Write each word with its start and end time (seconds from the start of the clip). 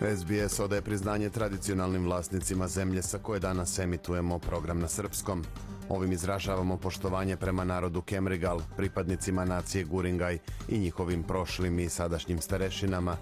SBS 0.00 0.60
odaje 0.60 0.82
priznanje 0.82 1.30
tradicionalnim 1.30 2.04
vlasnicima 2.04 2.68
zemlje 2.68 3.02
sa 3.02 3.18
koje 3.18 3.40
danas 3.40 3.78
emitujemo 3.78 4.38
program 4.38 4.80
na 4.80 4.88
srpskom. 4.88 5.44
Ovim 5.88 6.12
izražavamo 6.12 6.76
poštovanje 6.76 7.36
prema 7.36 7.64
narodu 7.64 8.02
Kemrigal, 8.02 8.60
pripadnicima 8.76 9.44
nacije 9.44 9.84
Guringaj 9.84 10.38
i 10.68 10.78
njihovim 10.78 11.22
prošlim 11.22 11.78
i 11.78 11.88
sadašnjim 11.88 12.40
starešinama. 12.40 13.16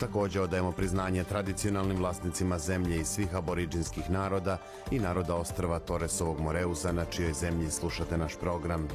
Također 0.00 0.42
odajemo 0.42 0.72
priznanje 0.72 1.24
tradicionalnim 1.24 1.96
vlasnicima 1.96 2.58
zemlje 2.58 3.00
i 3.00 3.04
svih 3.04 3.34
aboriđinskih 3.34 4.10
naroda 4.10 4.58
i 4.90 4.98
naroda 4.98 5.34
ostrava 5.34 5.78
Toresovog 5.78 6.40
Moreuza 6.40 6.92
na 6.92 7.04
čijoj 7.04 7.32
zemlji 7.32 7.70
slušate 7.70 8.18
naš 8.18 8.36
program. 8.40 8.88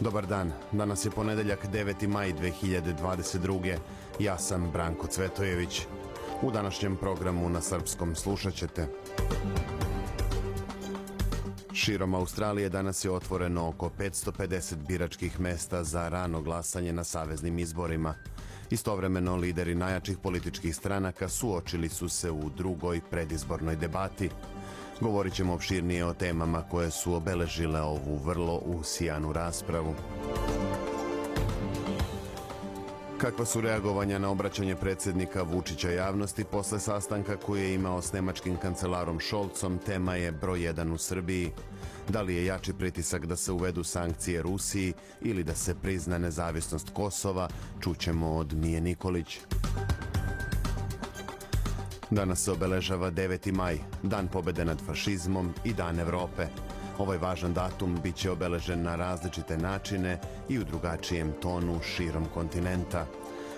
Dobar 0.00 0.26
dan, 0.26 0.52
danas 0.72 1.04
je 1.04 1.10
ponedeljak 1.10 1.66
9. 1.72 2.08
maj 2.08 2.32
2022. 2.32 3.76
Ja 4.18 4.38
sam 4.38 4.70
Branko 4.70 5.06
Cvetojević. 5.06 5.86
U 6.42 6.50
današnjem 6.50 6.96
programu 6.96 7.48
na 7.48 7.60
srpskom 7.60 8.14
slušat 8.14 8.54
ćete. 8.54 8.86
Širom 11.72 12.14
Australije 12.14 12.68
danas 12.68 13.04
je 13.04 13.10
otvoreno 13.10 13.68
oko 13.68 13.90
550 13.98 14.74
biračkih 14.88 15.40
mesta 15.40 15.84
za 15.84 16.08
rano 16.08 16.42
glasanje 16.42 16.92
na 16.92 17.04
saveznim 17.04 17.58
izborima. 17.58 18.14
Istovremeno 18.70 19.36
lideri 19.36 19.74
najjačih 19.74 20.18
političkih 20.18 20.76
stranaka 20.76 21.28
suočili 21.28 21.88
su 21.88 22.08
se 22.08 22.30
u 22.30 22.50
drugoj 22.56 23.00
predizbornoj 23.10 23.76
debati. 23.76 24.30
Govorit 25.00 25.34
ćemo 25.34 25.54
opširnije 25.54 26.04
o 26.04 26.14
temama 26.14 26.62
koje 26.70 26.90
su 26.90 27.14
obeležile 27.14 27.80
ovu 27.80 28.16
vrlo 28.24 28.56
usijanu 28.64 29.32
raspravu. 29.32 29.94
Kakva 33.20 33.44
su 33.44 33.60
reagovanja 33.60 34.18
na 34.18 34.30
obraćanje 34.30 34.76
predsjednika 34.76 35.42
Vučića 35.42 35.90
javnosti 35.90 36.44
posle 36.44 36.80
sastanka 36.80 37.36
koji 37.36 37.62
je 37.62 37.74
imao 37.74 38.02
s 38.02 38.12
nemačkim 38.12 38.56
kancelarom 38.56 39.20
Šolcom, 39.20 39.78
tema 39.78 40.14
je 40.14 40.32
broj 40.32 40.58
1 40.58 40.92
u 40.92 40.98
Srbiji. 40.98 41.50
Da 42.08 42.22
li 42.22 42.34
je 42.34 42.44
jači 42.44 42.72
pritisak 42.72 43.26
da 43.26 43.36
se 43.36 43.52
uvedu 43.52 43.84
sankcije 43.84 44.42
Rusiji 44.42 44.92
ili 45.20 45.44
da 45.44 45.54
se 45.54 45.74
prizna 45.74 46.18
nezavisnost 46.18 46.90
Kosova, 46.94 47.48
čućemo 47.80 48.36
od 48.36 48.52
Mije 48.52 48.80
Nikolić. 48.80 49.38
Danas 52.10 52.44
se 52.44 52.52
obeležava 52.52 53.10
9. 53.10 53.52
maj, 53.52 53.78
dan 54.02 54.28
pobede 54.28 54.64
nad 54.64 54.86
fašizmom 54.86 55.54
i 55.64 55.72
dan 55.72 56.00
Evrope. 56.00 56.46
Ovaj 57.00 57.18
važan 57.18 57.54
datum 57.54 57.94
bit 58.02 58.16
će 58.16 58.30
obeležen 58.30 58.82
na 58.82 58.96
različite 58.96 59.56
načine 59.58 60.18
i 60.48 60.58
u 60.58 60.64
drugačijem 60.64 61.32
tonu 61.42 61.80
širom 61.82 62.26
kontinenta. 62.34 63.06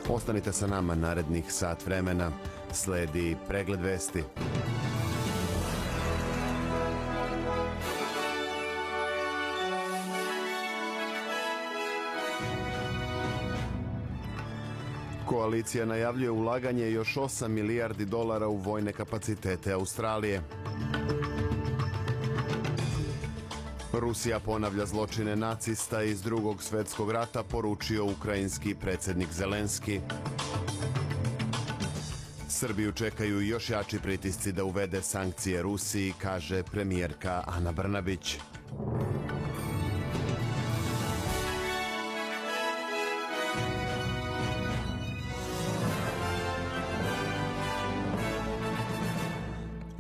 Ostanite 0.09 0.53
sa 0.53 0.67
nama 0.67 0.95
narednih 0.95 1.53
sat 1.53 1.87
vremena. 1.87 2.31
Sledi 2.73 3.37
pregled 3.49 3.81
vesti. 3.81 4.23
Koalicija 15.27 15.87
najavljuje 15.87 16.31
ulaganje 16.31 16.91
još 16.91 17.15
8 17.17 17.49
milijardi 17.49 18.05
dolara 18.05 18.49
u 18.49 18.57
vojne 18.57 18.93
kapacitete 18.93 19.73
Australije. 19.73 20.43
Rusija 23.93 24.41
ponavlja 24.41 24.87
zločine 24.87 25.37
nacista 25.37 26.03
iz 26.03 26.23
drugog 26.23 26.63
svetskog 26.63 27.11
rata, 27.11 27.43
poručio 27.43 28.05
ukrajinski 28.05 28.75
predsjednik 28.75 29.33
Zelenski. 29.33 30.01
Srbiju 32.49 32.93
čekaju 32.93 33.41
još 33.41 33.71
jači 33.71 33.99
pritisci 33.99 34.53
da 34.53 34.65
uvede 34.65 35.03
sankcije 35.03 35.63
Rusiji, 35.63 36.15
kaže 36.19 36.63
premijerka 36.63 37.45
Ana 37.47 37.73
Brnabić. 37.73 38.39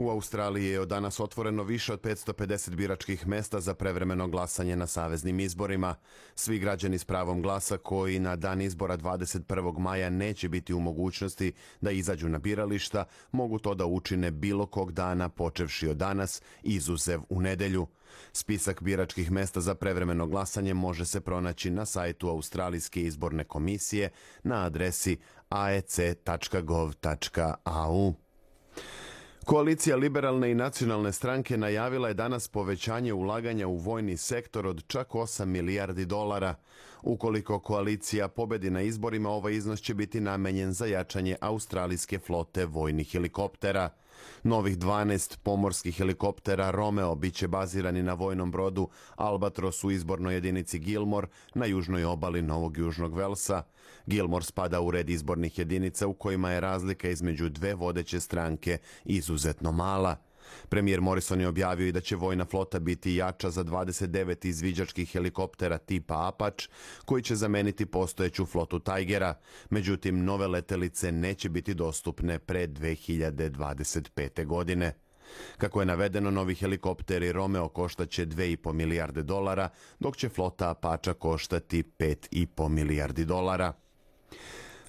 U 0.02 0.10
Australiji 0.10 0.66
je 0.66 0.80
od 0.80 0.88
danas 0.88 1.20
otvoreno 1.20 1.62
više 1.62 1.92
od 1.92 2.00
550 2.00 2.74
biračkih 2.74 3.26
mesta 3.26 3.60
za 3.60 3.74
prevremeno 3.74 4.28
glasanje 4.28 4.76
na 4.76 4.86
saveznim 4.86 5.40
izborima. 5.40 5.94
Svi 6.34 6.58
građani 6.58 6.98
s 6.98 7.04
pravom 7.04 7.42
glasa 7.42 7.76
koji 7.76 8.18
na 8.18 8.36
dan 8.36 8.60
izbora 8.60 8.96
21. 8.96 9.78
maja 9.78 10.10
neće 10.10 10.48
biti 10.48 10.74
u 10.74 10.80
mogućnosti 10.80 11.52
da 11.80 11.90
izađu 11.90 12.28
na 12.28 12.38
birališta, 12.38 13.04
mogu 13.32 13.58
to 13.58 13.74
da 13.74 13.86
učine 13.86 14.30
bilo 14.30 14.66
kog 14.66 14.92
dana 14.92 15.28
počevši 15.28 15.88
od 15.88 15.96
danas, 15.96 16.42
izuzev 16.62 17.20
u 17.28 17.40
nedelju. 17.40 17.86
Spisak 18.32 18.82
biračkih 18.82 19.30
mesta 19.30 19.60
za 19.60 19.74
prevremeno 19.74 20.26
glasanje 20.26 20.74
može 20.74 21.04
se 21.06 21.20
pronaći 21.20 21.70
na 21.70 21.86
sajtu 21.86 22.28
Australijske 22.28 23.02
izborne 23.02 23.44
komisije 23.44 24.10
na 24.42 24.64
adresi 24.66 25.18
aec.gov.au. 25.48 26.12
Koalicija 29.44 29.96
liberalne 29.96 30.50
i 30.50 30.54
nacionalne 30.54 31.12
stranke 31.12 31.56
najavila 31.56 32.08
je 32.08 32.14
danas 32.14 32.48
povećanje 32.48 33.12
ulaganja 33.12 33.66
u 33.66 33.76
vojni 33.76 34.16
sektor 34.16 34.66
od 34.66 34.84
čak 34.86 35.08
8 35.08 35.44
milijardi 35.44 36.04
dolara. 36.04 36.54
Ukoliko 37.02 37.58
koalicija 37.58 38.28
pobedi 38.28 38.70
na 38.70 38.82
izborima, 38.82 39.30
ovaj 39.30 39.54
iznos 39.54 39.80
će 39.80 39.94
biti 39.94 40.20
namenjen 40.20 40.72
za 40.72 40.86
jačanje 40.86 41.36
australijske 41.40 42.18
flote 42.18 42.64
vojnih 42.64 43.12
helikoptera. 43.12 43.90
Novih 44.42 44.78
12 44.78 45.38
pomorskih 45.42 45.96
helikoptera 45.96 46.70
Romeo 46.70 47.14
biće 47.14 47.48
bazirani 47.48 48.02
na 48.02 48.14
vojnom 48.14 48.50
brodu 48.50 48.88
Albatros 49.16 49.84
u 49.84 49.90
izbornoj 49.90 50.34
jedinici 50.34 50.78
Gilmore 50.78 51.26
na 51.54 51.66
južnoj 51.66 52.04
obali 52.04 52.42
Novog 52.42 52.78
Južnog 52.78 53.16
Velsa. 53.16 53.62
Gilmore 54.06 54.44
spada 54.44 54.80
u 54.80 54.90
red 54.90 55.10
izbornih 55.10 55.58
jedinica 55.58 56.06
u 56.06 56.14
kojima 56.14 56.50
je 56.50 56.60
razlika 56.60 57.08
između 57.08 57.48
dve 57.48 57.74
vodeće 57.74 58.20
stranke 58.20 58.78
izuzetno 59.04 59.72
mala. 59.72 60.16
Premijer 60.68 61.00
Morrison 61.00 61.40
je 61.40 61.48
objavio 61.48 61.86
i 61.86 61.92
da 61.92 62.00
će 62.00 62.16
vojna 62.16 62.44
flota 62.44 62.78
biti 62.78 63.14
jača 63.14 63.50
za 63.50 63.64
29 63.64 64.46
izviđačkih 64.46 65.12
helikoptera 65.12 65.78
tipa 65.78 66.28
Apache, 66.28 66.68
koji 67.04 67.22
će 67.22 67.36
zameniti 67.36 67.86
postojeću 67.86 68.46
flotu 68.46 68.78
Tigera. 68.78 69.34
Međutim, 69.70 70.24
nove 70.24 70.46
letelice 70.46 71.12
neće 71.12 71.48
biti 71.48 71.74
dostupne 71.74 72.38
pre 72.38 72.66
2025. 72.66 74.46
godine. 74.46 74.94
Kako 75.58 75.80
je 75.80 75.86
navedeno, 75.86 76.30
novi 76.30 76.54
helikopteri 76.54 77.32
Romeo 77.32 77.68
koštaće 77.68 78.26
2,5 78.26 78.72
milijarde 78.72 79.22
dolara, 79.22 79.68
dok 80.00 80.16
će 80.16 80.28
flota 80.28 80.70
Apache 80.70 81.14
koštati 81.14 81.82
5,5 81.98 82.68
milijardi 82.68 83.24
dolara. 83.24 83.72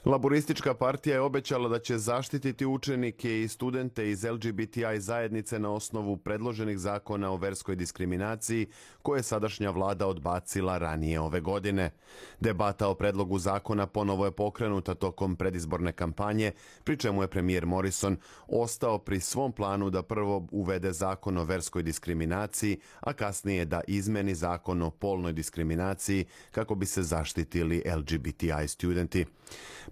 Laboristička 0.06 0.74
partija 0.74 1.14
je 1.14 1.22
obećala 1.22 1.69
da 1.69 1.80
će 1.80 1.97
zaštititi 1.97 2.66
učenike 2.66 3.41
i 3.41 3.47
studente 3.47 4.09
iz 4.09 4.24
LGBTI 4.24 5.00
zajednice 5.00 5.59
na 5.59 5.72
osnovu 5.72 6.17
predloženih 6.17 6.79
zakona 6.79 7.32
o 7.32 7.38
verskoj 7.38 7.76
diskriminaciji 7.76 8.67
koje 9.02 9.20
je 9.20 9.23
sadašnja 9.23 9.70
vlada 9.70 10.08
odbacila 10.08 10.78
ranije 10.78 11.20
ove 11.20 11.40
godine. 11.40 11.91
Debata 12.40 12.88
o 12.88 12.96
predlogu 12.96 13.40
zakona 13.40 13.88
ponovo 13.88 14.26
je 14.26 14.32
pokrenuta 14.32 14.94
tokom 14.94 15.35
predizborne 15.35 15.91
kampanje, 15.91 16.52
pri 16.84 16.97
čemu 16.97 17.22
je 17.22 17.28
premijer 17.28 17.66
Morrison 17.66 18.17
ostao 18.47 18.97
pri 18.97 19.20
svom 19.20 19.52
planu 19.52 19.90
da 19.90 20.03
prvo 20.03 20.47
uvede 20.52 20.91
zakon 20.91 21.38
o 21.38 21.44
verskoj 21.44 21.84
diskriminaciji, 21.84 22.79
a 23.00 23.14
kasnije 23.14 23.66
da 23.66 23.82
izmeni 23.88 24.35
zakon 24.35 24.82
o 24.82 24.91
polnoj 24.91 25.34
diskriminaciji 25.34 26.26
kako 26.52 26.76
bi 26.76 26.85
se 26.85 27.03
zaštitili 27.03 27.84
LGBTI 27.97 28.67
studenti. 28.67 29.26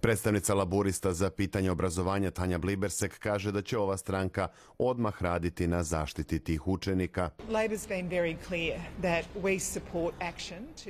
Predstavnica 0.02 0.54
laburista 0.54 1.14
za 1.14 1.30
pitanje 1.30 1.72
obrazovanja 1.72 2.32
Tanja 2.32 2.58
Blibersek 2.58 3.20
kaže 3.20 3.52
da 3.52 3.62
će 3.62 3.78
ova 3.78 3.98
stranka 3.98 4.48
odmah 4.78 5.22
raditi 5.24 5.68
na 5.68 5.84
zaštiti 5.84 6.40
tih 6.40 6.68
učenika. 6.68 7.30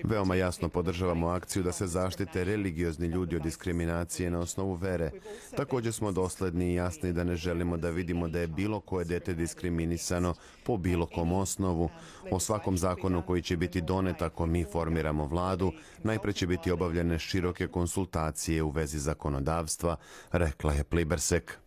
Veoma 0.04 0.36
jasno 0.36 0.70
podržavamo 0.70 1.28
akciju 1.28 1.64
da 1.64 1.72
se 1.72 1.88
zaštite 1.88 2.44
religiozni 2.44 3.08
ljudi 3.08 3.36
od 3.36 3.42
diskriminacije 3.42 4.32
na 4.32 4.40
osnovu 4.40 4.74
vere. 4.74 5.12
Također 5.58 5.94
smo 5.94 6.12
dosledni 6.12 6.72
i 6.72 6.76
jasni 6.76 7.14
da 7.14 7.24
ne 7.24 7.36
želimo 7.36 7.78
da 7.78 7.90
vidimo 7.90 8.28
da 8.28 8.40
je 8.40 8.48
bilo 8.48 8.80
koje 8.80 9.06
dete 9.06 9.34
diskriminisano 9.34 10.34
po 10.64 10.78
bilo 10.78 11.06
kom 11.06 11.34
osnovu. 11.34 11.90
O 12.32 12.40
svakom 12.40 12.78
zakonu 12.78 13.24
koji 13.28 13.42
će 13.42 13.58
biti 13.58 13.82
donet 13.82 14.22
ako 14.22 14.46
mi 14.46 14.66
formiramo 14.72 15.26
vladu, 15.26 15.72
najpre 16.04 16.34
će 16.34 16.48
biti 16.48 16.72
obavljene 16.72 17.20
široke 17.20 17.68
konsultacije 17.68 18.64
u 18.64 18.70
vezi 18.70 19.00
zakonodavstva, 19.00 19.96
rekla 20.32 20.74
je 20.74 20.84
Plibersek. 20.84 21.60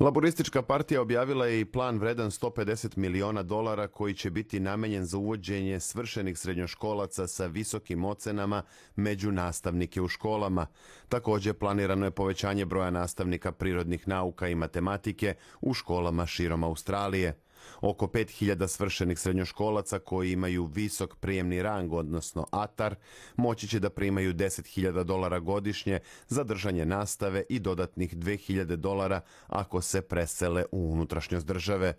Laboristička 0.00 0.62
partija 0.62 1.00
objavila 1.00 1.46
je 1.46 1.60
i 1.60 1.64
plan 1.64 1.98
vredan 1.98 2.30
150 2.30 2.96
miliona 2.96 3.42
dolara 3.42 3.88
koji 3.88 4.14
će 4.14 4.30
biti 4.30 4.60
namenjen 4.60 5.04
za 5.04 5.18
uvođenje 5.18 5.80
svršenih 5.80 6.38
srednjoškolaca 6.38 7.26
sa 7.26 7.46
visokim 7.46 8.04
ocenama 8.04 8.62
među 8.96 9.32
nastavnike 9.32 10.00
u 10.00 10.08
školama. 10.08 10.66
Također 11.08 11.54
planirano 11.54 12.06
je 12.06 12.10
povećanje 12.10 12.64
broja 12.64 12.90
nastavnika 12.90 13.52
prirodnih 13.52 14.08
nauka 14.08 14.48
i 14.48 14.54
matematike 14.54 15.34
u 15.60 15.74
školama 15.74 16.26
širom 16.26 16.64
Australije. 16.64 17.41
Oko 17.80 18.06
5000 18.06 18.66
svršenih 18.68 19.18
srednjoškolaca 19.18 19.98
koji 19.98 20.32
imaju 20.32 20.64
visok 20.64 21.16
prijemni 21.16 21.62
rang, 21.62 21.92
odnosno 21.92 22.46
ATAR, 22.50 22.94
moći 23.36 23.68
će 23.68 23.80
da 23.80 23.90
primaju 23.90 24.34
10.000 24.34 25.04
dolara 25.04 25.38
godišnje 25.38 26.00
za 26.28 26.44
držanje 26.44 26.86
nastave 26.86 27.42
i 27.48 27.58
dodatnih 27.58 28.16
2.000 28.16 28.76
dolara 28.76 29.20
ako 29.46 29.80
se 29.80 30.02
presele 30.02 30.64
u 30.72 30.92
unutrašnjost 30.92 31.46
države. 31.46 31.94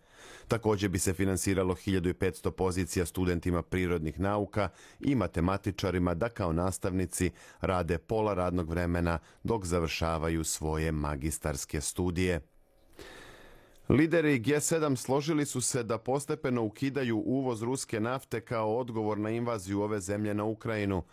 Također 0.48 0.90
bi 0.90 1.00
se 1.00 1.14
finansiralo 1.14 1.76
1500 1.76 2.52
pozicija 2.52 3.06
studentima 3.06 3.62
prirodnih 3.62 4.20
nauka 4.20 4.70
i 5.00 5.16
matematičarima 5.16 6.14
da 6.14 6.30
kao 6.30 6.54
nastavnici 6.54 7.32
rade 7.62 7.98
pola 7.98 8.34
radnog 8.34 8.70
vremena 8.70 9.20
dok 9.44 9.66
završavaju 9.66 10.44
svoje 10.44 10.92
magistarske 10.92 11.82
studije. 11.82 12.53
Lideri 13.90 14.40
G7 14.40 14.96
složili 14.96 15.46
su 15.46 15.62
se 15.62 15.84
da 15.84 15.98
postepeno 15.98 16.64
ukidaju 16.64 17.18
uvoz 17.18 17.64
ruske 17.64 18.00
nafte 18.00 18.42
kao 18.42 18.78
odgovor 18.78 19.18
na 19.18 19.30
invaziju 19.30 19.82
ove 19.82 20.00
zemlje 20.00 20.34
na 20.34 20.44
Ukrajinu. 20.44 21.04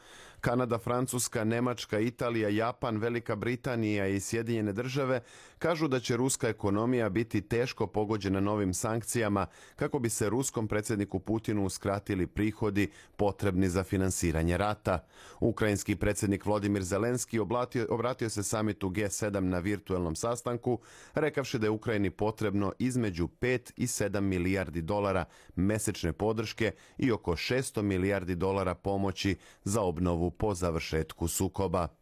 Kanada, 0.41 0.79
Francuska, 0.79 1.45
Nemačka, 1.45 1.99
Italija, 1.99 2.49
Japan, 2.49 2.97
Velika 2.97 3.37
Britanija 3.37 4.07
i 4.07 4.21
Sjedinjene 4.21 4.73
države 4.73 5.21
kažu 5.61 5.89
da 5.89 6.01
će 6.01 6.17
ruska 6.17 6.49
ekonomija 6.49 7.09
biti 7.09 7.41
teško 7.41 7.87
pogođena 7.87 8.41
novim 8.41 8.75
sankcijama 8.75 9.47
kako 9.77 9.99
bi 9.99 10.09
se 10.09 10.29
ruskom 10.29 10.69
predsjedniku 10.69 11.19
Putinu 11.19 11.65
uskratili 11.65 12.27
prihodi 12.27 12.91
potrebni 13.17 13.69
za 13.69 13.85
finansiranje 13.85 14.57
rata. 14.57 15.05
Ukrajinski 15.41 15.97
predsjednik 15.97 16.47
Vladimir 16.47 16.83
Zelenski 16.83 17.39
oblatio, 17.39 17.87
obratio 17.91 18.31
se 18.31 18.43
samitu 18.43 18.89
G7 18.89 19.41
na 19.41 19.59
virtualnom 19.59 20.17
sastanku, 20.17 20.79
rekavši 21.15 21.59
da 21.59 21.67
je 21.67 21.71
Ukrajini 21.71 22.11
potrebno 22.11 22.73
između 22.79 23.29
5 23.41 23.73
i 23.77 23.87
7 23.87 24.21
milijardi 24.21 24.83
dolara 24.83 25.25
mesečne 25.57 26.13
podrške 26.13 26.73
i 26.99 27.13
oko 27.13 27.33
600 27.33 27.83
milijardi 27.83 28.35
dolara 28.35 28.75
pomoći 28.75 29.37
za 29.65 29.83
obnovu 29.83 30.31
po 30.31 30.55
završetku 30.55 31.29
sukoba. 31.29 32.00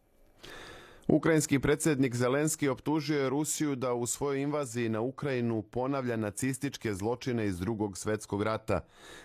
Ukrajinski 1.11 1.59
predsjednik 1.59 2.15
Zelenski 2.15 2.69
optužio 2.69 3.21
je 3.21 3.29
Rusiju 3.29 3.77
da 3.77 3.93
u 3.93 4.07
svojoj 4.07 4.43
invaziji 4.43 4.89
na 4.89 5.01
Ukrajinu 5.01 5.63
ponavlja 5.63 6.17
nacističke 6.17 6.95
zločine 6.95 7.47
iz 7.47 7.59
drugog 7.59 7.99
svjetskog 7.99 8.43
rata. 8.43 8.81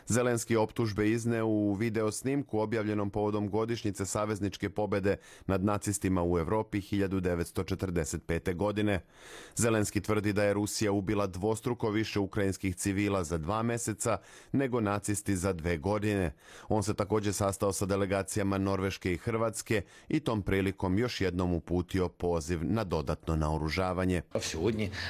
Zelenski 0.08 0.56
optužbe 0.56 1.10
izne 1.10 1.44
u 1.44 1.74
video 1.74 2.12
snimku 2.12 2.60
objavljenom 2.60 3.10
povodom 3.10 3.50
godišnjice 3.50 4.06
savezničke 4.06 4.70
pobede 4.70 5.18
nad 5.46 5.64
nacistima 5.64 6.24
u 6.24 6.40
Europi 6.40 6.82
1945. 6.82 8.56
godine. 8.56 9.02
Zelenski 9.56 10.02
tvrdi 10.02 10.34
da 10.34 10.44
je 10.44 10.54
Rusija 10.54 10.92
ubila 10.92 11.28
dvostruko 11.28 11.90
više 11.90 12.20
ukrajinskih 12.20 12.76
civila 12.76 13.24
za 13.24 13.38
dva 13.38 13.64
meseca 13.64 14.18
nego 14.52 14.82
nacisti 14.82 15.36
za 15.36 15.54
dve 15.54 15.78
godine. 15.78 16.34
On 16.70 16.84
se 16.84 16.94
također 16.94 17.34
sastao 17.34 17.74
sa 17.74 17.86
delegacijama 17.86 18.58
Norveške 18.58 19.14
i 19.14 19.18
Hrvatske 19.18 19.82
i 20.08 20.20
tom 20.20 20.42
prilikom 20.42 20.98
još 20.98 21.22
jednom 21.22 21.54
uputio 21.54 21.73
uputio 21.74 22.10
poziv 22.10 22.60
na 22.64 22.84
dodatno 22.84 23.36
naoružavanje. 23.36 24.22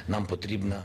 nam 0.08 0.26
potrebna 0.26 0.82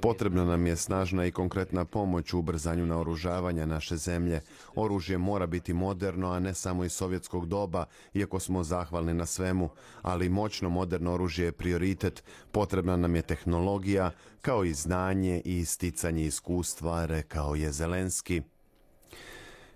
Potrebna 0.00 0.44
nam 0.44 0.66
je 0.66 0.76
snažna 0.76 1.26
i 1.26 1.30
konkretna 1.30 1.84
pomoć 1.84 2.32
u 2.32 2.38
ubrzanju 2.38 2.86
naoružavanja 2.86 3.66
naše 3.66 3.96
zemlje. 3.96 4.40
Oružje 4.74 5.18
mora 5.18 5.46
biti 5.46 5.72
moderno, 5.72 6.30
a 6.30 6.38
ne 6.38 6.54
samo 6.54 6.84
iz 6.84 6.92
sovjetskog 6.92 7.46
doba, 7.46 7.84
iako 8.14 8.40
smo 8.40 8.64
zahvalni 8.64 9.14
na 9.14 9.26
svemu, 9.26 9.70
ali 10.02 10.28
moćno 10.28 10.68
moderno 10.68 11.14
oružje 11.14 11.44
je 11.44 11.52
prioritet. 11.52 12.24
Potrebna 12.52 12.96
nam 12.96 13.16
je 13.16 13.22
tehnologija, 13.22 14.10
kao 14.42 14.64
i 14.64 14.74
znanje 14.74 15.42
i 15.44 15.58
isticanje 15.58 16.24
iskustva, 16.24 17.06
rekao 17.06 17.54
je 17.54 17.72
Zelenski. 17.72 18.42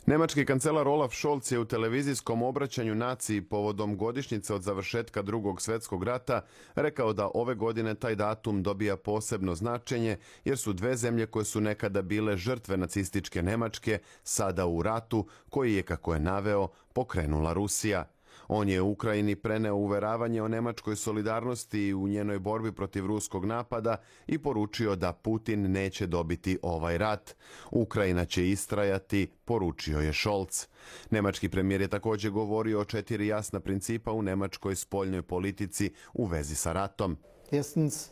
Nemački 0.06 0.44
kancelar 0.44 0.88
Olaf 0.88 1.14
Scholz 1.14 1.52
je 1.52 1.58
u 1.58 1.64
televizijskom 1.64 2.42
obraćanju 2.42 2.94
naciji 2.94 3.40
povodom 3.40 3.96
godišnjice 3.96 4.54
od 4.54 4.62
završetka 4.62 5.22
drugog 5.22 5.62
svjetskog 5.62 6.04
rata 6.04 6.40
rekao 6.74 7.12
da 7.12 7.30
ove 7.34 7.54
godine 7.54 7.94
taj 7.94 8.14
datum 8.14 8.62
dobija 8.62 8.96
posebno 8.96 9.54
značenje 9.54 10.16
jer 10.44 10.58
su 10.58 10.72
dve 10.72 10.96
zemlje 10.96 11.26
koje 11.26 11.44
su 11.44 11.60
nekada 11.60 12.02
bile 12.02 12.36
žrtve 12.36 12.76
nacističke 12.76 13.42
Nemačke 13.42 13.98
sada 14.22 14.66
u 14.66 14.82
ratu 14.82 15.26
koji 15.50 15.74
je, 15.74 15.82
kako 15.82 16.14
je 16.14 16.20
naveo, 16.20 16.68
pokrenula 16.92 17.52
Rusija. 17.52 18.11
On 18.48 18.68
je 18.68 18.82
Ukrajini 18.82 19.36
preneo 19.36 19.74
uveravanje 19.74 20.42
o 20.42 20.48
nemačkoj 20.48 20.96
solidarnosti 20.96 21.94
u 21.94 22.08
njenoj 22.08 22.38
borbi 22.38 22.72
protiv 22.72 23.06
ruskog 23.06 23.44
napada 23.44 23.96
i 24.26 24.38
poručio 24.38 24.96
da 24.96 25.12
Putin 25.12 25.72
neće 25.72 26.06
dobiti 26.06 26.58
ovaj 26.62 26.98
rat. 26.98 27.36
Ukrajina 27.70 28.24
će 28.24 28.48
istrajati, 28.48 29.30
poručio 29.44 29.98
je 29.98 30.12
Scholz. 30.12 30.66
Nemački 31.10 31.48
premijer 31.48 31.80
je 31.80 31.88
također 31.88 32.30
govorio 32.30 32.80
o 32.80 32.84
četiri 32.84 33.26
jasna 33.26 33.60
principa 33.60 34.12
u 34.12 34.22
nemačkoj 34.22 34.76
spoljnoj 34.76 35.22
politici 35.22 35.92
u 36.14 36.26
vezi 36.26 36.54
sa 36.54 36.72
ratom. 36.72 37.16
Erstens, 37.50 38.08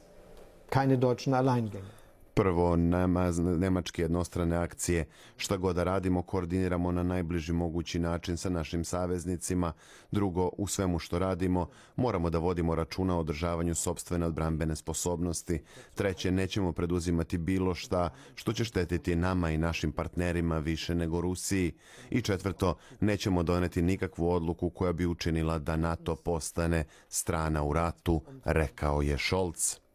keine 0.70 0.96
deutschen 0.96 1.34
Alleingänge. 1.34 1.99
Prvo, 2.40 2.76
nema 2.76 3.30
nemačke 3.40 4.02
jednostrane 4.02 4.56
akcije. 4.56 5.08
Šta 5.36 5.56
god 5.56 5.76
da 5.76 5.84
radimo, 5.84 6.22
koordiniramo 6.22 6.92
na 6.92 7.02
najbliži 7.02 7.52
mogući 7.52 7.98
način 7.98 8.36
sa 8.36 8.50
našim 8.50 8.84
saveznicima. 8.84 9.72
Drugo, 10.10 10.50
u 10.58 10.66
svemu 10.66 10.98
što 10.98 11.18
radimo, 11.18 11.68
moramo 11.96 12.30
da 12.30 12.38
vodimo 12.38 12.74
računa 12.74 13.16
o 13.16 13.20
održavanju 13.20 13.74
sobstvene 13.74 14.26
odbrambene 14.26 14.76
sposobnosti. 14.76 15.62
Treće, 15.94 16.30
nećemo 16.30 16.72
preduzimati 16.72 17.38
bilo 17.38 17.74
šta 17.74 18.10
što 18.34 18.52
će 18.52 18.64
štetiti 18.64 19.16
nama 19.16 19.50
i 19.50 19.58
našim 19.58 19.92
partnerima 19.92 20.58
više 20.58 20.94
nego 20.94 21.20
Rusiji. 21.20 21.72
I 22.10 22.22
četvrto, 22.22 22.74
nećemo 23.00 23.42
doneti 23.42 23.82
nikakvu 23.82 24.30
odluku 24.30 24.70
koja 24.70 24.92
bi 24.92 25.06
učinila 25.06 25.58
da 25.58 25.76
NATO 25.76 26.16
postane 26.16 26.84
strana 27.08 27.64
u 27.64 27.72
ratu, 27.72 28.22
rekao 28.44 29.02
je 29.02 29.18
Scholz. 29.18 29.89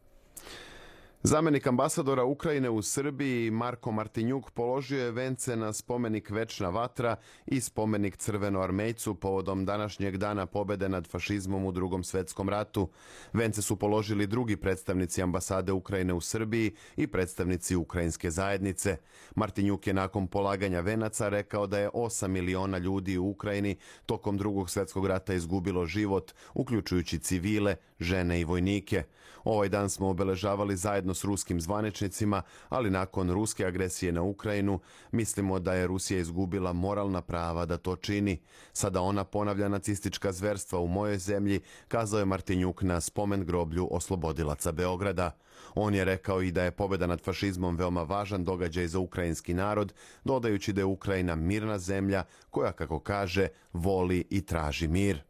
Zamenik 1.28 1.66
ambasadora 1.66 2.24
Ukrajine 2.24 2.70
u 2.70 2.82
Srbiji 2.82 3.50
Marko 3.50 3.92
Martinjuk 3.92 4.50
položio 4.50 5.04
je 5.04 5.10
vence 5.10 5.56
na 5.56 5.72
spomenik 5.72 6.30
Večna 6.30 6.68
vatra 6.68 7.16
i 7.46 7.60
spomenik 7.60 8.16
Crveno 8.16 8.60
armejcu 8.60 9.14
povodom 9.14 9.64
današnjeg 9.64 10.16
dana 10.16 10.46
pobede 10.46 10.88
nad 10.88 11.06
fašizmom 11.06 11.64
u 11.64 11.72
drugom 11.72 12.04
svetskom 12.04 12.48
ratu. 12.48 12.88
Vence 13.32 13.62
su 13.62 13.76
položili 13.76 14.26
drugi 14.26 14.56
predstavnici 14.56 15.22
ambasade 15.22 15.72
Ukrajine 15.72 16.14
u 16.14 16.20
Srbiji 16.20 16.74
i 16.96 17.06
predstavnici 17.06 17.76
ukrajinske 17.76 18.30
zajednice. 18.30 18.96
Martinjuk 19.34 19.86
je 19.86 19.94
nakon 19.94 20.26
polaganja 20.26 20.80
venaca 20.80 21.28
rekao 21.28 21.66
da 21.66 21.78
je 21.78 21.90
8 21.90 22.28
miliona 22.28 22.78
ljudi 22.78 23.18
u 23.18 23.30
Ukrajini 23.30 23.76
tokom 24.06 24.38
drugog 24.38 24.70
svjetskog 24.70 25.06
rata 25.06 25.34
izgubilo 25.34 25.86
život, 25.86 26.32
uključujući 26.54 27.18
civile, 27.18 27.76
žene 28.00 28.40
i 28.40 28.44
vojnike. 28.44 29.04
Ovaj 29.44 29.68
dan 29.68 29.90
smo 29.90 30.08
obeležavali 30.08 30.76
zajedno 30.76 31.14
s 31.16 31.24
ruskim 31.24 31.60
zvaničnicima, 31.60 32.42
ali 32.68 32.90
nakon 32.90 33.30
ruske 33.30 33.66
agresije 33.66 34.12
na 34.12 34.22
Ukrajinu 34.22 34.80
mislimo 35.12 35.58
da 35.58 35.74
je 35.74 35.86
Rusija 35.86 36.20
izgubila 36.20 36.72
moralna 36.72 37.22
prava 37.22 37.66
da 37.66 37.76
to 37.76 37.96
čini. 37.96 38.38
Sada 38.72 39.00
ona 39.00 39.24
ponavlja 39.24 39.68
nacistička 39.68 40.32
zverstva 40.32 40.78
u 40.78 40.86
mojoj 40.86 41.18
zemlji, 41.18 41.60
kazao 41.88 42.18
je 42.18 42.24
Martinjuk 42.24 42.82
na 42.82 43.00
spomen 43.00 43.44
groblju 43.44 43.88
oslobodilaca 43.90 44.72
Beograda. 44.72 45.30
On 45.74 45.94
je 45.94 46.04
rekao 46.04 46.42
i 46.42 46.52
da 46.52 46.64
je 46.64 46.70
pobjeda 46.70 47.06
nad 47.06 47.20
fašizmom 47.20 47.76
veoma 47.76 48.02
važan 48.02 48.44
događaj 48.44 48.86
za 48.86 48.98
ukrajinski 48.98 49.54
narod, 49.54 49.92
dodajući 50.24 50.72
da 50.72 50.80
je 50.80 50.84
Ukrajina 50.84 51.34
mirna 51.34 51.78
zemlja 51.78 52.24
koja, 52.50 52.72
kako 52.72 52.98
kaže, 52.98 53.48
voli 53.72 54.24
i 54.30 54.46
traži 54.46 54.88
mir. 54.88 55.22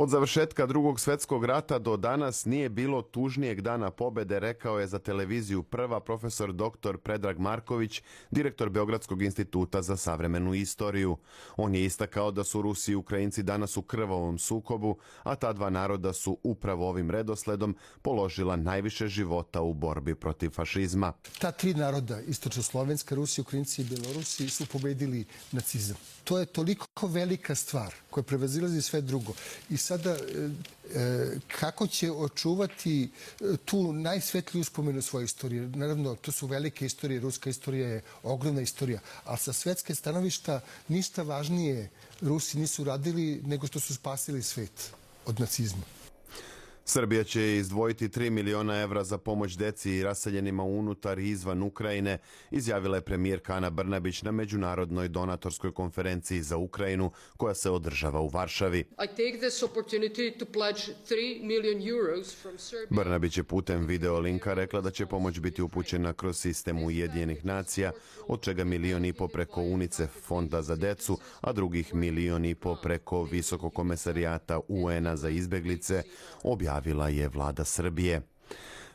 Od 0.00 0.08
završetka 0.08 0.66
drugog 0.66 1.00
svetskog 1.00 1.44
rata 1.44 1.78
do 1.78 1.96
danas 1.96 2.44
nije 2.44 2.68
bilo 2.68 3.02
tužnijeg 3.02 3.60
dana 3.60 3.90
pobede, 3.90 4.40
rekao 4.40 4.78
je 4.80 4.86
za 4.86 4.98
televiziju 4.98 5.62
prva 5.62 6.00
profesor 6.00 6.52
dr. 6.52 6.96
Predrag 7.02 7.38
Marković, 7.38 8.02
direktor 8.30 8.70
Beogradskog 8.70 9.22
instituta 9.22 9.82
za 9.82 9.96
savremenu 9.96 10.54
istoriju. 10.54 11.16
On 11.56 11.74
je 11.74 11.84
istakao 11.84 12.30
da 12.30 12.44
su 12.44 12.62
Rusi 12.62 12.92
i 12.92 12.94
Ukrajinci 12.94 13.42
danas 13.42 13.76
u 13.76 13.82
krvavom 13.82 14.38
sukobu, 14.38 14.96
a 15.22 15.34
ta 15.34 15.52
dva 15.52 15.70
naroda 15.70 16.12
su 16.12 16.38
upravo 16.42 16.88
ovim 16.88 17.10
redosledom 17.10 17.76
položila 18.02 18.56
najviše 18.56 19.08
života 19.08 19.60
u 19.60 19.74
borbi 19.74 20.14
protiv 20.14 20.50
fašizma. 20.50 21.12
Ta 21.38 21.52
tri 21.52 21.74
naroda, 21.74 22.20
istočno-slovenska, 22.20 23.14
Rusi, 23.14 23.40
Ukrajinci 23.40 23.82
i 23.82 23.84
Belorusi, 23.84 24.48
su 24.48 24.66
pobedili 24.66 25.24
nacizam. 25.52 25.96
To 26.24 26.38
je 26.38 26.46
toliko 26.46 27.06
velika 27.06 27.54
stvar 27.54 27.94
koja 28.10 28.24
prevazilazi 28.24 28.82
sve 28.82 29.00
drugo. 29.00 29.32
I 29.70 29.76
sada 29.88 30.10
e, 30.10 30.18
e, 30.94 31.38
kako 31.48 31.86
će 31.86 32.10
očuvati 32.12 33.04
e, 33.04 33.56
tu 33.64 33.92
najsvetliju 33.92 34.60
uspomenu 34.60 35.02
svoje 35.02 35.24
istorije. 35.24 35.68
Naravno, 35.68 36.14
to 36.14 36.32
su 36.32 36.46
velike 36.46 36.86
istorije, 36.86 37.20
ruska 37.20 37.50
istorija 37.50 37.88
je 37.88 38.02
ogromna 38.22 38.60
istorija, 38.60 39.00
ali 39.24 39.38
sa 39.38 39.52
svetske 39.52 39.94
stanovišta 39.94 40.60
ništa 40.88 41.22
važnije 41.22 41.88
Rusi 42.20 42.58
nisu 42.58 42.84
radili 42.84 43.40
nego 43.46 43.66
što 43.66 43.80
su 43.80 43.94
spasili 43.94 44.42
svet 44.42 44.92
od 45.26 45.40
nacizma. 45.40 45.97
Srbija 46.90 47.24
će 47.24 47.56
izdvojiti 47.56 48.08
3 48.08 48.30
miliona 48.30 48.80
evra 48.80 49.04
za 49.04 49.18
pomoć 49.18 49.56
deci 49.56 49.90
i 49.90 50.02
raseljenima 50.02 50.62
unutar 50.62 51.18
i 51.18 51.28
izvan 51.28 51.62
Ukrajine, 51.62 52.18
izjavila 52.50 52.96
je 52.96 53.00
premijerka 53.00 53.54
Ana 53.54 53.70
Brnabić 53.70 54.22
na 54.22 54.30
međunarodnoj 54.30 55.08
donatorskoj 55.08 55.72
konferenciji 55.72 56.42
za 56.42 56.56
Ukrajinu 56.56 57.10
koja 57.36 57.54
se 57.54 57.70
održava 57.70 58.20
u 58.20 58.28
Varšavi. 58.28 58.84
Brnabić 62.90 63.36
je 63.36 63.44
putem 63.44 63.86
video 63.86 64.18
linka 64.18 64.54
rekla 64.54 64.80
da 64.80 64.90
će 64.90 65.06
pomoć 65.06 65.38
biti 65.38 65.62
upućena 65.62 66.12
kroz 66.12 66.36
sistem 66.38 66.82
Ujedinjenih 66.82 67.44
nacija, 67.44 67.92
od 68.28 68.42
čega 68.42 68.64
milion 68.64 69.04
i 69.04 69.12
po 69.12 69.28
preko 69.28 69.62
UNICEF 69.62 70.10
fonda 70.22 70.62
za 70.62 70.76
decu, 70.76 71.18
a 71.40 71.52
drugih 71.52 71.94
milion 71.94 72.44
i 72.44 72.54
po 72.54 72.76
preko 72.82 73.22
Visokog 73.22 73.74
komesarijata 73.74 74.60
UN-a 74.68 75.16
za 75.16 75.28
izbeglice, 75.28 76.02
objavila 76.42 76.77
najavila 76.78 77.08
je 77.08 77.28
vlada 77.28 77.64
Srbije. 77.64 78.22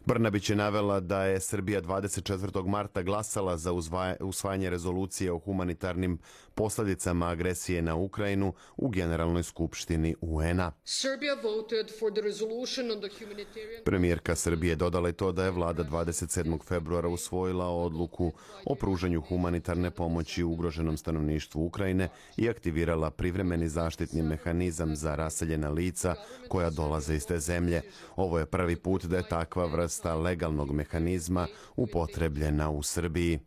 Brnabić 0.06 0.50
je 0.50 0.56
navela 0.56 1.00
da 1.00 1.24
je 1.24 1.40
Srbija 1.40 1.82
24. 1.82 2.68
marta 2.68 3.02
glasala 3.02 3.58
za 3.58 3.72
usvajanje 4.20 4.70
rezolucije 4.70 5.32
o 5.32 5.40
humanitarnim 5.40 6.18
posledicama 6.56 7.28
agresije 7.28 7.82
na 7.82 7.96
Ukrajinu 7.96 8.54
u 8.78 8.90
Generalnoj 8.90 9.44
skupštini 9.44 10.16
UN-a. 10.22 10.72
Premijerka 13.86 14.36
Srbije 14.36 14.76
dodala 14.76 15.08
je 15.08 15.14
to 15.14 15.32
da 15.32 15.46
je 15.46 15.52
vlada 15.52 15.84
27. 15.84 16.64
februara 16.64 17.08
usvojila 17.08 17.68
odluku 17.68 18.32
o 18.66 18.76
pružanju 18.76 19.22
humanitarne 19.22 19.92
pomoći 19.92 20.44
ugroženom 20.44 20.98
stanovništvu 20.98 21.66
Ukrajine 21.66 22.10
i 22.38 22.50
aktivirala 22.50 23.12
privremeni 23.12 23.70
zaštitni 23.70 24.22
mehanizam 24.22 24.96
za 24.96 25.16
raseljena 25.16 25.70
lica 25.70 26.16
koja 26.48 26.70
dolaze 26.70 27.16
iz 27.16 27.26
te 27.26 27.40
zemlje. 27.40 27.82
Ovo 28.16 28.40
je 28.40 28.46
prvi 28.46 28.76
put 28.76 29.06
da 29.06 29.18
je 29.18 29.28
takva 29.30 29.66
vrsta 29.66 30.16
legalnog 30.16 30.72
mehanizma 30.72 31.48
upotrebljena 31.76 32.70
u 32.70 32.84
Srbiji. 32.84 33.40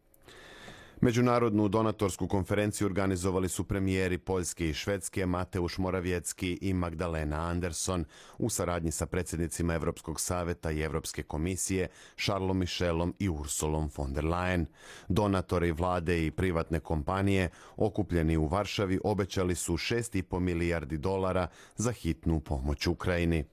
Međunarodnu 1.00 1.68
donatorsku 1.68 2.28
konferenciju 2.28 2.86
organizovali 2.86 3.48
su 3.48 3.64
premijeri 3.64 4.18
Poljske 4.18 4.68
i 4.68 4.74
Švedske 4.74 5.26
Mateuš 5.26 5.78
Moravjecki 5.78 6.58
i 6.60 6.74
Magdalena 6.74 7.48
Anderson 7.48 8.04
u 8.38 8.48
saradnji 8.48 8.90
sa 8.90 9.06
predsjednicima 9.06 9.74
Evropskog 9.74 10.20
saveta 10.20 10.70
i 10.70 10.80
Evropske 10.80 11.22
komisije 11.22 11.88
Charlesom 12.16 12.58
Michelom 12.58 13.14
i 13.18 13.28
Ursulom 13.28 13.90
von 13.96 14.12
der 14.12 14.24
Leyen. 14.24 14.66
Donatori 15.08 15.72
vlade 15.72 16.26
i 16.26 16.30
privatne 16.30 16.80
kompanije 16.80 17.50
okupljeni 17.76 18.36
u 18.36 18.46
Varšavi 18.46 19.00
obećali 19.04 19.54
su 19.54 19.72
6,5 19.72 20.38
milijardi 20.38 20.98
dolara 20.98 21.46
za 21.76 21.92
hitnu 21.92 22.40
pomoć 22.40 22.86
Ukrajini. 22.86 23.44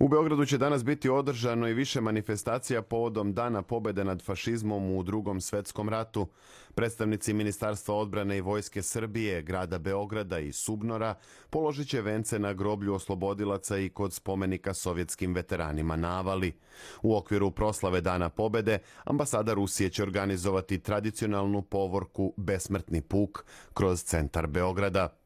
U 0.00 0.08
Beogradu 0.08 0.44
će 0.46 0.58
danas 0.58 0.84
biti 0.84 1.08
održano 1.08 1.68
i 1.68 1.74
više 1.74 2.00
manifestacija 2.00 2.82
povodom 2.82 3.34
Dana 3.34 3.62
pobede 3.62 4.04
nad 4.04 4.22
fašizmom 4.22 4.96
u 4.96 5.02
drugom 5.02 5.40
svetskom 5.40 5.88
ratu. 5.88 6.26
Predstavnici 6.74 7.32
Ministarstva 7.32 7.94
odbrane 7.94 8.38
i 8.38 8.40
Vojske 8.40 8.82
Srbije, 8.82 9.42
grada 9.42 9.78
Beograda 9.78 10.38
i 10.38 10.52
Subnora 10.52 11.14
položit 11.50 11.88
će 11.88 12.00
vence 12.00 12.38
na 12.38 12.52
groblju 12.52 12.94
oslobodilaca 12.94 13.78
i 13.78 13.88
kod 13.88 14.12
spomenika 14.12 14.74
sovjetskim 14.74 15.34
veteranima 15.34 15.96
na 15.96 16.18
Avali. 16.18 16.52
U 17.02 17.16
okviru 17.16 17.50
proslave 17.50 18.00
Dana 18.00 18.28
pobede, 18.28 18.78
ambasada 19.04 19.54
Rusije 19.54 19.90
će 19.90 20.02
organizovati 20.02 20.78
tradicionalnu 20.78 21.62
povorku 21.62 22.34
Besmrtni 22.36 23.00
puk 23.00 23.44
kroz 23.74 24.02
centar 24.02 24.46
Beograda. 24.46 25.17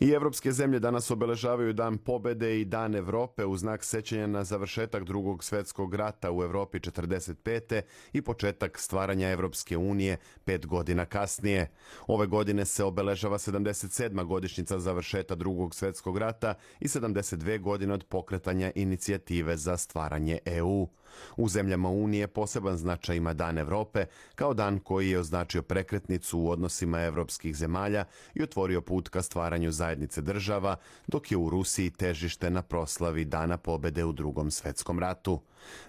I 0.00 0.10
evropske 0.10 0.52
zemlje 0.52 0.78
danas 0.78 1.10
obeležavaju 1.10 1.72
Dan 1.72 1.98
pobede 1.98 2.60
i 2.60 2.64
Dan 2.64 2.94
Evrope 2.94 3.44
u 3.44 3.56
znak 3.56 3.84
sećanja 3.84 4.26
na 4.26 4.44
završetak 4.44 5.04
drugog 5.04 5.44
svetskog 5.44 5.94
rata 5.94 6.32
u 6.32 6.42
Evropi 6.42 6.78
45. 6.78 7.82
i 8.12 8.22
početak 8.22 8.78
stvaranja 8.78 9.30
Evropske 9.30 9.76
unije 9.76 10.16
pet 10.44 10.66
godina 10.66 11.04
kasnije. 11.04 11.70
Ove 12.06 12.26
godine 12.26 12.64
se 12.64 12.84
obeležava 12.84 13.38
77. 13.38 14.24
godišnjica 14.24 14.78
završeta 14.78 15.34
drugog 15.34 15.74
svetskog 15.74 16.18
rata 16.18 16.54
i 16.80 16.88
72 16.88 17.60
godine 17.60 17.94
od 17.94 18.04
pokretanja 18.04 18.72
inicijative 18.74 19.56
za 19.56 19.76
stvaranje 19.76 20.38
EU. 20.44 20.88
U 21.36 21.48
zemljama 21.48 21.88
Unije 21.88 22.26
poseban 22.26 22.76
značaj 22.76 23.16
ima 23.16 23.32
Dan 23.32 23.58
Evrope, 23.58 24.06
kao 24.34 24.54
dan 24.54 24.78
koji 24.78 25.10
je 25.10 25.18
označio 25.18 25.62
prekretnicu 25.62 26.38
u 26.38 26.50
odnosima 26.50 27.02
evropskih 27.02 27.56
zemalja 27.56 28.04
i 28.34 28.42
otvorio 28.42 28.80
put 28.80 29.08
ka 29.08 29.22
stvaranju 29.22 29.72
zajednice 29.72 30.20
država, 30.20 30.76
dok 31.06 31.30
je 31.30 31.36
u 31.36 31.50
Rusiji 31.50 31.90
težište 31.90 32.50
na 32.50 32.62
proslavi 32.62 33.24
Dana 33.24 33.56
pobede 33.56 34.04
u 34.04 34.12
drugom 34.12 34.50
svetskom 34.50 34.98
ratu. 34.98 35.40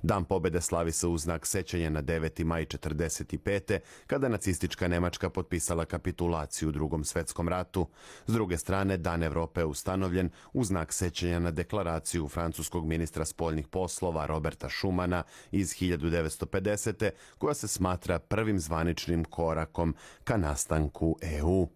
Dan 0.02 0.26
pobede 0.26 0.62
slavi 0.62 0.92
se 0.92 1.08
u 1.08 1.18
znak 1.18 1.46
sećanja 1.46 1.90
na 1.90 2.04
9. 2.04 2.44
maj 2.44 2.66
45. 2.66 3.80
kada 4.08 4.30
nacistička 4.30 4.88
Nemačka 4.88 5.30
potpisala 5.30 5.86
kapitulaciju 5.86 6.70
u 6.70 6.72
drugom 6.72 7.04
svetskom 7.04 7.50
ratu. 7.50 7.88
S 8.28 8.34
druge 8.34 8.58
strane, 8.58 8.98
Dan 8.98 9.24
Evrope 9.24 9.62
je 9.62 9.66
ustanovljen 9.66 10.30
u 10.54 10.64
znak 10.64 10.94
sećanja 10.94 11.40
na 11.40 11.52
deklaraciju 11.52 12.28
francuskog 12.28 12.86
ministra 12.86 13.26
spoljnih 13.26 13.68
poslova 13.68 14.26
Roberta 14.26 14.70
Schumana 14.70 15.24
iz 15.52 15.70
1950. 15.70 17.10
koja 17.38 17.54
se 17.54 17.68
smatra 17.68 18.20
prvim 18.20 18.60
zvaničnim 18.60 19.24
korakom 19.26 19.96
ka 20.24 20.38
nastanku 20.38 21.18
EU. 21.22 21.68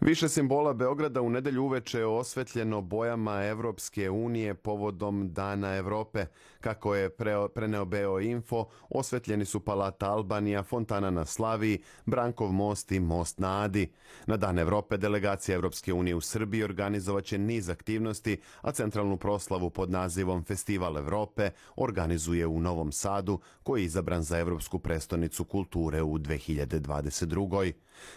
Više 0.00 0.28
simbola 0.28 0.72
Beograda 0.72 1.20
u 1.22 1.30
nedelju 1.30 1.64
uveče 1.64 1.98
je 1.98 2.06
osvetljeno 2.06 2.80
bojama 2.80 3.44
Evropske 3.44 4.10
unije 4.10 4.54
povodom 4.54 5.32
Dana 5.32 5.76
Evrope. 5.76 6.26
Kako 6.60 6.94
je 6.94 7.10
preneo 7.54 7.84
Beo 7.84 8.20
Info, 8.20 8.66
osvetljeni 8.90 9.44
su 9.44 9.60
Palata 9.60 10.10
Albanija, 10.10 10.62
Fontana 10.62 11.10
na 11.10 11.24
Slaviji, 11.24 11.82
Brankov 12.06 12.52
most 12.52 12.92
i 12.92 13.00
Most 13.00 13.38
na 13.38 13.62
Adi. 13.62 13.90
Na 14.26 14.36
Dan 14.36 14.58
Evrope 14.58 14.96
delegacija 14.96 15.54
Evropske 15.54 15.92
unije 15.92 16.14
u 16.14 16.20
Srbiji 16.20 16.62
organizovaće 16.62 17.38
niz 17.38 17.68
aktivnosti, 17.68 18.40
a 18.60 18.72
centralnu 18.72 19.16
proslavu 19.16 19.70
pod 19.70 19.90
nazivom 19.90 20.44
Festival 20.44 20.98
Evrope 20.98 21.50
organizuje 21.76 22.46
u 22.46 22.60
Novom 22.60 22.92
Sadu, 22.92 23.40
koji 23.62 23.80
je 23.82 23.84
izabran 23.86 24.22
za 24.22 24.38
Evropsku 24.38 24.78
prestonicu 24.78 25.44
kulture 25.44 26.02
u 26.02 26.18
2022. 26.18 27.72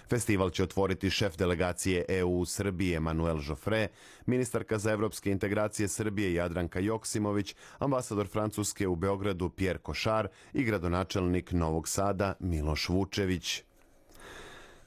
Festival 0.09 0.49
će 0.49 0.63
otvoriti 0.63 1.09
šef 1.09 1.37
delegacije 1.37 1.70
EU 2.07 2.39
u 2.39 2.45
Srbiji 2.45 2.95
Emanuel 2.95 3.39
Joffre, 3.47 3.87
ministarka 4.25 4.77
za 4.77 4.91
evropske 4.91 5.31
integracije 5.31 5.87
Srbije 5.87 6.33
Jadranka 6.33 6.79
Joksimović, 6.79 7.55
ambasador 7.79 8.27
Francuske 8.27 8.87
u 8.87 8.95
Beogradu 8.95 9.49
Pierre 9.49 9.79
Košar 9.79 10.27
i 10.53 10.63
gradonačelnik 10.63 11.51
Novog 11.51 11.87
Sada 11.87 12.33
Miloš 12.39 12.89
Vučević. 12.89 13.63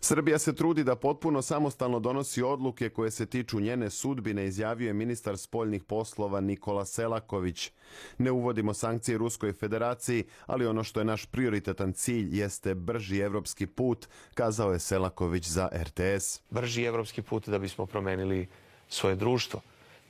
Srbija 0.04 0.38
se 0.38 0.54
trudi 0.54 0.84
da 0.84 0.96
potpuno 0.96 1.42
samostalno 1.42 2.00
donosi 2.00 2.42
odluke 2.42 2.88
koje 2.88 3.10
se 3.10 3.26
tiču 3.26 3.60
njene 3.60 3.90
sudbine, 3.90 4.44
izjavio 4.46 4.86
je 4.86 4.92
ministar 4.92 5.38
spoljnih 5.38 5.84
poslova 5.84 6.40
Nikola 6.40 6.84
Selaković. 6.84 7.70
Ne 8.18 8.30
uvodimo 8.30 8.74
sankcije 8.74 9.18
Ruskoj 9.18 9.52
federaciji, 9.52 10.24
ali 10.46 10.66
ono 10.66 10.84
što 10.84 11.00
je 11.00 11.04
naš 11.04 11.26
prioritetan 11.26 11.92
cilj 11.92 12.40
jeste 12.40 12.74
brži 12.74 13.18
evropski 13.18 13.66
put, 13.66 14.06
kazao 14.34 14.72
je 14.72 14.78
Selaković 14.78 15.48
za 15.48 15.68
RTS. 15.72 16.40
Brži 16.50 16.82
evropski 16.82 17.22
put 17.22 17.48
da 17.48 17.58
bismo 17.58 17.86
promenili 17.86 18.48
svoje 18.88 19.16
društvo 19.16 19.60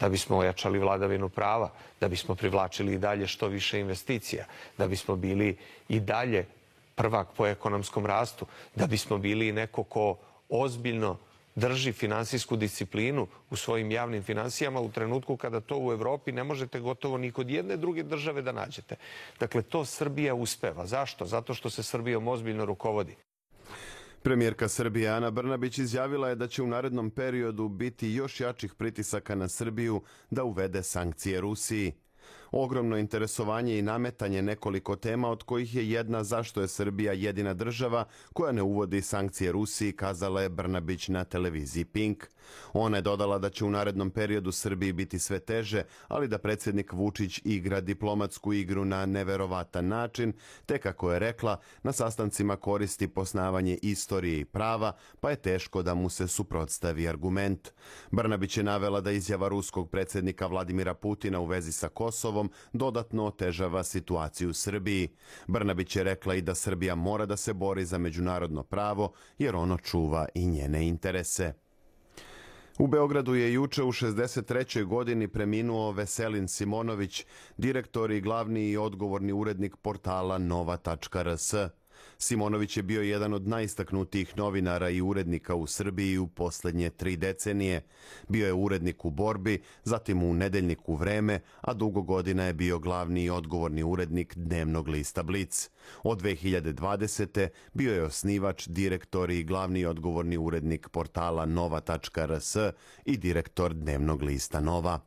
da 0.00 0.08
bismo 0.08 0.36
ojačali 0.36 0.78
vladavinu 0.78 1.28
prava, 1.28 1.70
da 2.00 2.08
bismo 2.08 2.34
privlačili 2.34 2.94
i 2.94 2.98
dalje 2.98 3.26
što 3.26 3.48
više 3.48 3.80
investicija, 3.80 4.44
da 4.78 4.88
bismo 4.88 5.16
bili 5.16 5.56
i 5.88 6.00
dalje 6.00 6.46
prvak 6.94 7.28
po 7.36 7.46
ekonomskom 7.46 8.06
rastu, 8.06 8.46
da 8.74 8.86
bismo 8.86 9.18
bili 9.18 9.52
neko 9.52 9.82
ko 9.82 10.18
ozbiljno 10.48 11.18
drži 11.54 11.92
finansijsku 11.92 12.56
disciplinu 12.56 13.26
u 13.50 13.56
svojim 13.56 13.90
javnim 13.90 14.22
finansijama 14.22 14.80
u 14.80 14.92
trenutku 14.92 15.36
kada 15.36 15.60
to 15.60 15.78
u 15.78 15.92
Evropi 15.92 16.32
ne 16.32 16.44
možete 16.44 16.80
gotovo 16.80 17.18
ni 17.18 17.32
kod 17.32 17.50
jedne 17.50 17.76
druge 17.76 18.02
države 18.02 18.42
da 18.42 18.52
nađete. 18.52 18.96
Dakle, 19.40 19.62
to 19.62 19.84
Srbija 19.84 20.34
uspeva. 20.34 20.86
Zašto? 20.86 21.26
Zato 21.26 21.54
što 21.54 21.70
se 21.70 21.82
Srbijom 21.82 22.28
ozbiljno 22.28 22.64
rukovodi. 22.64 23.16
Premijerka 24.22 24.68
Srbije 24.68 25.08
Ana 25.08 25.30
Brnabić 25.30 25.78
izjavila 25.78 26.28
je 26.28 26.34
da 26.34 26.48
će 26.48 26.62
u 26.62 26.66
narednom 26.66 27.10
periodu 27.10 27.68
biti 27.68 28.08
još 28.08 28.40
jačih 28.40 28.74
pritisaka 28.74 29.34
na 29.34 29.48
Srbiju 29.48 30.02
da 30.30 30.44
uvede 30.44 30.82
sankcije 30.82 31.40
Rusiji. 31.40 31.92
Ogromno 32.56 32.96
interesovanje 32.96 33.78
i 33.78 33.82
nametanje 33.82 34.42
nekoliko 34.42 34.96
tema 34.96 35.30
od 35.30 35.42
kojih 35.42 35.74
je 35.74 35.90
jedna 35.90 36.24
zašto 36.24 36.60
je 36.60 36.68
Srbija 36.68 37.12
jedina 37.12 37.54
država 37.54 38.04
koja 38.32 38.52
ne 38.52 38.62
uvodi 38.62 39.02
sankcije 39.02 39.52
Rusiji, 39.52 39.92
kazala 39.92 40.42
je 40.42 40.48
Brnabić 40.48 41.08
na 41.08 41.24
televiziji 41.24 41.84
Pink. 41.84 42.24
Ona 42.72 42.96
je 42.96 43.02
dodala 43.02 43.38
da 43.38 43.50
će 43.50 43.64
u 43.64 43.70
narednom 43.70 44.10
periodu 44.10 44.52
Srbiji 44.52 44.92
biti 44.92 45.18
sve 45.18 45.40
teže, 45.40 45.82
ali 46.08 46.28
da 46.28 46.38
predsjednik 46.38 46.92
Vučić 46.92 47.40
igra 47.44 47.80
diplomatsku 47.80 48.52
igru 48.52 48.84
na 48.84 49.06
neverovatan 49.06 49.88
način, 49.88 50.32
te 50.66 50.78
kako 50.78 51.12
je 51.12 51.18
rekla, 51.18 51.60
na 51.82 51.92
sastancima 51.92 52.56
koristi 52.56 53.08
posnavanje 53.08 53.78
istorije 53.82 54.40
i 54.40 54.44
prava, 54.44 54.92
pa 55.20 55.30
je 55.30 55.36
teško 55.36 55.82
da 55.82 55.94
mu 55.94 56.08
se 56.08 56.28
suprotstavi 56.28 57.08
argument. 57.08 57.68
Brnabić 58.10 58.56
je 58.56 58.62
navela 58.62 59.00
da 59.00 59.10
izjava 59.10 59.48
ruskog 59.48 59.90
predsjednika 59.90 60.46
Vladimira 60.46 60.94
Putina 60.94 61.40
u 61.40 61.46
vezi 61.46 61.72
sa 61.72 61.88
Kosovom 61.88 62.43
dodatno 62.72 63.24
otežava 63.24 63.84
situaciju 63.84 64.50
u 64.50 64.52
Srbiji. 64.52 65.08
Brnabić 65.46 65.96
je 65.96 66.04
rekla 66.04 66.34
i 66.34 66.42
da 66.42 66.54
Srbija 66.54 66.94
mora 66.94 67.26
da 67.26 67.36
se 67.36 67.52
bori 67.52 67.84
za 67.84 67.98
međunarodno 67.98 68.62
pravo, 68.62 69.12
jer 69.38 69.56
ono 69.56 69.78
čuva 69.78 70.26
i 70.34 70.46
njene 70.46 70.88
interese. 70.88 71.52
U 72.78 72.86
Beogradu 72.86 73.34
je 73.34 73.52
juče 73.52 73.82
u 73.82 73.92
63. 73.92 74.84
godini 74.84 75.28
preminuo 75.28 75.92
Veselin 75.92 76.48
Simonović, 76.48 77.26
direktor 77.56 78.10
i 78.10 78.20
glavni 78.20 78.70
i 78.70 78.76
odgovorni 78.76 79.32
urednik 79.32 79.76
portala 79.76 80.38
nova.rs. 80.38 81.54
Simonović 82.18 82.76
je 82.76 82.82
bio 82.82 83.02
jedan 83.02 83.34
od 83.34 83.48
najistaknutijih 83.48 84.36
novinara 84.36 84.90
i 84.90 85.00
urednika 85.00 85.54
u 85.54 85.66
Srbiji 85.66 86.18
u 86.18 86.26
poslednje 86.26 86.90
tri 86.90 87.16
decenije. 87.16 87.82
Bio 88.28 88.46
je 88.46 88.52
urednik 88.52 89.04
u 89.04 89.10
Borbi, 89.10 89.62
zatim 89.84 90.22
u 90.22 90.34
Nedeljniku 90.34 90.94
Vreme, 90.96 91.40
a 91.60 91.74
dugo 91.74 92.02
godina 92.02 92.44
je 92.44 92.54
bio 92.54 92.78
glavni 92.78 93.24
i 93.24 93.30
odgovorni 93.30 93.82
urednik 93.82 94.36
dnevnog 94.36 94.88
lista 94.88 95.22
Blic. 95.22 95.70
Od 96.02 96.22
2020. 96.22 97.48
bio 97.72 97.94
je 97.94 98.02
osnivač, 98.02 98.66
direktor 98.66 99.30
i 99.30 99.44
glavni 99.44 99.80
i 99.80 99.86
odgovorni 99.86 100.36
urednik 100.36 100.88
portala 100.88 101.46
nova.rs 101.46 102.56
i 103.04 103.16
direktor 103.16 103.74
dnevnog 103.74 104.22
lista 104.22 104.60
Nova. 104.60 105.00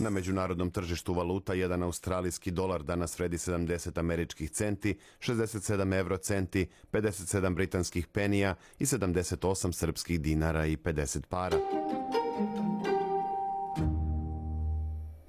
Na 0.00 0.10
međunarodnom 0.10 0.70
tržištu 0.70 1.14
valuta 1.14 1.54
jedan 1.54 1.82
australijski 1.82 2.50
dolar 2.50 2.82
danas 2.82 3.18
vredi 3.18 3.36
70 3.36 3.98
američkih 3.98 4.50
centi, 4.50 4.98
67 5.20 5.94
euro 5.98 6.16
centi, 6.16 6.68
57 6.92 7.54
britanskih 7.54 8.06
penija 8.06 8.54
i 8.78 8.84
78 8.84 9.72
srpskih 9.72 10.20
dinara 10.20 10.66
i 10.66 10.76
50 10.76 11.26
para. 11.28 11.58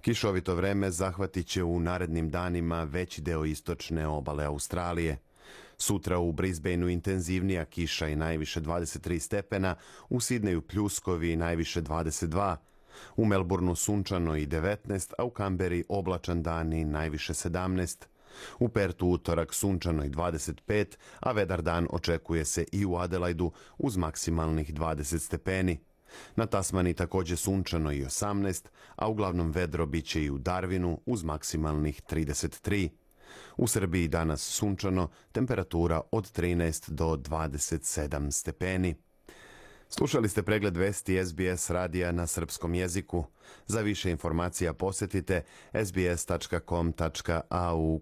Kišovito 0.01 0.55
vreme 0.55 0.91
zahvatit 0.91 1.47
će 1.47 1.63
u 1.63 1.79
narednim 1.79 2.29
danima 2.29 2.83
veći 2.83 3.21
deo 3.21 3.45
istočne 3.45 4.07
obale 4.07 4.45
Australije. 4.45 5.17
Sutra 5.77 6.19
u 6.19 6.31
Brisbaneu 6.31 6.89
intenzivnija 6.89 7.65
kiša 7.65 8.07
i 8.07 8.15
najviše 8.15 8.61
23 8.61 9.19
stepena, 9.19 9.75
u 10.09 10.19
Sidneju 10.19 10.61
pljuskovi 10.61 11.31
i 11.31 11.35
najviše 11.35 11.81
22 11.81 12.55
U 13.15 13.25
Melbourneu 13.25 13.75
sunčano 13.75 14.35
i 14.35 14.47
19, 14.47 15.13
a 15.17 15.23
u 15.23 15.29
Kamberi 15.29 15.83
oblačan 15.89 16.43
dan 16.43 16.73
i 16.73 16.85
najviše 16.85 17.33
17. 17.33 18.05
U 18.59 18.69
Pertu 18.69 19.07
utorak 19.07 19.53
sunčano 19.53 20.05
i 20.05 20.09
25, 20.09 20.85
a 21.19 21.31
vedar 21.31 21.61
dan 21.61 21.87
očekuje 21.91 22.45
se 22.45 22.65
i 22.71 22.85
u 22.85 22.95
Adelaidu 22.95 23.51
uz 23.77 23.97
maksimalnih 23.97 24.73
20 24.73 25.19
stepeni. 25.19 25.79
Na 26.35 26.45
Tasmani 26.45 26.93
takođe 26.93 27.35
sunčano 27.35 27.91
i 27.91 28.05
18, 28.05 28.67
a 28.95 29.07
uglavnom 29.07 29.51
vedro 29.51 29.85
biće 29.85 30.23
i 30.23 30.29
u 30.29 30.37
Darwinu 30.37 30.97
uz 31.05 31.23
maksimalnih 31.23 32.01
33. 32.09 32.89
U 33.57 33.67
Srbiji 33.67 34.07
danas 34.07 34.41
sunčano, 34.41 35.09
temperatura 35.31 36.01
od 36.11 36.31
13 36.31 36.89
do 36.89 37.05
27 37.05 38.31
stepeni. 38.31 38.95
Slušali 39.91 40.29
ste 40.29 40.43
pregled 40.43 40.77
vesti 40.77 41.25
SBS 41.25 41.69
radija 41.69 42.11
na 42.11 42.27
srpskom 42.27 42.73
jeziku. 42.73 43.25
Za 43.67 43.81
više 43.81 44.11
informacija 44.11 44.73
posetite 44.73 45.43
sbs.com.au 45.85 46.39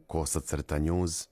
kosacrta 0.07 0.79
news. 0.79 1.27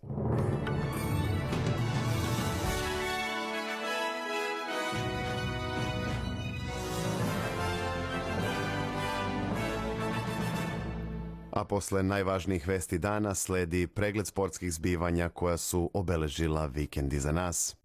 A 11.52 11.66
posle 11.66 12.04
najvažnijih 12.04 12.68
vesti 12.68 12.98
dana 12.98 13.36
sledi 13.36 13.88
pregled 13.88 14.28
sportskih 14.28 14.74
zbivanja 14.74 15.30
koja 15.30 15.58
su 15.58 15.92
obeležila 15.94 16.66
vikend 16.66 17.14
iza 17.14 17.32
nas. 17.32 17.76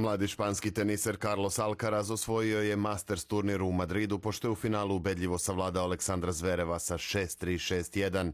Mladi 0.00 0.28
španski 0.28 0.70
teniser 0.70 1.16
Carlos 1.16 1.58
Alcaraz 1.58 2.10
osvojio 2.10 2.60
je 2.60 2.76
Masters 2.76 3.24
turnir 3.24 3.62
u 3.62 3.72
Madridu 3.72 4.18
pošto 4.18 4.48
je 4.48 4.52
u 4.52 4.54
finalu 4.54 4.96
ubedljivo 4.96 5.38
savladao 5.38 5.84
Aleksandra 5.84 6.32
Zvereva 6.32 6.78
sa 6.78 6.94
6-3, 6.94 7.74
6-1. 7.74 8.32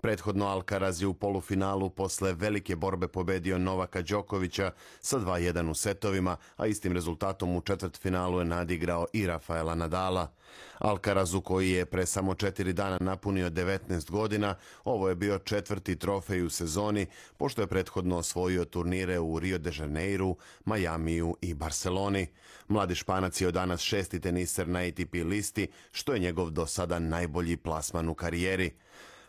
Prethodno 0.00 0.46
Alcaraz 0.46 1.02
je 1.02 1.06
u 1.06 1.14
polufinalu 1.14 1.90
posle 1.90 2.32
velike 2.32 2.76
borbe 2.76 3.08
pobedio 3.08 3.58
Novaka 3.58 4.02
Đokovića 4.02 4.70
sa 5.00 5.18
2-1 5.18 5.70
u 5.70 5.74
setovima, 5.74 6.36
a 6.56 6.66
istim 6.66 6.92
rezultatom 6.92 7.56
u 7.56 7.60
četvrtfinalu 7.60 8.38
je 8.38 8.44
nadigrao 8.44 9.06
i 9.12 9.26
Rafaela 9.26 9.74
Nadala. 9.74 10.32
Alcarazu 10.78 11.40
koji 11.40 11.70
je 11.70 11.86
pre 11.86 12.06
samo 12.06 12.34
četiri 12.34 12.72
dana 12.72 12.98
napunio 13.00 13.50
19 13.50 14.10
godina, 14.10 14.54
ovo 14.84 15.08
je 15.08 15.14
bio 15.14 15.38
četvrti 15.38 15.96
trofej 15.96 16.42
u 16.42 16.50
sezoni, 16.50 17.06
pošto 17.36 17.62
je 17.62 17.66
prethodno 17.66 18.16
osvojio 18.16 18.64
turnire 18.64 19.18
u 19.18 19.38
Rio 19.38 19.58
de 19.58 19.72
Janeiro, 19.78 20.34
Majamiju 20.64 21.36
i 21.40 21.54
Barceloni. 21.54 22.26
Mladi 22.68 22.94
Španac 22.94 23.40
je 23.40 23.48
od 23.48 23.54
danas 23.54 23.80
šesti 23.80 24.20
teniser 24.20 24.68
na 24.68 24.78
ATP 24.78 25.14
listi, 25.14 25.68
što 25.92 26.12
je 26.12 26.18
njegov 26.18 26.50
do 26.50 26.66
sada 26.66 26.98
najbolji 26.98 27.56
plasman 27.56 28.08
u 28.08 28.14
karijeri. 28.14 28.70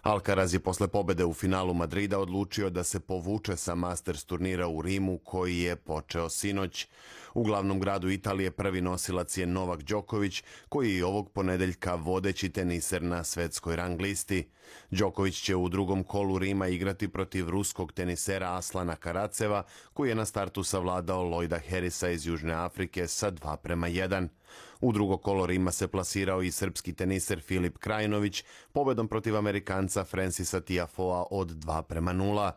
Alcaraz 0.01 0.53
je 0.53 0.59
posle 0.59 0.87
pobede 0.87 1.25
u 1.25 1.33
finalu 1.33 1.73
Madrida 1.73 2.19
odlučio 2.19 2.69
da 2.69 2.83
se 2.83 2.99
povuče 2.99 3.55
sa 3.55 3.75
Masters 3.75 4.23
turnira 4.23 4.67
u 4.67 4.81
Rimu 4.81 5.17
koji 5.17 5.57
je 5.57 5.75
počeo 5.75 6.29
sinoć. 6.29 6.87
U 7.39 7.43
glavnom 7.43 7.79
gradu 7.79 8.09
Italije 8.09 8.51
prvi 8.51 8.81
nosilac 8.81 9.37
je 9.37 9.45
Novak 9.47 9.83
Đoković, 9.83 10.43
koji 10.69 10.95
je 10.95 11.05
ovog 11.05 11.31
ponedeljka 11.31 11.95
vodeći 11.95 12.49
teniser 12.49 13.03
na 13.03 13.23
svetskoj 13.23 13.75
rang 13.75 14.01
listi. 14.01 14.49
Đoković 14.91 15.41
će 15.41 15.55
u 15.55 15.69
drugom 15.69 16.03
kolu 16.03 16.39
Rima 16.39 16.67
igrati 16.67 17.07
protiv 17.07 17.49
ruskog 17.49 17.91
tenisera 17.91 18.55
Aslana 18.55 18.95
Karaceva, 18.95 19.63
koji 19.93 20.09
je 20.09 20.15
na 20.15 20.25
startu 20.25 20.63
savladao 20.63 21.23
Lloyda 21.23 21.59
Harrisa 21.69 22.09
iz 22.09 22.25
Južne 22.25 22.53
Afrike 22.53 23.07
sa 23.07 23.31
2 23.31 23.57
prema 23.57 23.87
1. 23.87 24.27
U 24.81 24.91
drugo 24.91 25.17
kolo 25.17 25.45
Rima 25.45 25.71
se 25.71 25.87
plasirao 25.87 26.41
i 26.41 26.51
srpski 26.51 26.93
teniser 26.93 27.41
Filip 27.41 27.77
Krajinović 27.77 28.43
pobedom 28.71 29.07
protiv 29.07 29.37
Amerikanca 29.37 30.03
Francisa 30.03 30.61
Tiafoa 30.61 31.25
od 31.31 31.51
2 31.51 31.81
prema 31.81 32.13
0. 32.13 32.51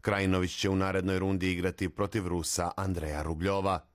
Krajinović 0.00 0.56
će 0.56 0.68
u 0.68 0.76
narednoj 0.76 1.18
rundi 1.18 1.52
igrati 1.52 1.88
protiv 1.88 2.26
Rusa 2.26 2.70
Andreja 2.76 3.22
Rubljova. 3.22 3.88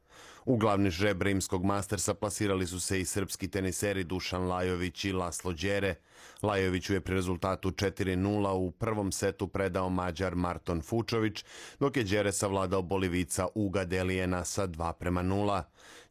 U 0.46 0.58
glavni 0.58 0.90
žreb 0.90 1.22
rimskog 1.22 1.66
mastersa 1.66 2.14
plasirali 2.14 2.68
su 2.68 2.80
se 2.80 3.02
i 3.02 3.06
srpski 3.06 3.48
teniseri 3.48 4.04
Dušan 4.04 4.48
Lajović 4.48 5.06
i 5.06 5.12
Laslo 5.12 5.54
Đere. 5.54 5.96
Lajoviću 6.42 6.94
je 6.94 7.02
pri 7.02 7.16
rezultatu 7.16 7.72
4-0 7.72 8.50
u 8.50 8.72
prvom 8.72 9.12
setu 9.12 9.48
predao 9.48 9.90
Mađar 9.90 10.36
Marton 10.36 10.82
Fučović, 10.82 11.46
dok 11.80 11.98
je 11.98 12.04
Đere 12.04 12.32
savladao 12.32 12.82
Bolivica 12.82 13.48
Uga 13.56 13.86
Delijena 13.86 14.46
sa 14.46 14.68
2 14.68 14.94
prema 14.94 15.24
0. 15.24 15.64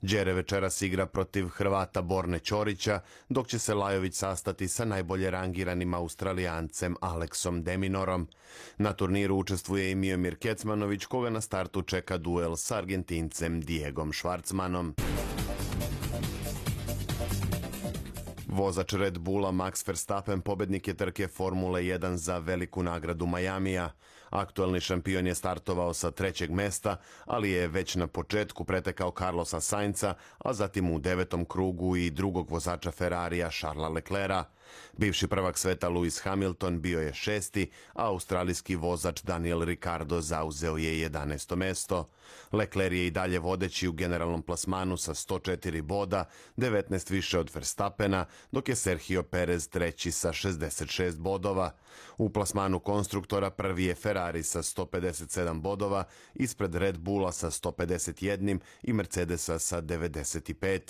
Đere 0.02 0.32
večeras 0.32 0.82
igra 0.82 1.06
protiv 1.06 1.48
Hrvata 1.48 2.02
Borne 2.02 2.38
Ćorića, 2.38 3.00
dok 3.28 3.46
će 3.46 3.58
se 3.58 3.74
Lajović 3.74 4.14
sastati 4.14 4.68
sa 4.68 4.84
najbolje 4.84 5.30
rangiranim 5.30 5.94
Australijancem 5.94 6.96
Aleksom 7.00 7.62
Deminorom. 7.62 8.28
Na 8.78 8.92
turniru 8.92 9.36
učestvuje 9.36 9.90
i 9.90 9.94
Miomir 9.94 10.36
Kecmanović, 10.36 11.04
koga 11.04 11.30
na 11.30 11.40
startu 11.40 11.82
čeka 11.82 12.18
duel 12.18 12.56
s 12.56 12.70
Argentincem 12.70 13.60
Diegom 13.60 14.12
Švarcmanom. 14.12 14.94
Vozač 18.46 18.92
Red 18.92 19.18
Bulla 19.18 19.50
Max 19.50 19.88
Verstappen 19.88 20.40
pobednik 20.40 20.88
je 20.88 20.94
trke 20.94 21.28
Formule 21.28 21.82
1 21.82 22.14
za 22.14 22.38
veliku 22.38 22.82
nagradu 22.82 23.26
Majamija. 23.26 23.90
Aktuelni 24.32 24.80
šampion 24.80 25.26
je 25.26 25.34
startovao 25.34 25.94
sa 25.94 26.10
trećeg 26.10 26.50
mesta, 26.50 26.96
ali 27.24 27.50
je 27.50 27.68
već 27.68 27.94
na 27.94 28.06
početku 28.06 28.64
pretekao 28.64 29.12
Carlosa 29.18 29.60
Sainca, 29.60 30.14
a 30.38 30.52
zatim 30.52 30.90
u 30.90 30.98
devetom 30.98 31.44
krugu 31.44 31.96
i 31.96 32.10
drugog 32.10 32.50
vozača 32.50 32.90
Ferrarija 32.90 33.50
Charlesa 33.50 33.88
Leclerca. 33.88 34.44
Bivši 34.96 35.26
prvak 35.26 35.58
sveta 35.58 35.88
Lewis 35.88 36.22
Hamilton 36.22 36.80
bio 36.80 37.00
je 37.00 37.14
šesti, 37.14 37.70
a 37.92 38.06
australijski 38.06 38.76
vozač 38.76 39.22
Daniel 39.22 39.64
Ricardo 39.64 40.20
zauzeo 40.20 40.76
je 40.76 41.10
11. 41.10 41.56
mesto. 41.56 42.08
Leclerc 42.52 42.92
je 42.92 43.06
i 43.06 43.10
dalje 43.10 43.38
vodeći 43.38 43.88
u 43.88 43.92
generalnom 43.92 44.42
plasmanu 44.42 44.96
sa 44.96 45.14
104 45.14 45.82
boda, 45.82 46.24
19 46.56 47.10
više 47.10 47.38
od 47.38 47.50
Verstappena, 47.54 48.24
dok 48.50 48.68
je 48.68 48.74
Sergio 48.74 49.22
Perez 49.22 49.68
treći 49.68 50.12
sa 50.12 50.32
66 50.32 51.18
bodova. 51.18 51.70
U 52.18 52.30
plasmanu 52.30 52.80
konstruktora 52.80 53.50
prvi 53.50 53.84
je 53.84 53.94
Ferrari 53.94 54.42
sa 54.42 54.62
157 54.62 55.60
bodova, 55.60 56.04
ispred 56.34 56.74
Red 56.74 56.98
Bulla 56.98 57.32
sa 57.32 57.50
151 57.50 58.58
i 58.82 58.92
Mercedesa 58.92 59.58
sa 59.58 59.82
95. 59.82 60.80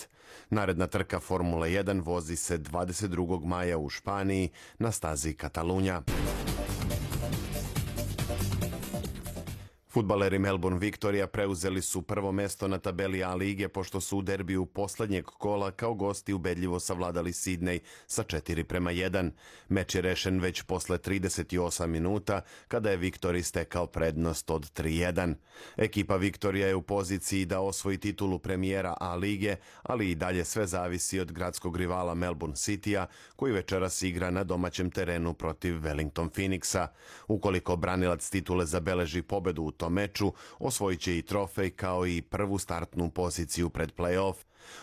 Naredna 0.49 0.87
trka 0.87 1.19
Formula 1.19 1.67
1 1.67 2.03
vozi 2.03 2.35
se 2.35 2.57
22. 2.57 3.45
maja 3.45 3.77
u 3.77 3.89
Španiji 3.93 4.51
na 4.79 4.91
stazi 4.91 5.33
Katalunja. 5.33 6.01
Futbaleri 9.93 10.39
Melbourne 10.39 10.79
Victoria 10.79 11.27
preuzeli 11.27 11.81
su 11.81 12.01
prvo 12.01 12.31
mesto 12.31 12.67
na 12.67 12.77
tabeli 12.77 13.23
A 13.23 13.35
lige 13.35 13.67
pošto 13.67 14.01
su 14.01 14.17
u 14.17 14.21
derbiju 14.21 14.65
poslednjeg 14.65 15.25
kola 15.25 15.71
kao 15.71 15.93
gosti 15.93 16.33
ubedljivo 16.33 16.79
savladali 16.79 17.31
Sidney 17.31 17.79
sa 18.07 18.23
4 18.23 18.63
prema 18.63 18.91
1. 18.91 19.31
Meč 19.69 19.95
je 19.95 20.01
rešen 20.01 20.39
već 20.39 20.61
posle 20.61 20.97
38 20.97 21.87
minuta 21.87 22.41
kada 22.67 22.91
je 22.91 22.97
Victory 22.97 23.41
stekao 23.41 23.87
prednost 23.87 24.49
od 24.49 24.71
3-1. 24.73 25.33
Ekipa 25.77 26.15
Victoria 26.15 26.67
je 26.67 26.75
u 26.75 26.81
poziciji 26.81 27.45
da 27.45 27.59
osvoji 27.59 27.97
titulu 27.97 28.39
premijera 28.39 28.95
A 28.99 29.15
lige, 29.15 29.55
ali 29.83 30.11
i 30.11 30.15
dalje 30.15 30.45
sve 30.45 30.67
zavisi 30.67 31.19
od 31.19 31.31
gradskog 31.31 31.77
rivala 31.77 32.13
Melbourne 32.13 32.55
Citya 32.55 33.05
koji 33.35 33.53
večeras 33.53 34.01
igra 34.01 34.31
na 34.31 34.43
domaćem 34.43 34.91
terenu 34.91 35.33
protiv 35.33 35.73
Wellington 35.73 36.29
Phoenixa. 36.29 36.87
Ukoliko 37.27 37.75
branilac 37.75 38.29
titule 38.29 38.65
zabeleži 38.65 39.21
pobedu 39.21 39.63
u 39.63 39.71
tom 39.83 39.93
meču, 39.93 40.31
osvojit 40.59 40.99
će 40.99 41.17
i 41.17 41.21
trofej 41.21 41.69
kao 41.69 42.07
i 42.07 42.21
prvu 42.21 42.57
startnu 42.57 43.09
poziciju 43.09 43.69
pred 43.69 43.91
play-off. 43.97 44.35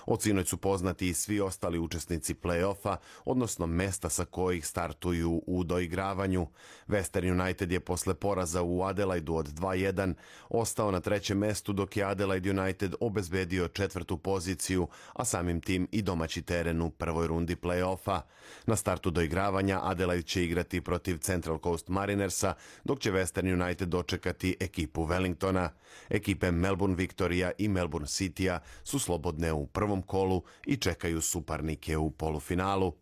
Od 0.06 0.22
sinoć 0.22 0.48
su 0.48 0.56
poznati 0.56 1.08
i 1.08 1.14
svi 1.14 1.40
ostali 1.40 1.78
učesnici 1.78 2.34
play-offa, 2.34 2.96
odnosno 3.24 3.66
mesta 3.66 4.08
sa 4.08 4.24
kojih 4.24 4.66
startuju 4.66 5.42
u 5.46 5.64
doigravanju. 5.64 6.46
Western 6.88 7.40
United 7.40 7.72
je 7.72 7.80
posle 7.80 8.14
poraza 8.14 8.62
u 8.62 8.82
Adelaidu 8.82 9.34
od 9.34 9.48
2-1 9.48 10.14
ostao 10.48 10.90
na 10.90 11.00
trećem 11.00 11.38
mestu 11.38 11.72
dok 11.72 11.96
je 11.96 12.04
Adelaide 12.04 12.50
United 12.50 12.94
obezbedio 13.00 13.68
četvrtu 13.68 14.16
poziciju, 14.16 14.88
a 15.12 15.24
samim 15.24 15.60
tim 15.60 15.88
i 15.92 16.02
domaći 16.02 16.42
teren 16.42 16.82
u 16.82 16.90
prvoj 16.90 17.26
rundi 17.26 17.56
play-offa. 17.56 18.20
Na 18.66 18.76
startu 18.76 19.10
doigravanja 19.10 19.80
Adelaide 19.82 20.22
će 20.22 20.44
igrati 20.44 20.80
protiv 20.80 21.18
Central 21.18 21.58
Coast 21.62 21.88
Marinersa, 21.88 22.54
dok 22.84 23.00
će 23.00 23.12
Western 23.12 23.62
United 23.62 23.88
dočekati 23.88 24.56
ekipu 24.60 25.06
Wellingtona. 25.06 25.68
Ekipe 26.08 26.50
Melbourne 26.50 26.96
Victoria 26.96 27.50
i 27.58 27.68
Melbourne 27.68 28.08
Citya 28.08 28.58
su 28.84 28.98
slobodne 28.98 29.52
u 29.52 29.66
prvom 29.72 30.02
kolu 30.02 30.42
i 30.66 30.76
čekaju 30.76 31.20
suparnike 31.20 31.96
u 31.96 32.10
polufinalu. 32.10 32.92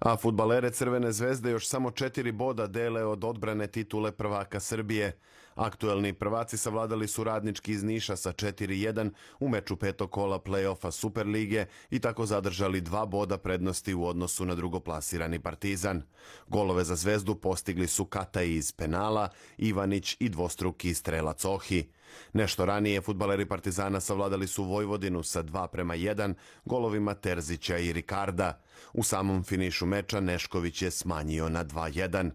A 0.00 0.16
futbalere 0.16 0.70
Crvene 0.70 1.12
zvezde 1.12 1.50
još 1.50 1.68
samo 1.68 1.90
četiri 1.90 2.32
boda 2.32 2.66
dele 2.66 3.04
od 3.04 3.24
odbrane 3.24 3.66
titule 3.66 4.12
prvaka 4.12 4.60
Srbije. 4.60 5.18
Aktuelni 5.54 6.12
prvaci 6.12 6.56
savladali 6.56 7.08
su 7.08 7.24
radnički 7.24 7.72
iz 7.72 7.82
Niša 7.82 8.16
sa 8.16 8.32
4-1 8.32 9.10
u 9.40 9.48
meču 9.48 9.76
petog 9.76 10.10
kola 10.10 10.38
play-offa 10.38 10.90
Superlige 10.90 11.66
i 11.90 11.98
tako 11.98 12.26
zadržali 12.26 12.80
dva 12.80 13.06
boda 13.06 13.38
prednosti 13.38 13.94
u 13.94 14.06
odnosu 14.06 14.44
na 14.44 14.54
drugoplasirani 14.54 15.38
Partizan. 15.38 16.02
Golove 16.46 16.84
za 16.84 16.96
zvezdu 16.96 17.34
postigli 17.34 17.86
su 17.86 18.04
Kata 18.04 18.42
iz 18.42 18.72
penala, 18.72 19.28
Ivanić 19.58 20.16
i 20.20 20.28
dvostruki 20.28 20.94
strelac 20.94 21.44
Ohi. 21.44 21.88
Nešto 22.32 22.64
ranije 22.64 23.00
futbaleri 23.00 23.46
Partizana 23.46 24.00
savladali 24.00 24.46
su 24.46 24.64
Vojvodinu 24.64 25.22
sa 25.22 25.42
2 25.42 25.66
prema 25.66 25.94
1 25.94 26.34
golovima 26.64 27.14
Terzića 27.14 27.78
i 27.78 27.92
Rikarda. 27.92 28.60
U 28.92 29.02
samom 29.02 29.44
finišu 29.44 29.86
meča 29.86 30.20
Nešković 30.20 30.82
je 30.82 30.90
smanjio 30.90 31.48
na 31.48 31.64
2-1. 31.64 32.30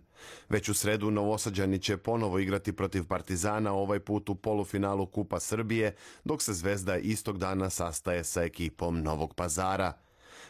Već 0.50 0.70
u 0.70 0.74
sredu 0.74 1.12
Novosađani 1.12 1.80
će 1.80 1.98
ponovo 1.98 2.40
igrati 2.40 2.74
protiv 2.74 3.08
Partizana, 3.08 3.74
ovaj 3.74 4.00
put 4.00 4.30
u 4.30 4.36
polufinalu 4.36 5.06
Kupa 5.06 5.40
Srbije, 5.40 5.96
dok 6.24 6.42
se 6.42 6.54
Zvezda 6.54 6.98
istog 6.98 7.38
dana 7.38 7.70
sastaje 7.70 8.24
sa 8.24 8.44
ekipom 8.44 9.02
Novog 9.02 9.34
Pazara. 9.34 9.94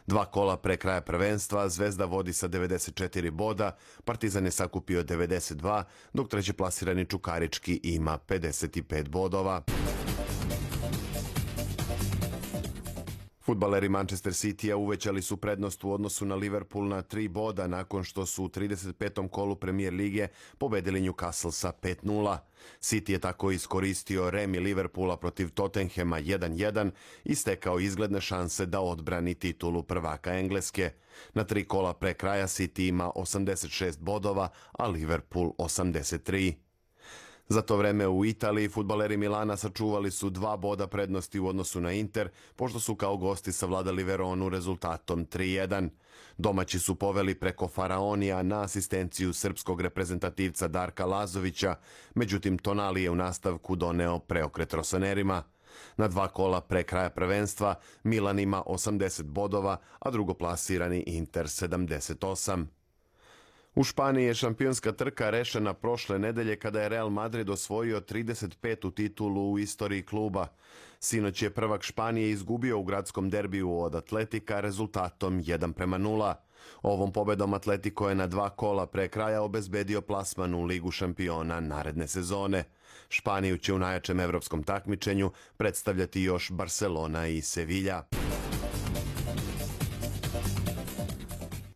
Dva 0.07 0.25
kola 0.25 0.57
pre 0.57 0.77
kraja 0.77 1.01
prvenstva, 1.01 1.69
Zvezda 1.69 2.05
vodi 2.05 2.33
sa 2.33 2.47
94 2.47 3.31
boda, 3.31 3.75
Partizan 4.05 4.45
je 4.45 4.51
sakupio 4.51 5.03
92, 5.03 5.83
dok 6.13 6.29
treći 6.29 6.53
plasirani 6.53 7.05
Čukarički 7.05 7.79
ima 7.83 8.17
55 8.27 9.09
bodova. 9.09 9.61
Futbaleri 13.45 13.89
Manchester 13.89 14.33
City-a 14.33 14.77
uvećali 14.77 15.21
su 15.21 15.37
prednost 15.37 15.83
u 15.83 15.91
odnosu 15.91 16.25
na 16.25 16.35
Liverpool 16.35 16.87
na 16.87 17.01
tri 17.01 17.27
boda 17.27 17.67
nakon 17.67 18.03
što 18.03 18.25
su 18.25 18.43
u 18.43 18.49
35. 18.49 19.29
kolu 19.29 19.55
premijer 19.55 19.93
lige 19.93 20.27
pobedili 20.57 21.01
Newcastle 21.01 21.51
sa 21.51 21.71
5-0. 21.81 22.37
City 22.81 23.11
je 23.11 23.19
tako 23.19 23.51
iskoristio 23.51 24.29
remi 24.29 24.59
Liverpoola 24.59 25.17
protiv 25.17 25.49
Tottenhema 25.49 26.19
1-1 26.21 26.91
i 27.23 27.35
stekao 27.35 27.79
izgledne 27.79 28.21
šanse 28.21 28.65
da 28.65 28.81
odbrani 28.81 29.33
titulu 29.33 29.83
prvaka 29.83 30.33
Engleske. 30.33 30.91
Na 31.33 31.43
tri 31.43 31.63
kola 31.63 31.93
pre 31.93 32.13
kraja 32.13 32.47
City 32.47 32.87
ima 32.87 33.11
86 33.15 33.99
bodova, 33.99 34.49
a 34.71 34.87
Liverpool 34.87 35.51
83. 35.57 36.64
Za 37.49 37.61
to 37.61 37.77
vreme 37.77 38.07
u 38.07 38.25
Italiji 38.25 38.69
futbaleri 38.69 39.17
Milana 39.17 39.57
sačuvali 39.57 40.11
su 40.11 40.29
dva 40.29 40.57
boda 40.57 40.87
prednosti 40.87 41.39
u 41.39 41.47
odnosu 41.47 41.81
na 41.81 41.91
Inter, 41.91 42.29
pošto 42.55 42.79
su 42.79 42.95
kao 42.95 43.17
gosti 43.17 43.51
savladali 43.51 44.03
Veronu 44.03 44.49
rezultatom 44.49 45.25
3-1. 45.25 45.89
Domaći 46.37 46.79
su 46.79 46.95
poveli 46.95 47.35
preko 47.35 47.67
Faraonija 47.67 48.43
na 48.43 48.61
asistenciju 48.61 49.33
srpskog 49.33 49.81
reprezentativca 49.81 50.67
Darka 50.67 51.05
Lazovića, 51.05 51.75
međutim 52.15 52.57
Tonali 52.57 53.03
je 53.03 53.09
u 53.09 53.15
nastavku 53.15 53.75
doneo 53.75 54.19
preokret 54.19 54.73
Rosanerima. 54.73 55.43
Na 55.97 56.07
dva 56.07 56.27
kola 56.27 56.61
pre 56.61 56.83
kraja 56.83 57.09
prvenstva 57.09 57.75
Milan 58.03 58.39
ima 58.39 58.63
80 58.67 59.23
bodova, 59.23 59.77
a 59.99 60.11
drugoplasirani 60.11 61.03
Inter 61.07 61.45
78. 61.45 62.65
U 63.75 63.83
Španiji 63.83 64.25
je 64.25 64.33
šampionska 64.33 64.91
trka 64.91 65.29
rešena 65.29 65.73
prošle 65.73 66.19
nedelje 66.19 66.55
kada 66.55 66.81
je 66.81 66.89
Real 66.89 67.09
Madrid 67.09 67.49
osvojio 67.49 68.01
35. 68.01 68.93
titulu 68.93 69.51
u 69.51 69.59
istoriji 69.59 70.03
kluba. 70.03 70.47
Sinoć 70.99 71.41
je 71.41 71.49
prvak 71.49 71.83
Španije 71.83 72.29
izgubio 72.29 72.79
u 72.79 72.83
gradskom 72.83 73.29
derbiju 73.29 73.79
od 73.79 73.95
Atletika 73.95 74.59
rezultatom 74.59 75.43
1 75.43 75.73
prema 75.73 75.97
0. 75.97 76.33
Ovom 76.81 77.11
pobedom 77.11 77.53
Atletico 77.53 78.09
je 78.09 78.15
na 78.15 78.27
dva 78.27 78.49
kola 78.49 78.85
pre 78.85 79.07
kraja 79.07 79.41
obezbedio 79.41 80.01
plasman 80.01 80.53
u 80.53 80.63
Ligu 80.63 80.91
šampiona 80.91 81.59
naredne 81.59 82.07
sezone. 82.07 82.63
Španiju 83.09 83.57
će 83.57 83.73
u 83.73 83.79
najjačem 83.79 84.19
evropskom 84.19 84.63
takmičenju 84.63 85.31
predstavljati 85.57 86.21
još 86.21 86.51
Barcelona 86.51 87.27
i 87.27 87.41
Sevilla. 87.41 88.03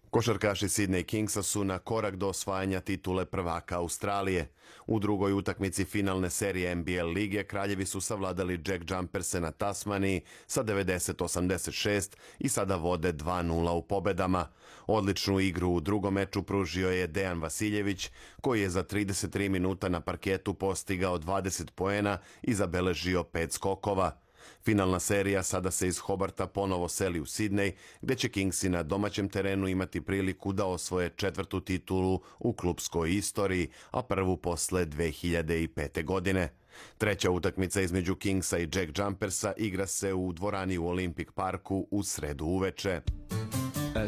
Košarkaši 0.10 0.66
Sydney 0.66 1.04
Kingsa 1.04 1.44
su 1.44 1.64
na 1.64 1.80
korak 1.80 2.16
do 2.16 2.28
osvajanja 2.28 2.80
titule 2.82 3.26
prvaka 3.26 3.78
Australije. 3.78 4.52
U 4.88 5.00
drugoj 5.00 5.34
utakmici 5.34 5.86
finalne 5.86 6.30
serije 6.30 6.76
NBL 6.76 7.06
lige 7.16 7.44
kraljevi 7.44 7.86
su 7.86 8.02
savladali 8.02 8.62
Jack 8.68 8.92
Jumperse 8.92 9.42
na 9.42 9.52
Tasmaniji 9.52 10.22
sa 10.48 10.64
90-86 10.64 12.16
i 12.40 12.50
sada 12.50 12.76
vode 12.76 13.14
2-0 13.14 13.70
u 13.70 13.82
pobedama. 13.82 14.48
Odličnu 14.88 15.40
igru 15.40 15.70
u 15.70 15.80
drugom 15.80 16.14
meču 16.14 16.44
pružio 16.44 16.90
je 16.90 17.08
Dejan 17.08 17.42
Vasiljević, 17.42 18.10
koji 18.42 18.62
je 18.62 18.70
za 18.70 18.84
33 18.84 19.50
minuta 19.50 19.90
na 19.90 20.02
parketu 20.02 20.54
postigao 20.54 21.18
20 21.18 21.72
poena 21.72 22.18
i 22.42 22.54
zabeležio 22.54 23.24
5 23.24 23.52
skokova. 23.52 24.29
Finalna 24.64 25.00
serija 25.00 25.44
sada 25.44 25.72
se 25.72 25.88
iz 25.88 26.00
Hobarta 26.00 26.48
ponovo 26.48 26.88
seli 26.88 27.20
u 27.20 27.26
Sidney, 27.26 27.72
gde 28.02 28.16
će 28.16 28.30
Kingsi 28.30 28.70
na 28.70 28.84
domaćem 28.84 29.30
terenu 29.30 29.68
imati 29.68 30.02
priliku 30.02 30.54
da 30.54 30.66
osvoje 30.66 31.10
četvrtu 31.16 31.62
titulu 31.62 32.22
u 32.40 32.54
klubskoj 32.54 33.16
istoriji, 33.16 33.70
a 33.92 34.04
prvu 34.04 34.38
posle 34.38 34.86
2005. 34.86 36.06
godine. 36.06 36.50
Treća 36.98 37.32
utakmica 37.32 37.82
između 37.82 38.16
Kingsa 38.16 38.58
i 38.58 38.70
Jack 38.74 38.98
Jumpersa 38.98 39.54
igra 39.58 39.88
se 39.88 40.14
u 40.14 40.34
dvorani 40.34 40.78
u 40.78 40.84
Olympic 40.84 41.32
Parku 41.32 41.88
u 41.92 42.04
sredu 42.04 42.46
uveče. 42.46 43.02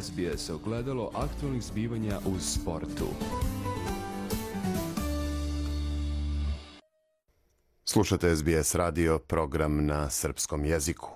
SBS 0.02 0.50
ogledalo 0.50 1.12
aktualnih 1.16 1.64
zbivanja 1.64 2.20
u 2.26 2.40
sportu. 2.40 3.08
Slušate 7.92 8.36
SBS 8.36 8.76
radio, 8.76 9.20
program 9.20 9.86
na 9.86 10.10
srpskom 10.10 10.66
jeziku. 10.66 11.10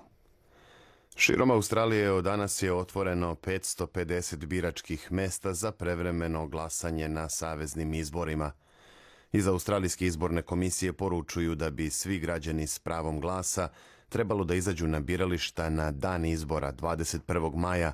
Širom 1.16 1.50
Australije 1.50 2.10
od 2.12 2.24
danas 2.24 2.62
je 2.62 2.72
otvoreno 2.72 3.34
550 3.34 4.46
biračkih 4.46 5.12
mesta 5.12 5.54
za 5.54 5.72
prevremeno 5.72 6.46
glasanje 6.46 7.08
na 7.08 7.28
saveznim 7.28 7.94
izborima. 7.94 8.52
Iz 9.32 9.46
Australijske 9.46 10.06
izborne 10.06 10.42
komisije 10.42 10.92
poručuju 10.92 11.54
da 11.54 11.70
bi 11.70 11.90
svi 11.90 12.18
građani 12.18 12.66
s 12.66 12.78
pravom 12.78 13.20
glasa 13.20 13.68
trebalo 14.08 14.44
da 14.44 14.54
izađu 14.54 14.86
na 14.86 15.00
birališta 15.00 15.70
na 15.70 15.90
dan 15.90 16.24
izbora 16.24 16.72
21. 16.72 17.56
maja, 17.56 17.92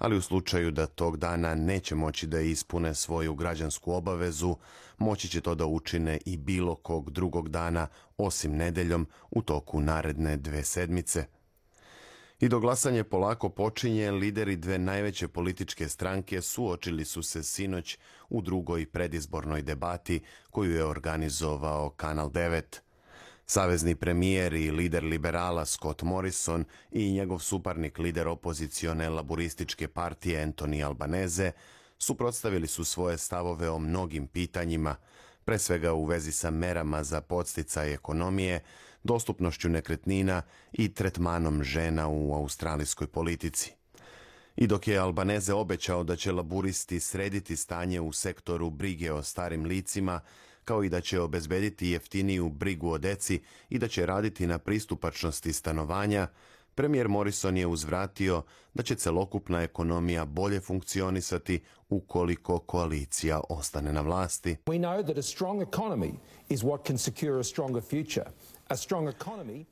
ali 0.00 0.16
u 0.16 0.22
slučaju 0.22 0.70
da 0.70 0.86
tog 0.86 1.16
dana 1.16 1.54
neće 1.54 1.94
moći 1.94 2.26
da 2.26 2.40
ispune 2.40 2.94
svoju 2.94 3.34
građansku 3.34 3.92
obavezu, 3.92 4.56
moći 4.98 5.28
će 5.28 5.40
to 5.40 5.54
da 5.54 5.66
učine 5.66 6.18
i 6.26 6.36
bilo 6.36 6.74
kog 6.74 7.10
drugog 7.10 7.48
dana, 7.48 7.86
osim 8.16 8.56
nedeljom, 8.56 9.06
u 9.30 9.42
toku 9.42 9.80
naredne 9.80 10.36
dve 10.36 10.64
sedmice. 10.64 11.24
I 12.40 12.48
do 12.48 12.60
glasanje 12.60 13.04
polako 13.04 13.48
počinje, 13.48 14.10
lideri 14.10 14.56
dve 14.56 14.78
najveće 14.78 15.28
političke 15.28 15.88
stranke 15.88 16.42
suočili 16.42 17.04
su 17.04 17.22
se 17.22 17.42
sinoć 17.42 17.98
u 18.28 18.42
drugoj 18.42 18.86
predizbornoj 18.86 19.62
debati 19.62 20.20
koju 20.50 20.74
je 20.74 20.84
organizovao 20.84 21.90
Kanal 21.90 22.30
9. 22.30 22.62
Savezni 23.52 23.94
premijer 23.94 24.54
i 24.54 24.70
lider 24.70 25.04
liberala 25.04 25.64
Scott 25.64 26.02
Morrison 26.02 26.64
i 26.90 27.12
njegov 27.12 27.38
suparnik 27.38 27.98
lider 27.98 28.28
opozicione 28.28 29.08
laborističke 29.08 29.88
partije 29.88 30.46
Anthony 30.46 30.86
Albanese 30.86 31.52
suprotstavili 31.98 32.66
su 32.66 32.84
svoje 32.84 33.18
stavove 33.18 33.70
o 33.70 33.78
mnogim 33.78 34.26
pitanjima, 34.26 34.96
pre 35.44 35.58
svega 35.58 35.92
u 35.92 36.04
vezi 36.04 36.32
sa 36.32 36.50
merama 36.50 37.04
za 37.04 37.20
podsticaj 37.20 37.92
ekonomije, 37.92 38.62
dostupnošću 39.02 39.68
nekretnina 39.68 40.42
i 40.72 40.94
tretmanom 40.94 41.62
žena 41.62 42.08
u 42.08 42.34
australijskoj 42.34 43.06
politici. 43.06 43.72
I 44.56 44.66
dok 44.66 44.88
je 44.88 44.98
Albaneze 44.98 45.54
obećao 45.54 46.04
da 46.04 46.16
će 46.16 46.32
laburisti 46.32 47.00
srediti 47.00 47.56
stanje 47.56 48.00
u 48.00 48.12
sektoru 48.12 48.70
brige 48.70 49.12
o 49.12 49.22
starim 49.22 49.64
licima, 49.64 50.20
kao 50.70 50.84
i 50.84 50.88
da 50.88 51.00
će 51.00 51.20
obezbediti 51.20 51.88
jeftiniju 51.88 52.48
brigu 52.48 52.90
o 52.90 52.98
deci 52.98 53.40
i 53.68 53.78
da 53.78 53.88
će 53.88 54.06
raditi 54.06 54.46
na 54.46 54.58
pristupačnosti 54.58 55.52
stanovanja, 55.52 56.28
premijer 56.74 57.08
Morrison 57.08 57.56
je 57.56 57.66
uzvratio 57.66 58.42
da 58.74 58.82
će 58.82 58.94
celokupna 58.94 59.62
ekonomija 59.62 60.24
bolje 60.24 60.60
funkcionisati 60.60 61.60
ukoliko 61.88 62.58
koalicija 62.58 63.40
ostane 63.48 63.92
na 63.92 64.00
vlasti. 64.00 64.56
We 64.66 64.78
know 64.78 65.02
that 65.06 65.18
a 65.18 65.22
strong 65.22 65.62
economy 65.62 66.12
is 66.48 66.62
what 66.62 66.86
can 66.86 66.98
secure 66.98 67.40
a 67.40 67.44
stronger 67.44 67.82
future. 67.82 68.26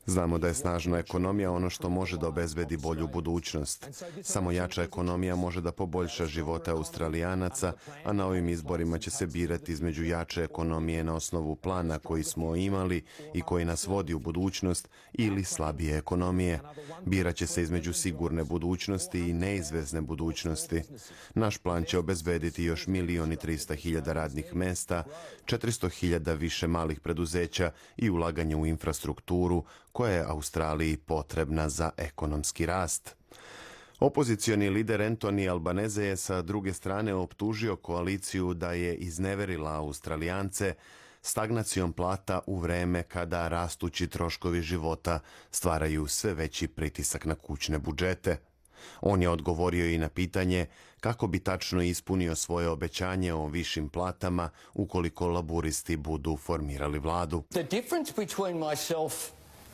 Znamo 0.07 0.39
da 0.39 0.49
je 0.49 0.55
snažna 0.55 0.99
ekonomija 0.99 1.51
ono 1.51 1.71
što 1.71 1.89
može 1.89 2.19
da 2.19 2.29
obezbedi 2.29 2.77
bolju 2.77 3.09
budućnost. 3.09 3.89
Samo 4.23 4.53
jača 4.53 4.83
ekonomija 4.83 5.37
može 5.37 5.61
da 5.61 5.73
poboljša 5.73 6.27
živote 6.27 6.71
australijanaca, 6.71 7.73
a 8.05 8.13
na 8.13 8.27
ovim 8.27 8.49
izborima 8.49 8.99
će 8.99 9.11
se 9.11 9.27
birati 9.27 9.73
između 9.73 10.05
jače 10.05 10.43
ekonomije 10.43 11.05
na 11.05 11.15
osnovu 11.15 11.57
plana 11.57 11.99
koji 11.99 12.23
smo 12.23 12.57
imali 12.57 13.05
i 13.35 13.41
koji 13.41 13.65
nas 13.65 13.87
vodi 13.87 14.15
u 14.15 14.19
budućnost 14.19 14.89
ili 15.13 15.45
slabije 15.45 15.99
ekonomije. 15.99 16.61
Biraće 17.05 17.47
se 17.47 17.63
između 17.63 17.93
sigurne 17.93 18.45
budućnosti 18.45 19.21
i 19.21 19.33
neizvezne 19.33 20.01
budućnosti. 20.01 20.83
Naš 21.35 21.59
plan 21.59 21.85
će 21.85 21.99
obezbediti 21.99 22.65
još 22.65 22.87
milion 22.87 23.33
i 23.33 23.37
trista 23.37 23.75
hiljada 23.75 24.13
radnih 24.13 24.55
mesta, 24.55 25.05
400 25.45 25.91
hiljada 25.91 26.33
više 26.33 26.67
malih 26.67 27.01
preduzeća 27.01 27.71
i 27.97 28.11
ulaganje 28.11 28.57
u 28.57 28.67
infrastrukturu 28.67 28.88
infrastrukturu 28.89 29.65
koja 29.93 30.13
je 30.13 30.25
Australiji 30.29 30.97
potrebna 30.97 31.69
za 31.69 31.91
ekonomski 31.97 32.67
rast. 32.67 33.17
Opozicioni 34.01 34.71
lider 34.71 35.01
Anthony 35.01 35.51
Albanese 35.51 36.05
je 36.05 36.17
sa 36.17 36.43
druge 36.43 36.73
strane 36.73 37.15
optužio 37.15 37.77
koaliciju 37.77 38.55
da 38.55 38.73
je 38.73 38.95
izneverila 38.95 39.77
Australijance 39.77 40.75
stagnacijom 41.23 41.93
plata 41.93 42.41
u 42.47 42.59
vreme 42.59 43.03
kada 43.03 43.49
rastući 43.49 44.07
troškovi 44.07 44.63
života 44.63 45.21
stvaraju 45.51 46.07
sve 46.07 46.35
veći 46.35 46.69
pritisak 46.69 47.25
na 47.25 47.35
kućne 47.35 47.79
budžete. 47.79 48.37
On 49.01 49.23
je 49.23 49.29
odgovorio 49.29 49.87
i 49.87 49.99
na 49.99 50.09
pitanje 50.09 50.67
kako 51.01 51.27
bi 51.27 51.39
tačno 51.39 51.83
ispunio 51.83 52.35
svoje 52.35 52.69
obećanje 52.69 53.35
o 53.35 53.47
višim 53.47 53.89
platama 53.89 54.51
ukoliko 54.75 55.29
laburisti 55.29 55.97
budu 55.97 56.37
formirali 56.37 56.99
vladu. 56.99 57.43
The 57.51 57.63
difference 57.63 58.13
between 58.17 58.59
myself 58.59 59.13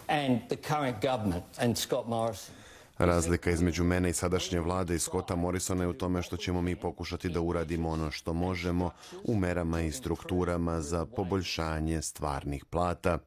and 0.09 0.41
the 0.49 0.57
current 0.57 1.03
government 1.03 1.45
and 1.59 1.79
Scott 1.79 2.07
Morrison 2.07 2.55
Razlika 2.99 3.51
između 3.51 3.85
mene 3.85 4.11
i 4.11 4.13
sadašnje 4.13 4.61
vlade 4.61 4.95
i 4.95 4.99
Scotta 4.99 5.37
Morrisona 5.37 5.83
je 5.85 5.89
u 5.89 5.93
tome 5.93 6.23
što 6.23 6.37
ćemo 6.37 6.63
mi 6.63 6.77
pokušati 6.77 7.29
da 7.29 7.41
uradimo 7.41 7.91
ono 7.91 8.11
što 8.11 8.33
možemo 8.33 8.91
u 9.25 9.37
merama 9.37 9.81
i 9.81 9.93
strukturama 9.93 10.81
za 10.81 11.07
poboljšanje 11.07 12.03
stvarnih 12.03 12.65
plata. 12.65 13.19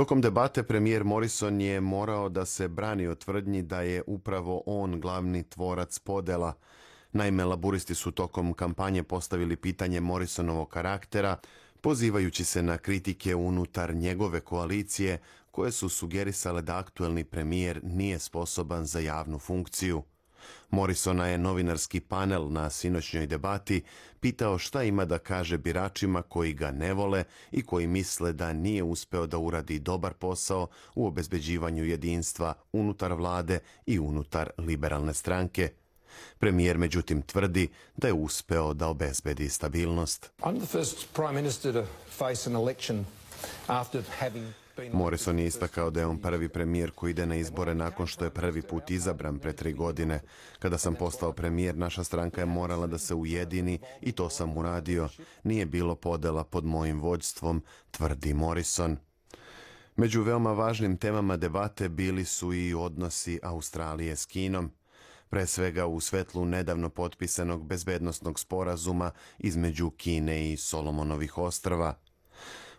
Tokom 0.00 0.20
debate 0.20 0.62
premijer 0.62 1.04
Morrison 1.04 1.60
je 1.60 1.80
morao 1.80 2.28
da 2.28 2.46
se 2.46 2.68
brani 2.68 3.06
od 3.06 3.18
tvrdnji 3.18 3.62
da 3.62 3.80
je 3.80 4.02
upravo 4.06 4.62
on 4.66 5.00
glavni 5.00 5.42
tvorac 5.42 5.98
podela. 5.98 6.54
Naime, 7.12 7.44
laburisti 7.44 7.94
su 7.94 8.10
tokom 8.10 8.52
kampanje 8.52 9.02
postavili 9.02 9.56
pitanje 9.56 10.00
Morrisonovog 10.00 10.68
karaktera, 10.68 11.36
pozivajući 11.80 12.44
se 12.44 12.62
na 12.62 12.78
kritike 12.78 13.34
unutar 13.34 13.94
njegove 13.94 14.40
koalicije 14.40 15.18
koje 15.50 15.72
su 15.72 15.88
sugerisale 15.88 16.62
da 16.62 16.78
aktuelni 16.78 17.24
premijer 17.24 17.80
nije 17.82 18.18
sposoban 18.18 18.86
za 18.86 19.00
javnu 19.00 19.38
funkciju. 19.38 20.02
Morrisona 20.70 21.26
je 21.26 21.38
novinarski 21.38 22.00
panel 22.00 22.52
na 22.52 22.70
sinoćnjoj 22.70 23.26
debati 23.26 23.82
pitao 24.20 24.58
šta 24.58 24.82
ima 24.82 25.04
da 25.04 25.18
kaže 25.18 25.58
biračima 25.58 26.22
koji 26.22 26.52
ga 26.52 26.70
ne 26.70 26.92
vole 26.92 27.24
i 27.52 27.62
koji 27.62 27.86
misle 27.86 28.32
da 28.32 28.52
nije 28.52 28.82
uspeo 28.82 29.26
da 29.26 29.38
uradi 29.38 29.78
dobar 29.78 30.14
posao 30.14 30.66
u 30.94 31.06
obezbeđivanju 31.06 31.84
jedinstva 31.84 32.54
unutar 32.72 33.12
vlade 33.12 33.58
i 33.86 33.98
unutar 33.98 34.50
liberalne 34.58 35.14
stranke. 35.14 35.70
Premijer 36.38 36.78
međutim 36.78 37.22
tvrdi 37.22 37.68
da 37.96 38.06
je 38.06 38.12
uspeo 38.12 38.74
da 38.74 38.88
obezbedi 38.88 39.48
stabilnost. 39.48 40.30
I'm 40.38 40.58
the 40.58 40.66
first 40.66 41.06
prime 41.14 41.32
minister 41.32 41.72
to 41.72 41.84
face 42.10 42.50
an 42.50 42.56
election 42.56 43.06
after 43.66 44.02
having 44.18 44.52
Morrison 44.92 45.38
je 45.38 45.46
istakao 45.46 45.90
da 45.90 46.00
je 46.00 46.06
on 46.06 46.18
prvi 46.18 46.48
premijer 46.48 46.90
koji 46.90 47.10
ide 47.10 47.26
na 47.26 47.34
izbore 47.34 47.74
nakon 47.74 48.06
što 48.06 48.24
je 48.24 48.30
prvi 48.30 48.62
put 48.62 48.90
izabran 48.90 49.38
pre 49.38 49.52
tri 49.52 49.72
godine. 49.72 50.20
Kada 50.58 50.78
sam 50.78 50.94
postao 50.94 51.32
premijer, 51.32 51.76
naša 51.76 52.04
stranka 52.04 52.40
je 52.40 52.46
morala 52.46 52.86
da 52.86 52.98
se 52.98 53.14
ujedini 53.14 53.78
i 54.00 54.12
to 54.12 54.30
sam 54.30 54.56
uradio. 54.56 55.08
Nije 55.44 55.66
bilo 55.66 55.94
podela 55.94 56.44
pod 56.44 56.64
mojim 56.64 57.00
vođstvom, 57.00 57.62
tvrdi 57.90 58.34
Morrison. 58.34 58.96
Među 59.96 60.22
veoma 60.22 60.52
važnim 60.52 60.96
temama 60.96 61.36
debate 61.36 61.88
bili 61.88 62.24
su 62.24 62.54
i 62.54 62.74
odnosi 62.74 63.40
Australije 63.42 64.16
s 64.16 64.26
Kinom 64.26 64.70
pre 65.30 65.46
svega 65.46 65.86
u 65.86 66.00
svetlu 66.00 66.44
nedavno 66.44 66.88
potpisanog 66.88 67.66
bezbednostnog 67.66 68.40
sporazuma 68.40 69.10
između 69.38 69.90
Kine 69.90 70.52
i 70.52 70.56
Solomonovih 70.56 71.38
ostrava. 71.38 71.94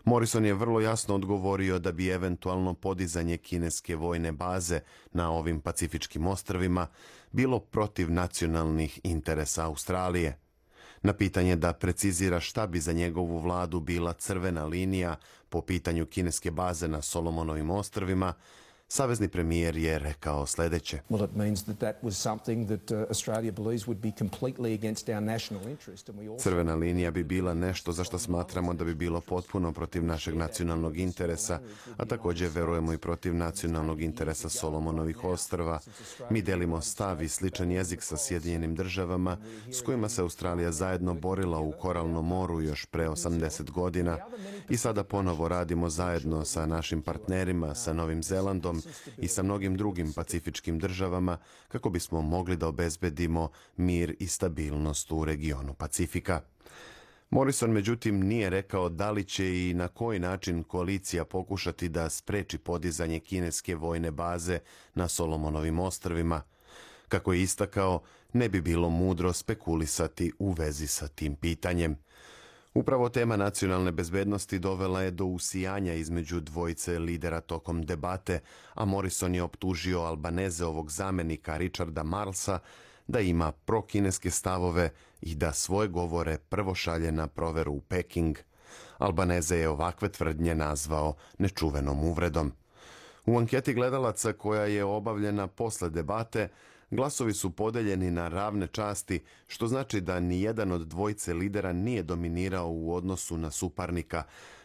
Morrison 0.04 0.44
je 0.44 0.54
vrlo 0.54 0.80
jasno 0.80 1.14
odgovorio 1.14 1.78
da 1.78 1.92
bi 1.92 2.08
eventualno 2.08 2.74
podizanje 2.74 3.36
kineske 3.36 3.96
vojne 3.96 4.32
baze 4.32 4.80
na 5.12 5.30
ovim 5.30 5.60
pacifičkim 5.60 6.26
ostrvima 6.26 6.86
bilo 7.32 7.60
protiv 7.60 8.12
nacionalnih 8.12 9.00
interesa 9.02 9.66
Australije. 9.66 10.38
Na 11.02 11.12
pitanje 11.12 11.56
da 11.56 11.72
precizira 11.72 12.40
šta 12.40 12.66
bi 12.66 12.80
za 12.80 12.92
njegovu 12.92 13.38
vladu 13.38 13.80
bila 13.80 14.12
crvena 14.12 14.64
linija 14.64 15.16
po 15.48 15.60
pitanju 15.60 16.06
kineske 16.06 16.50
baze 16.50 16.88
na 16.88 17.02
Solomonovim 17.02 17.70
ostrvima, 17.70 18.34
Savezni 18.94 19.28
premijer 19.28 19.76
je 19.76 19.98
rekao 19.98 20.46
sledeće. 20.46 21.00
Well, 21.10 21.24
it 21.24 21.36
means 21.36 21.64
that 21.64 21.78
that 21.78 21.94
was 22.02 22.12
something 22.12 22.68
that 22.68 22.90
uh, 22.90 22.98
Australia 23.08 23.52
believes 23.52 23.86
would 23.86 24.00
be 24.00 24.12
completely 24.18 24.74
against 24.74 25.08
our 25.08 25.20
national 25.20 25.68
interest. 25.68 26.08
And 26.08 26.18
we 26.18 26.32
also... 26.32 26.42
Crvena 26.42 26.74
linija 26.74 27.10
bi 27.10 27.22
bila 27.22 27.54
nešto 27.54 27.92
za 27.92 28.04
što 28.04 28.18
smatramo 28.18 28.74
da 28.74 28.84
bi 28.84 28.94
bilo 28.94 29.20
potpuno 29.20 29.72
protiv 29.72 30.04
našeg 30.04 30.36
nacionalnog 30.36 30.98
interesa, 30.98 31.60
a 31.96 32.04
takođe 32.04 32.48
verujemo 32.48 32.92
i 32.92 32.98
protiv 32.98 33.34
nacionalnog 33.34 34.02
interesa 34.02 34.48
Solomonovih 34.48 35.24
ostrva. 35.24 35.80
Mi 36.30 36.42
delimo 36.42 36.80
stav 36.80 37.22
i 37.22 37.28
sličan 37.28 37.70
jezik 37.70 38.02
sa 38.02 38.16
Sjedinjenim 38.16 38.74
državama, 38.74 39.36
s 39.70 39.82
kojima 39.82 40.08
se 40.08 40.22
Australija 40.22 40.72
zajedno 40.72 41.14
borila 41.14 41.58
u 41.58 41.72
Koralnom 41.80 42.26
moru 42.26 42.62
još 42.62 42.86
pre 42.86 43.08
80 43.08 43.70
godina 43.70 44.18
i 44.68 44.76
sada 44.76 45.04
ponovo 45.04 45.48
radimo 45.48 45.90
zajedno 45.90 46.44
sa 46.44 46.66
našim 46.66 47.02
partnerima, 47.02 47.74
sa 47.74 47.92
Novim 47.92 48.22
Zelandom, 48.22 48.81
i 49.18 49.28
sa 49.28 49.42
mnogim 49.42 49.76
drugim 49.76 50.12
pacifičkim 50.12 50.78
državama 50.78 51.38
kako 51.68 51.90
bismo 51.90 52.22
mogli 52.22 52.56
da 52.56 52.68
obezbedimo 52.68 53.50
mir 53.76 54.16
i 54.18 54.26
stabilnost 54.26 55.12
u 55.12 55.24
regionu 55.24 55.74
Pacifika. 55.74 56.40
Morrison 57.30 57.70
međutim 57.70 58.20
nije 58.20 58.50
rekao 58.50 58.88
da 58.88 59.10
li 59.10 59.24
će 59.24 59.68
i 59.68 59.74
na 59.74 59.88
koji 59.88 60.18
način 60.18 60.62
koalicija 60.62 61.24
pokušati 61.24 61.88
da 61.88 62.10
spreči 62.10 62.58
podizanje 62.58 63.20
kineske 63.20 63.74
vojne 63.74 64.10
baze 64.10 64.58
na 64.94 65.08
Solomonovim 65.08 65.78
ostrvima. 65.78 66.42
Kako 67.08 67.32
je 67.32 67.42
istakao, 67.42 68.02
ne 68.32 68.48
bi 68.48 68.60
bilo 68.60 68.90
mudro 68.90 69.32
spekulisati 69.32 70.32
u 70.38 70.52
vezi 70.52 70.86
sa 70.86 71.08
tim 71.08 71.34
pitanjem. 71.34 71.96
Upravo 72.74 73.08
tema 73.08 73.36
nacionalne 73.36 73.92
bezbednosti 73.92 74.58
dovela 74.58 75.02
je 75.02 75.10
do 75.10 75.24
usijanja 75.24 75.94
između 75.94 76.40
dvojice 76.40 76.98
lidera 76.98 77.40
tokom 77.40 77.82
debate, 77.82 78.40
a 78.74 78.84
Morrison 78.84 79.34
je 79.34 79.42
optužio 79.42 80.00
Albaneze 80.00 80.64
ovog 80.64 80.90
zamenika 80.90 81.56
Richarda 81.56 82.02
Marlsa 82.02 82.58
da 83.06 83.20
ima 83.20 83.52
prokineske 83.52 84.30
stavove 84.30 84.90
i 85.20 85.34
da 85.34 85.52
svoje 85.52 85.88
govore 85.88 86.38
prvo 86.38 86.74
šalje 86.74 87.12
na 87.12 87.26
proveru 87.26 87.72
u 87.72 87.80
Peking. 87.80 88.38
Albaneze 88.98 89.56
je 89.56 89.68
ovakve 89.68 90.08
tvrdnje 90.08 90.54
nazvao 90.54 91.14
nečuvenom 91.38 92.04
uvredom. 92.04 92.52
U 93.26 93.38
anketi 93.38 93.74
gledalaca 93.74 94.32
koja 94.32 94.64
je 94.64 94.84
obavljena 94.84 95.46
posle 95.46 95.90
debate, 95.90 96.48
glasovi 96.92 97.32
su 97.32 97.50
podeljeni 97.50 98.10
na 98.10 98.28
ravne 98.28 98.66
časti, 98.66 99.20
što 99.46 99.66
znači 99.66 100.00
da 100.00 100.20
ni 100.20 100.42
jedan 100.42 100.72
od 100.72 100.86
dvojice 100.86 101.34
lidera 101.34 101.72
nije 101.72 102.02
dominirao 102.02 102.68
u 102.70 102.94
odnosu 102.94 103.36
na 103.36 103.50
suparnika, 103.50 104.22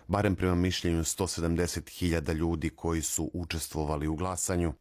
barem 0.08 0.36
prema 0.36 0.56
mišljenju 0.56 1.00
170.000 1.00 2.34
ljudi 2.34 2.70
koji 2.70 3.02
su 3.02 3.32
učestvovali 3.34 4.08
u 4.08 4.16
glasanju. 4.16 4.74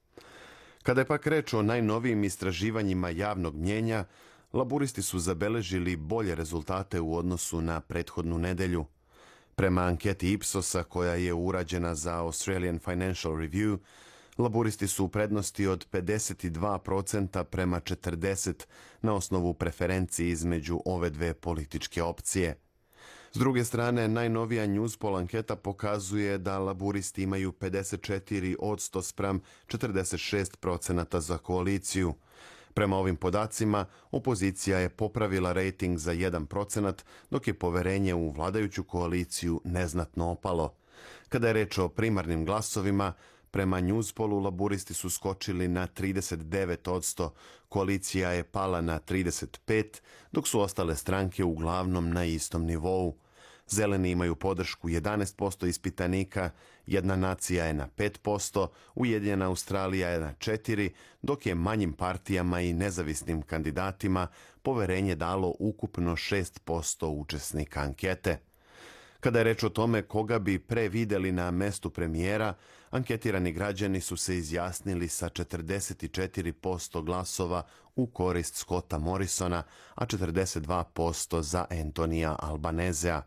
Kada 0.82 1.00
je 1.00 1.06
pak 1.06 1.26
reč 1.26 1.54
o 1.54 1.62
najnovijim 1.62 2.24
istraživanjima 2.24 3.10
javnog 3.10 3.56
mnjenja, 3.56 4.04
laburisti 4.52 5.02
su 5.02 5.18
zabeležili 5.18 5.96
bolje 5.96 6.34
rezultate 6.34 7.00
u 7.00 7.16
odnosu 7.16 7.60
na 7.60 7.80
prethodnu 7.80 8.38
nedelju. 8.38 8.84
Prema 9.54 9.82
anketi 9.82 10.32
Ipsosa 10.32 10.82
koja 10.82 11.14
je 11.14 11.34
urađena 11.34 11.94
za 11.94 12.18
Australian 12.18 12.78
Financial 12.78 13.34
Review, 13.34 13.78
laburisti 14.38 14.88
su 14.88 15.04
u 15.04 15.08
prednosti 15.08 15.66
od 15.66 15.86
52% 15.92 17.44
prema 17.44 17.80
40% 17.80 18.64
na 19.02 19.14
osnovu 19.14 19.54
preferenciji 19.54 20.28
između 20.28 20.80
ove 20.84 21.10
dve 21.10 21.34
političke 21.34 22.02
opcije– 22.02 22.56
S 23.36 23.38
druge 23.38 23.64
strane, 23.64 24.08
najnovija 24.08 24.66
Newspol 24.66 25.18
anketa 25.18 25.56
pokazuje 25.56 26.38
da 26.38 26.58
laburisti 26.58 27.22
imaju 27.22 27.52
54 27.52 28.56
od 28.58 28.78
100 28.78 29.02
spram 29.02 29.40
46 29.66 30.56
procenata 30.56 31.20
za 31.20 31.38
koaliciju. 31.38 32.14
Prema 32.74 32.96
ovim 32.96 33.16
podacima, 33.16 33.84
opozicija 34.10 34.78
je 34.78 34.88
popravila 34.88 35.52
rating 35.52 35.98
za 35.98 36.12
1 36.14 36.46
procenat, 36.46 37.04
dok 37.30 37.48
je 37.48 37.54
poverenje 37.54 38.14
u 38.14 38.30
vladajuću 38.30 38.84
koaliciju 38.84 39.60
neznatno 39.64 40.30
opalo. 40.30 40.74
Kada 41.28 41.46
je 41.46 41.52
reč 41.52 41.78
o 41.78 41.88
primarnim 41.88 42.44
glasovima, 42.44 43.12
Prema 43.50 43.80
Newspolu 43.80 44.44
laburisti 44.44 44.94
su 44.94 45.10
skočili 45.10 45.68
na 45.68 45.86
39 45.86 46.90
odsto, 46.90 47.34
koalicija 47.68 48.30
je 48.30 48.44
pala 48.44 48.80
na 48.80 49.00
35, 49.00 49.84
dok 50.32 50.48
su 50.48 50.60
ostale 50.60 50.96
stranke 50.96 51.44
uglavnom 51.44 52.10
na 52.10 52.24
istom 52.24 52.64
nivou. 52.64 53.16
Zeleni 53.68 54.10
imaju 54.10 54.36
podršku 54.36 54.88
11% 54.88 55.68
ispitanika, 55.68 56.50
jedna 56.86 57.16
nacija 57.16 57.64
je 57.64 57.74
na 57.74 57.88
5%, 57.96 58.66
Ujedinjena 58.94 59.46
Australija 59.46 60.08
je 60.08 60.20
na 60.20 60.34
4%, 60.34 60.90
dok 61.22 61.46
je 61.46 61.54
manjim 61.54 61.92
partijama 61.92 62.60
i 62.60 62.72
nezavisnim 62.72 63.42
kandidatima 63.42 64.26
poverenje 64.62 65.14
dalo 65.14 65.54
ukupno 65.58 66.12
6% 66.12 67.06
učesnika 67.06 67.80
ankete. 67.80 68.38
Kada 69.20 69.38
je 69.38 69.44
reč 69.44 69.64
o 69.64 69.68
tome 69.68 70.02
koga 70.02 70.38
bi 70.38 70.58
pre 70.58 70.88
videli 70.88 71.32
na 71.32 71.50
mestu 71.50 71.90
premijera, 71.90 72.54
anketirani 72.96 73.52
građani 73.52 74.00
su 74.00 74.16
se 74.16 74.36
izjasnili 74.36 75.08
sa 75.08 75.28
44% 75.28 77.04
glasova 77.04 77.62
u 77.96 78.06
korist 78.06 78.54
Scotta 78.56 78.98
Morrisona, 78.98 79.62
a 79.94 80.06
42% 80.06 81.40
za 81.42 81.64
Antonija 81.70 82.36
Albanezea. 82.38 83.22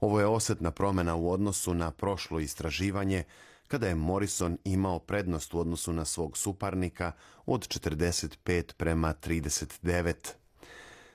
Ovo 0.00 0.20
je 0.20 0.26
osetna 0.26 0.70
promena 0.70 1.14
u 1.14 1.30
odnosu 1.30 1.74
na 1.74 1.90
prošlo 1.90 2.40
istraživanje, 2.40 3.24
kada 3.68 3.88
je 3.88 3.94
Morrison 3.94 4.58
imao 4.64 4.98
prednost 4.98 5.54
u 5.54 5.58
odnosu 5.58 5.92
na 5.92 6.04
svog 6.04 6.36
suparnika 6.38 7.12
od 7.46 7.68
45 7.68 8.72
prema 8.76 9.14
39. 9.14 10.14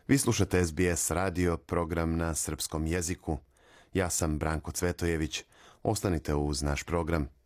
Vi 0.08 0.17
slušate 0.17 0.65
SBS 0.65 1.12
radio, 1.12 1.58
program 1.58 2.17
na 2.17 2.36
srpskom 2.36 2.88
jeziku. 2.88 3.38
Ja 3.94 4.10
sam 4.10 4.39
Branko 4.39 4.72
Cvetojević. 4.72 5.44
Ostanite 5.84 6.36
uz 6.36 6.62
naš 6.62 6.84
program. 6.84 7.40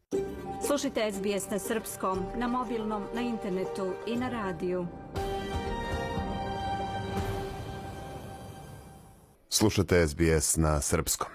Slušajte 0.68 1.12
SBS 1.12 1.50
na 1.50 1.60
srpskom, 1.60 2.26
na 2.38 2.48
mobilnom, 2.48 3.04
na 3.14 3.22
internetu 3.22 3.94
i 4.08 4.16
na 4.16 4.30
radiju. 4.30 4.88
Slušate 9.50 10.08
SBS 10.08 10.58
na 10.58 10.82
srpskom. 10.82 11.30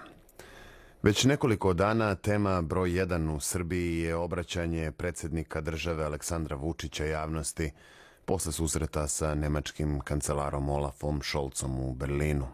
Već 1.03 1.23
nekoliko 1.23 1.73
dana 1.73 2.15
tema 2.15 2.61
broj 2.61 2.89
1 2.89 3.35
u 3.35 3.39
Srbiji 3.39 3.99
je 3.99 4.15
obraćanje 4.15 4.91
predsjednika 4.91 5.61
države 5.61 6.03
Aleksandra 6.03 6.55
Vučića 6.55 7.05
javnosti 7.05 7.71
posle 8.25 8.51
susreta 8.51 9.07
sa 9.07 9.35
nemačkim 9.35 9.99
kancelarom 9.99 10.69
Olafom 10.69 11.21
Šolcom 11.21 11.79
u 11.79 11.93
Berlinu. 11.93 12.47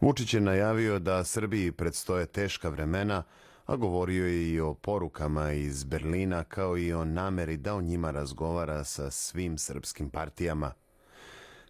Vučić 0.00 0.34
je 0.34 0.40
najavio 0.40 0.98
da 0.98 1.24
Srbiji 1.24 1.72
predstoje 1.72 2.26
teška 2.26 2.68
vremena, 2.68 3.22
a 3.66 3.76
govorio 3.76 4.26
je 4.26 4.52
i 4.52 4.60
o 4.60 4.74
porukama 4.74 5.52
iz 5.52 5.84
Berlina 5.84 6.44
kao 6.44 6.78
i 6.78 6.92
o 6.92 7.04
nameri 7.04 7.56
da 7.56 7.74
o 7.74 7.80
njima 7.80 8.10
razgovara 8.10 8.84
sa 8.84 9.10
svim 9.10 9.58
srpskim 9.58 10.10
partijama– 10.10 10.72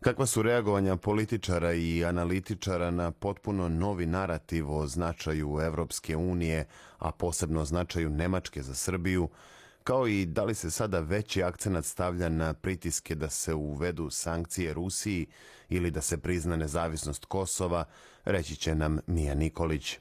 Kakva 0.04 0.26
su 0.26 0.42
reagovanja 0.42 0.96
političara 0.96 1.72
i 1.72 2.04
analitičara 2.04 2.90
na 2.90 3.10
potpuno 3.10 3.68
novi 3.68 4.06
narativ 4.06 4.72
o 4.72 4.86
značaju 4.86 5.60
Evropske 5.62 6.16
unije, 6.16 6.66
a 6.98 7.10
posebno 7.12 7.64
značaju 7.64 8.10
Nemačke 8.10 8.62
za 8.62 8.74
Srbiju, 8.74 9.28
kao 9.84 10.06
i 10.08 10.26
da 10.26 10.44
li 10.44 10.54
se 10.54 10.70
sada 10.70 11.00
veći 11.00 11.42
akcenat 11.42 11.84
stavlja 11.84 12.28
na 12.28 12.54
pritiske 12.54 13.14
da 13.14 13.30
se 13.30 13.54
uvedu 13.54 14.10
sankcije 14.10 14.74
Rusiji 14.74 15.26
ili 15.68 15.90
da 15.90 16.00
se 16.00 16.18
prizna 16.18 16.56
nezavisnost 16.56 17.24
Kosova, 17.24 17.84
reći 18.24 18.56
će 18.56 18.74
nam 18.74 18.98
Mija 19.06 19.34
Nikolić. 19.34 19.98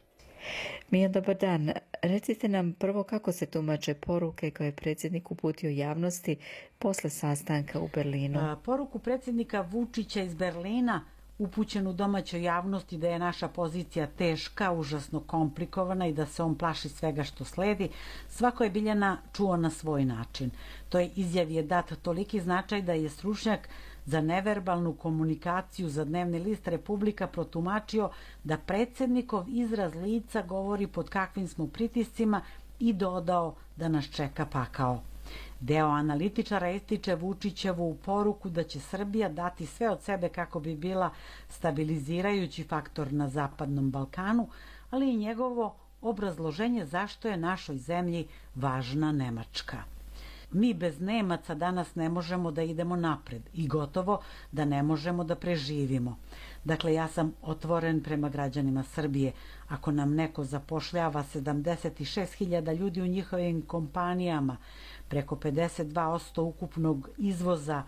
Mija, 0.90 1.10
dobar 1.10 1.38
dan. 1.38 1.72
Recite 2.02 2.48
nam 2.48 2.74
prvo 2.74 3.04
kako 3.04 3.32
se 3.32 3.46
tumače 3.46 3.94
poruke 3.94 4.52
koje 4.52 4.68
je 4.68 4.72
predsjednik 4.72 5.32
uputio 5.32 5.70
javnosti 5.70 6.36
posle 6.80 7.10
sastanka 7.10 7.80
u 7.80 7.90
Berlinu. 7.96 8.58
Poruku 8.66 9.00
predsjednika 9.00 9.62
Vučića 9.62 10.22
iz 10.22 10.34
Berlina 10.36 11.02
upućenu 11.40 11.94
domaćoj 11.94 12.44
javnosti 12.44 12.98
da 12.98 13.10
je 13.10 13.20
naša 13.20 13.48
pozicija 13.48 14.08
teška, 14.08 14.72
užasno 14.72 15.20
komplikovana 15.20 16.08
i 16.08 16.14
da 16.14 16.26
se 16.26 16.44
on 16.44 16.58
plaši 16.58 16.90
svega 16.90 17.24
što 17.24 17.46
sledi, 17.46 17.90
svako 18.30 18.64
je 18.64 18.70
Biljana 18.70 19.18
čuo 19.34 19.58
na 19.58 19.70
svoj 19.70 20.06
način. 20.06 20.50
To 20.90 21.00
je 21.00 21.10
izjav 21.16 21.52
je 21.52 21.64
dat 21.64 21.94
toliki 22.02 22.40
značaj 22.40 22.82
da 22.82 22.94
je 22.94 23.10
stručnjak 23.10 23.70
za 24.06 24.22
neverbalnu 24.22 24.94
komunikaciju 24.94 25.90
za 25.90 26.06
dnevni 26.06 26.40
list 26.40 26.68
Republika 26.68 27.28
protumačio 27.28 28.10
da 28.44 28.58
predsednikov 28.58 29.46
izraz 29.50 29.96
lica 29.96 30.42
govori 30.42 30.88
pod 30.88 31.10
kakvim 31.10 31.48
smo 31.48 31.68
pritiscima 31.68 32.42
i 32.80 32.94
dodao 32.94 33.56
da 33.76 33.88
nas 33.88 34.06
čeka 34.06 34.46
pakao. 34.46 35.02
Deo 35.60 35.88
analitičara 35.88 36.72
ističe 36.72 37.16
Vučićevu 37.16 37.98
poruku 38.06 38.50
da 38.50 38.64
će 38.64 38.80
Srbija 38.80 39.30
dati 39.30 39.66
sve 39.66 39.90
od 39.90 40.02
sebe 40.02 40.30
kako 40.30 40.60
bi 40.60 40.76
bila 40.76 41.10
stabilizirajući 41.50 42.64
faktor 42.64 43.14
na 43.14 43.30
Zapadnom 43.30 43.92
Balkanu, 43.92 44.48
ali 44.92 45.14
i 45.14 45.18
njegovo 45.18 45.76
obrazloženje 46.02 46.86
zašto 46.86 47.28
je 47.28 47.38
našoj 47.38 47.78
zemlji 47.78 48.28
važna 48.56 49.12
Nemačka 49.12 49.93
mi 50.54 50.74
bez 50.74 51.00
Nemaca 51.00 51.56
danas 51.56 51.96
ne 51.96 52.10
možemo 52.10 52.52
da 52.52 52.64
idemo 52.64 52.96
napred 52.96 53.42
i 53.54 53.68
gotovo 53.68 54.22
da 54.52 54.66
ne 54.66 54.84
možemo 54.84 55.24
da 55.24 55.36
preživimo. 55.36 56.18
Dakle, 56.64 56.94
ja 56.94 57.08
sam 57.08 57.34
otvoren 57.42 58.04
prema 58.04 58.30
građanima 58.30 58.84
Srbije. 58.84 59.32
Ako 59.68 59.92
nam 59.92 60.16
neko 60.16 60.44
zapošljava 60.44 61.24
76.000 61.34 62.78
ljudi 62.78 63.02
u 63.02 63.08
njihovim 63.08 63.62
kompanijama, 63.62 64.58
preko 65.08 65.36
52% 65.36 66.42
ukupnog 66.42 67.10
izvoza 67.18 67.84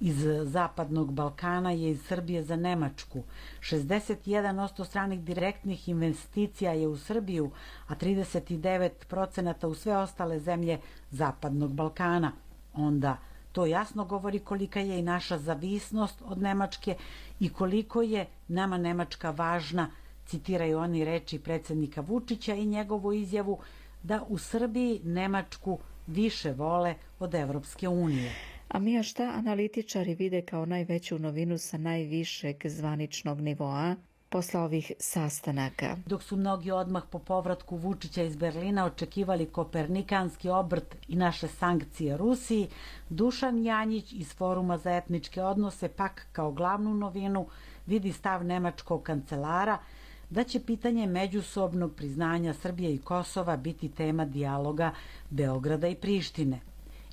iz 0.00 0.24
Zapadnog 0.42 1.12
Balkana 1.12 1.70
je 1.70 1.90
iz 1.90 2.02
Srbije 2.02 2.42
za 2.42 2.56
Nemačku. 2.56 3.22
61% 3.60 4.84
stranih 4.84 5.20
direktnih 5.20 5.88
investicija 5.88 6.72
je 6.72 6.88
u 6.88 6.96
Srbiju, 6.96 7.50
a 7.86 7.94
39% 7.94 9.66
u 9.66 9.74
sve 9.74 9.96
ostale 9.96 10.40
zemlje 10.40 10.78
Zapadnog 11.10 11.72
Balkana. 11.72 12.32
Onda 12.74 13.16
to 13.52 13.66
jasno 13.66 14.04
govori 14.04 14.38
kolika 14.38 14.80
je 14.80 14.98
i 14.98 15.02
naša 15.02 15.38
zavisnost 15.38 16.22
od 16.24 16.38
Nemačke 16.38 16.96
i 17.40 17.48
koliko 17.48 18.02
je 18.02 18.26
nama 18.48 18.78
Nemačka 18.78 19.30
važna, 19.30 19.90
citiraju 20.26 20.78
oni 20.78 21.04
reči 21.04 21.38
predsednika 21.38 22.00
Vučića 22.00 22.54
i 22.54 22.66
njegovu 22.66 23.12
izjavu 23.12 23.58
da 24.02 24.22
u 24.28 24.38
Srbiji 24.38 25.00
Nemačku 25.04 25.78
više 26.06 26.52
vole 26.52 26.94
od 27.18 27.34
Evropske 27.34 27.88
unije. 27.88 28.57
A 28.68 28.78
Mija, 28.78 29.02
šta 29.02 29.22
analitičari 29.22 30.14
vide 30.14 30.42
kao 30.42 30.66
najveću 30.66 31.18
novinu 31.18 31.58
sa 31.58 31.78
najvišeg 31.78 32.56
zvaničnog 32.64 33.40
nivoa 33.40 33.96
posle 34.28 34.60
ovih 34.60 34.92
sastanaka? 34.98 35.96
Dok 36.06 36.22
su 36.22 36.36
mnogi 36.36 36.70
odmah 36.70 37.02
po 37.10 37.18
povratku 37.18 37.76
Vučića 37.76 38.22
iz 38.22 38.36
Berlina 38.36 38.84
očekivali 38.84 39.46
kopernikanski 39.46 40.48
obrt 40.48 40.96
i 41.08 41.16
naše 41.16 41.48
sankcije 41.48 42.16
Rusiji, 42.16 42.68
Dušan 43.08 43.64
Janjić 43.64 44.12
iz 44.12 44.34
Foruma 44.34 44.78
za 44.78 44.96
etničke 44.96 45.42
odnose 45.42 45.88
pak 45.88 46.26
kao 46.32 46.52
glavnu 46.52 46.94
novinu 46.94 47.46
vidi 47.86 48.12
stav 48.12 48.44
nemačkog 48.44 49.02
kancelara 49.02 49.78
da 50.30 50.44
će 50.44 50.60
pitanje 50.60 51.06
međusobnog 51.06 51.94
priznanja 51.94 52.54
Srbije 52.54 52.94
i 52.94 52.98
Kosova 52.98 53.56
biti 53.56 53.88
tema 53.88 54.24
dijaloga 54.24 54.92
Beograda 55.30 55.88
i 55.88 55.94
Prištine. 55.94 56.60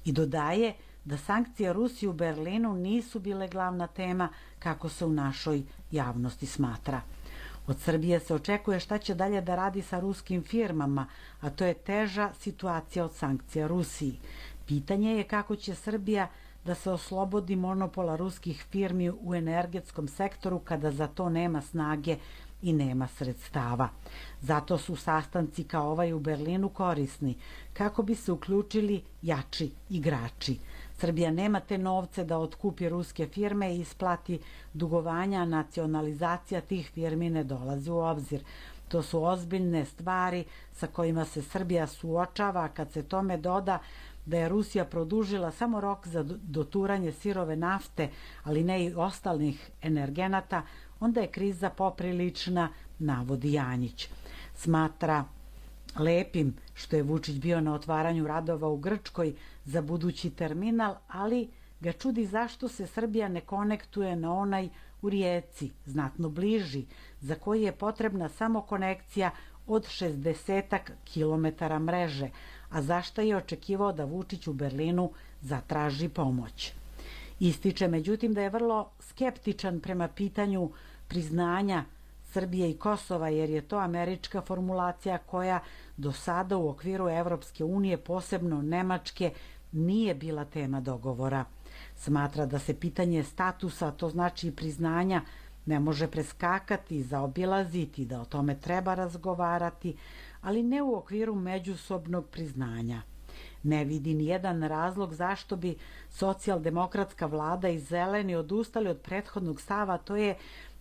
I 0.06 0.12
dodaje 0.12 0.74
da 1.06 1.18
sankcije 1.18 1.74
Rusije 1.74 2.10
u 2.10 2.14
Berlinu 2.14 2.74
nisu 2.74 3.20
bile 3.20 3.48
glavna 3.48 3.88
tema 3.88 4.30
kako 4.60 4.90
se 4.90 5.06
u 5.06 5.14
našoj 5.14 5.64
javnosti 5.92 6.46
smatra. 6.46 7.02
Od 7.68 7.80
Srbije 7.80 8.20
se 8.20 8.36
očekuje 8.36 8.80
šta 8.80 8.98
će 8.98 9.16
dalje 9.16 9.42
da 9.42 9.56
radi 9.56 9.82
sa 9.82 10.00
ruskim 10.00 10.44
firmama, 10.44 11.08
a 11.42 11.50
to 11.50 11.66
je 11.66 11.74
teža 11.74 12.32
situacija 12.40 13.06
od 13.06 13.14
sankcija 13.14 13.68
Rusiji. 13.68 14.20
Pitanje 14.66 15.12
je 15.12 15.24
kako 15.24 15.56
će 15.56 15.76
Srbija 15.76 16.28
da 16.66 16.76
se 16.76 16.92
oslobodi 16.92 17.56
monopola 17.56 18.16
ruskih 18.16 18.66
firmi 18.72 19.10
u 19.10 19.36
energetskom 19.36 20.08
sektoru 20.08 20.60
kada 20.60 20.92
za 20.92 21.08
to 21.08 21.30
nema 21.30 21.62
snage 21.62 22.18
i 22.62 22.74
nema 22.74 23.08
sredstava. 23.08 23.90
Zato 24.42 24.78
su 24.78 24.96
sastanci 24.96 25.64
kao 25.64 25.92
ovaj 25.92 26.14
u 26.14 26.20
Berlinu 26.20 26.70
korisni, 26.70 27.36
kako 27.74 28.04
bi 28.04 28.16
se 28.16 28.32
uključili 28.32 29.04
jači 29.22 29.72
igrači. 29.90 30.58
Srbija 30.98 31.32
nema 31.32 31.60
te 31.60 31.78
novce 31.78 32.24
da 32.24 32.38
otkupi 32.38 32.90
ruske 32.90 33.28
firme 33.28 33.76
i 33.76 33.80
isplati 33.80 34.40
dugovanja, 34.74 35.46
nacionalizacija 35.46 36.62
tih 36.62 36.90
firmi 36.94 37.30
ne 37.30 37.44
dolazi 37.44 37.92
u 37.92 37.98
obzir. 37.98 38.44
To 38.88 39.02
su 39.02 39.24
ozbiljne 39.24 39.86
stvari 39.86 40.46
sa 40.74 40.88
kojima 40.88 41.26
se 41.26 41.42
Srbija 41.42 41.88
suočava 41.88 42.68
kad 42.68 42.92
se 42.92 43.04
tome 43.04 43.38
doda 43.38 43.80
da 44.26 44.38
je 44.38 44.50
Rusija 44.50 44.86
produžila 44.86 45.52
samo 45.52 45.82
rok 45.82 46.08
za 46.08 46.24
doturanje 46.24 47.12
sirove 47.12 47.56
nafte, 47.56 48.10
ali 48.44 48.64
ne 48.64 48.86
i 48.86 48.94
ostalih 48.94 49.72
energenata, 49.82 50.62
onda 51.00 51.22
je 51.22 51.28
kriza 51.28 51.70
poprilična, 51.70 52.70
navodi 53.00 53.54
Janjić. 53.54 54.10
Smatra 54.56 55.24
lepim 56.00 56.56
što 56.74 56.96
je 56.96 57.04
Vučić 57.04 57.36
bio 57.36 57.62
na 57.62 57.74
otvaranju 57.74 58.28
radova 58.28 58.68
u 58.68 58.78
Grčkoj 58.78 59.36
za 59.66 59.82
budući 59.82 60.30
terminal, 60.30 60.96
ali 61.08 61.50
ga 61.80 61.92
čudi 61.92 62.26
zašto 62.26 62.68
se 62.68 62.88
Srbija 62.88 63.28
ne 63.28 63.42
konektuje 63.42 64.16
na 64.16 64.34
onaj 64.34 64.70
u 65.02 65.10
Rijeci, 65.10 65.72
znatno 65.86 66.30
bliži, 66.30 66.86
za 67.22 67.36
koji 67.36 67.64
je 67.64 67.72
potrebna 67.72 68.30
samo 68.30 68.62
konekcija 68.62 69.32
od 69.68 69.86
60 69.88 70.80
kilometara 71.04 71.80
mreže, 71.80 72.30
a 72.70 72.82
zašto 72.82 73.22
je 73.22 73.38
očekivao 73.38 73.92
da 73.94 74.06
Vučić 74.06 74.48
u 74.48 74.54
Berlinu 74.54 75.12
zatraži 75.42 76.10
pomoć. 76.10 76.74
Ističe 77.40 77.88
međutim 77.88 78.34
da 78.34 78.42
je 78.42 78.50
vrlo 78.50 78.90
skeptičan 79.00 79.80
prema 79.80 80.08
pitanju 80.08 80.72
priznanja 81.08 81.84
Srbije 82.36 82.70
i 82.70 82.78
Kosova 82.78 83.30
jer 83.30 83.50
je 83.50 83.62
to 83.62 83.78
američka 83.78 84.42
formulacija 84.42 85.18
koja 85.18 85.60
do 85.98 86.12
sada 86.12 86.58
u 86.58 86.70
okviru 86.70 87.10
Evropske 87.10 87.64
unije, 87.64 87.98
posebno 87.98 88.62
Nemačke, 88.62 89.32
nije 89.72 90.16
bila 90.16 90.46
tema 90.46 90.82
dogovora. 90.82 91.46
Smatra 91.96 92.46
da 92.46 92.60
se 92.60 92.74
pitanje 92.80 93.24
statusa, 93.24 93.92
to 93.92 94.10
znači 94.10 94.52
priznanja, 94.52 95.22
ne 95.66 95.80
može 95.80 96.08
preskakati, 96.08 97.04
zaobilaziti, 97.04 98.06
da 98.06 98.22
o 98.22 98.26
tome 98.26 98.60
treba 98.60 98.96
razgovarati, 98.96 99.96
ali 100.42 100.64
ne 100.64 100.82
u 100.82 100.96
okviru 100.96 101.36
međusobnog 101.36 102.28
priznanja. 102.32 103.02
Ne 103.64 103.86
vidi 103.86 104.14
ni 104.14 104.26
jedan 104.26 104.64
razlog 104.64 105.14
zašto 105.14 105.56
bi 105.56 105.76
socijaldemokratska 106.10 107.26
vlada 107.26 107.70
i 107.70 107.80
zeleni 107.80 108.36
odustali 108.36 108.90
od 108.90 108.98
prethodnog 108.98 109.62
stava, 109.62 109.98
to 109.98 110.16
je 110.16 110.36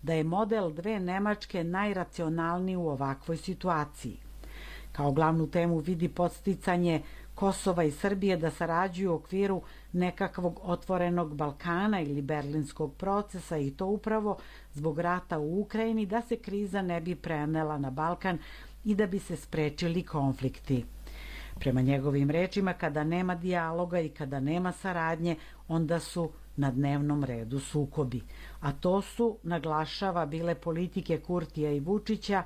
da 0.05 0.15
je 0.15 0.25
model 0.25 0.71
dve 0.71 1.01
Nemačke 1.01 1.65
najracionalniji 1.65 2.77
u 2.77 2.89
ovakvoj 2.89 3.37
situaciji. 3.37 4.17
Kao 4.93 5.13
glavnu 5.13 5.47
temu 5.47 5.79
vidi 5.79 6.09
podsticanje 6.09 7.03
Kosova 7.35 7.85
i 7.85 7.91
Srbije 7.91 8.37
da 8.37 8.51
sarađuju 8.51 9.13
u 9.13 9.15
okviru 9.15 9.63
nekakvog 9.93 10.61
otvorenog 10.63 11.35
Balkana 11.37 12.01
ili 12.01 12.23
berlinskog 12.23 12.95
procesa 12.95 13.59
i 13.59 13.71
to 13.71 13.87
upravo 13.87 14.37
zbog 14.75 14.99
rata 14.99 15.39
u 15.39 15.61
Ukrajini 15.61 16.07
da 16.07 16.23
se 16.23 16.37
kriza 16.37 16.83
ne 16.83 17.01
bi 17.01 17.15
prenela 17.15 17.79
na 17.79 17.91
Balkan 17.91 18.39
i 18.85 18.95
da 18.95 19.07
bi 19.07 19.19
se 19.19 19.37
sprečili 19.37 20.03
konflikti. 20.03 20.85
Prema 21.59 21.81
njegovim 21.81 22.31
rečima, 22.31 22.73
kada 22.73 23.05
nema 23.05 23.35
dijaloga 23.35 24.01
i 24.01 24.09
kada 24.09 24.41
nema 24.41 24.73
saradnje, 24.73 25.37
onda 25.69 26.01
su 26.01 26.31
na 26.57 26.71
dnevnom 26.71 27.25
redu 27.25 27.61
sukobi. 27.61 28.23
A 28.61 28.73
to 28.73 29.03
su, 29.03 29.39
naglašava, 29.43 30.27
bile 30.27 30.55
politike 30.55 31.21
Kurtija 31.21 31.73
i 31.73 31.81
Vučića 31.81 32.43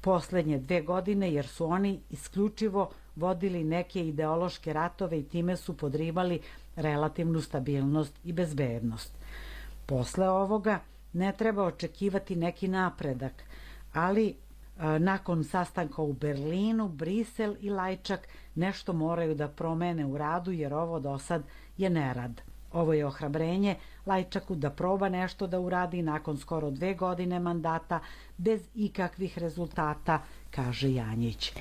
poslednje 0.00 0.58
dve 0.58 0.80
godine, 0.82 1.32
jer 1.32 1.46
su 1.46 1.66
oni 1.66 2.00
isključivo 2.10 2.90
vodili 3.16 3.64
neke 3.64 4.06
ideološke 4.08 4.72
ratove 4.72 5.18
i 5.18 5.24
time 5.24 5.56
su 5.56 5.76
podrivali 5.76 6.40
relativnu 6.76 7.40
stabilnost 7.40 8.14
i 8.24 8.32
bezbednost. 8.32 9.12
Posle 9.86 10.28
ovoga 10.28 10.80
ne 11.12 11.32
treba 11.38 11.64
očekivati 11.64 12.36
neki 12.36 12.68
napredak, 12.68 13.32
ali 13.92 14.36
nakon 14.98 15.44
sastanka 15.44 16.02
u 16.02 16.12
Berlinu, 16.12 16.88
Brisel 16.88 17.54
i 17.60 17.70
Lajčak 17.70 18.28
nešto 18.54 18.92
moraju 18.92 19.34
da 19.34 19.48
promene 19.48 20.06
u 20.06 20.18
radu 20.18 20.52
jer 20.52 20.74
ovo 20.74 21.00
do 21.00 21.18
sad 21.18 21.42
je 21.76 21.90
nerad. 21.90 22.40
Ovo 22.72 22.92
je 22.92 23.06
ohrabrenje 23.06 23.76
Lajčaku 24.06 24.54
da 24.54 24.70
proba 24.70 25.08
nešto 25.08 25.46
da 25.46 25.60
uradi 25.60 26.02
nakon 26.02 26.38
skoro 26.38 26.70
dve 26.70 26.94
godine 26.94 27.40
mandata 27.40 28.00
bez 28.36 28.60
ikakvih 28.74 29.38
rezultata, 29.38 30.22
kaže 30.50 30.92
Janjić. 30.94 31.52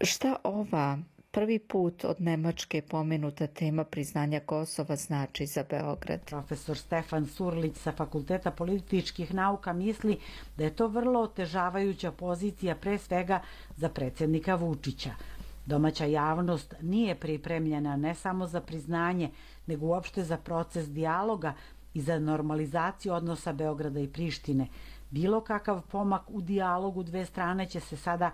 Šta 0.00 0.36
ova 0.44 0.98
prvi 1.36 1.58
put 1.58 2.04
od 2.04 2.20
Nemačke 2.20 2.82
pomenuta 2.82 3.46
tema 3.46 3.84
priznanja 3.84 4.40
Kosova 4.40 4.96
znači 4.96 5.46
za 5.46 5.64
Beograd. 5.70 6.20
Profesor 6.26 6.78
Stefan 6.78 7.26
Surlić 7.26 7.76
sa 7.76 7.92
Fakulteta 7.92 8.50
političkih 8.50 9.34
nauka 9.34 9.72
misli 9.72 10.18
da 10.56 10.64
je 10.64 10.76
to 10.76 10.88
vrlo 10.88 11.20
otežavajuća 11.20 12.12
pozicija 12.12 12.74
pre 12.74 12.98
svega 12.98 13.40
za 13.76 13.88
predsjednika 13.88 14.54
Vučića. 14.54 15.10
Domaća 15.66 16.04
javnost 16.04 16.74
nije 16.82 17.14
pripremljena 17.14 17.96
ne 17.96 18.14
samo 18.14 18.46
za 18.46 18.60
priznanje, 18.60 19.30
nego 19.66 19.86
uopšte 19.86 20.24
za 20.24 20.36
proces 20.36 20.90
dijaloga 20.90 21.54
i 21.94 22.00
za 22.00 22.18
normalizaciju 22.18 23.12
odnosa 23.12 23.52
Beograda 23.52 24.00
i 24.00 24.08
Prištine. 24.08 24.68
Bilo 25.10 25.40
kakav 25.40 25.82
pomak 25.90 26.22
u 26.28 26.40
dijalogu 26.40 27.02
dve 27.02 27.26
strane 27.26 27.66
će 27.66 27.80
se 27.80 27.96
sada 27.96 28.30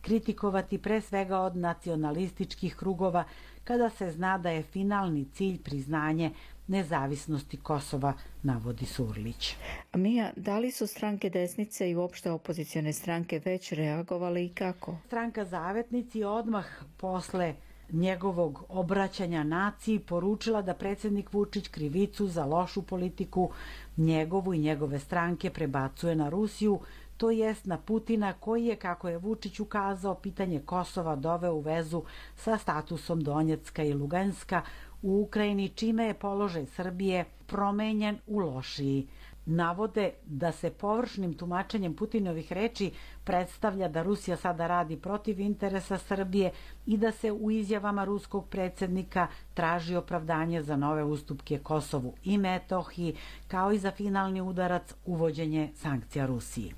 kritikovati 0.00 0.78
pre 0.78 1.00
svega 1.00 1.38
od 1.38 1.56
nacionalističkih 1.56 2.76
krugova 2.76 3.24
kada 3.64 3.90
se 3.90 4.10
zna 4.10 4.38
da 4.38 4.50
je 4.50 4.62
finalni 4.62 5.24
cilj 5.32 5.62
priznanje 5.62 6.30
nezavisnosti 6.66 7.56
Kosova, 7.56 8.12
navodi 8.42 8.86
Surlić. 8.86 9.56
Mija, 9.94 10.32
da 10.36 10.58
li 10.58 10.70
su 10.70 10.86
stranke 10.86 11.30
desnice 11.30 11.90
i 11.90 11.96
uopšte 11.96 12.30
opozicione 12.30 12.92
stranke 12.92 13.40
već 13.44 13.72
reagovale 13.72 14.44
i 14.44 14.48
kako? 14.48 14.96
Stranka 15.06 15.44
Zavetnici 15.44 16.24
odmah 16.24 16.66
posle 16.96 17.54
njegovog 17.92 18.64
obraćanja 18.68 19.44
naciji 19.44 19.98
poručila 19.98 20.62
da 20.62 20.74
predsednik 20.74 21.32
Vučić 21.32 21.68
krivicu 21.68 22.26
za 22.26 22.44
lošu 22.44 22.82
politiku 22.82 23.50
njegovu 23.96 24.54
i 24.54 24.58
njegove 24.58 24.98
stranke 24.98 25.50
prebacuje 25.50 26.14
na 26.14 26.28
Rusiju, 26.28 26.80
to 27.16 27.30
jest 27.30 27.66
na 27.66 27.78
Putina 27.78 28.32
koji 28.32 28.66
je, 28.66 28.76
kako 28.76 29.08
je 29.08 29.18
Vučić 29.18 29.60
ukazao, 29.60 30.14
pitanje 30.14 30.60
Kosova 30.60 31.16
doveo 31.16 31.54
u 31.54 31.60
vezu 31.60 32.02
sa 32.36 32.58
statusom 32.58 33.20
Donjecka 33.20 33.82
i 33.82 33.94
Luganska 33.94 34.62
u 35.02 35.20
Ukrajini, 35.22 35.68
čime 35.68 36.04
je 36.04 36.14
položaj 36.14 36.66
Srbije 36.66 37.24
promenjen 37.46 38.18
u 38.26 38.38
lošiji 38.38 39.06
navode 39.46 40.10
da 40.26 40.52
se 40.52 40.70
površnim 40.70 41.34
tumačenjem 41.34 41.94
Putinovih 41.94 42.52
reči 42.52 42.90
predstavlja 43.24 43.88
da 43.88 44.02
Rusija 44.02 44.36
sada 44.36 44.66
radi 44.66 44.96
protiv 44.96 45.40
interesa 45.40 45.98
Srbije 45.98 46.50
i 46.86 46.96
da 46.96 47.12
se 47.12 47.32
u 47.32 47.50
izjavama 47.50 48.04
ruskog 48.04 48.48
predsednika 48.48 49.26
traži 49.54 49.96
opravdanje 49.96 50.62
za 50.62 50.76
nove 50.76 51.04
ustupke 51.04 51.58
Kosovu 51.58 52.14
i 52.24 52.38
Metohiji, 52.38 53.16
kao 53.48 53.72
i 53.72 53.78
za 53.78 53.90
finalni 53.90 54.40
udarac 54.40 54.94
uvođenje 55.04 55.70
sankcija 55.74 56.26
Rusiji. 56.26 56.72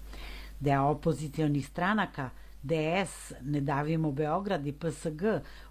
Deo 0.61 0.83
opozicionih 0.83 1.67
stranaka– 1.67 2.31
DS, 2.69 3.33
Ne 3.43 3.61
davimo 3.61 4.13
Beograd 4.13 4.67
i 4.67 4.73
PSG 4.73 5.23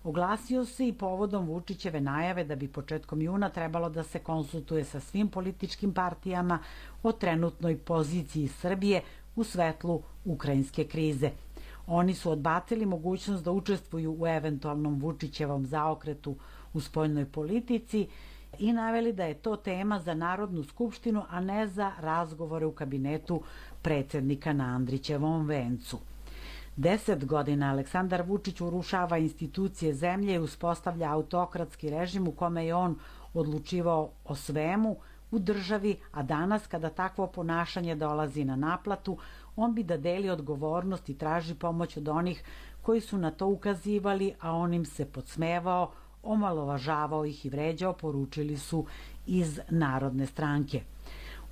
oglasio 0.04 0.66
se 0.66 0.88
i 0.88 0.93
povodom 0.93 1.45
Vučićeve 1.45 2.02
najave 2.02 2.43
da 2.43 2.56
bi 2.56 2.68
početkom 2.68 3.22
juna 3.22 3.50
trebalo 3.50 3.89
da 3.89 4.04
se 4.04 4.20
konsultuje 4.20 4.84
sa 4.84 5.00
svim 5.00 5.28
političkim 5.28 5.93
partijama 5.93 6.60
o 7.04 7.12
trenutnoj 7.12 7.78
poziciji 7.78 8.48
Srbije 8.48 9.02
u 9.36 9.43
svetlu 9.43 10.02
ukrajinske 10.26 10.84
krize. 10.84 11.32
Oni 11.88 12.14
su 12.14 12.32
odbacili 12.32 12.86
mogućnost 12.86 13.43
da 13.43 13.52
učestvuju 13.52 14.18
u 14.20 14.28
eventualnom 14.28 15.00
Vučićevom 15.00 15.66
zaokretu 15.66 16.36
u 16.74 16.82
spoljnoj 16.82 17.26
politici 17.26 18.08
i 18.60 18.74
naveli 18.74 19.14
da 19.14 19.26
je 19.26 19.34
to 19.34 19.56
tema 19.56 20.00
za 20.00 20.14
Narodnu 20.14 20.64
skupštinu, 20.64 21.24
a 21.30 21.39
ne 21.39 21.68
za 21.68 21.91
razgovore 22.00 22.66
u 22.66 22.72
kabinetu 22.72 23.41
predsednika 23.82 24.54
na 24.54 24.64
Andrićevom 24.64 25.48
vencu. 25.48 26.00
Deset 26.78 27.25
godina 27.25 27.71
Aleksandar 27.71 28.21
Vučić 28.21 28.61
urušava 28.61 29.17
institucije 29.17 29.93
zemlje 29.93 30.34
i 30.36 30.39
uspostavlja 30.39 31.11
autokratski 31.11 31.89
režim 31.89 32.28
u 32.28 32.32
kome 32.32 32.65
je 32.65 32.75
on 32.75 32.95
odlučivao 33.34 34.09
o 34.25 34.36
svemu 34.36 34.95
u 35.32 35.39
državi, 35.39 35.97
a 36.11 36.23
danas 36.23 36.67
kada 36.67 36.89
takvo 36.89 37.28
ponašanje 37.28 37.95
dolazi 37.95 38.45
na 38.45 38.55
naplatu, 38.55 39.17
on 39.55 39.73
bi 39.75 39.84
da 39.84 39.97
deli 39.97 40.30
odgovornost 40.30 41.09
i 41.09 41.17
traži 41.17 41.55
pomoć 41.55 41.97
od 41.97 42.07
onih 42.07 42.43
koji 42.82 43.01
su 43.01 43.17
na 43.17 43.32
to 43.32 43.47
ukazivali, 43.47 44.34
a 44.39 44.51
on 44.51 44.73
im 44.73 44.86
se 44.86 45.05
podsmevao, 45.05 45.91
omalovažavao 46.23 47.25
ih 47.25 47.45
i 47.45 47.49
vređao, 47.49 47.93
poručili 47.93 48.57
su 48.57 48.86
iz 49.25 49.59
Narodne 49.69 50.25
stranke. 50.25 50.82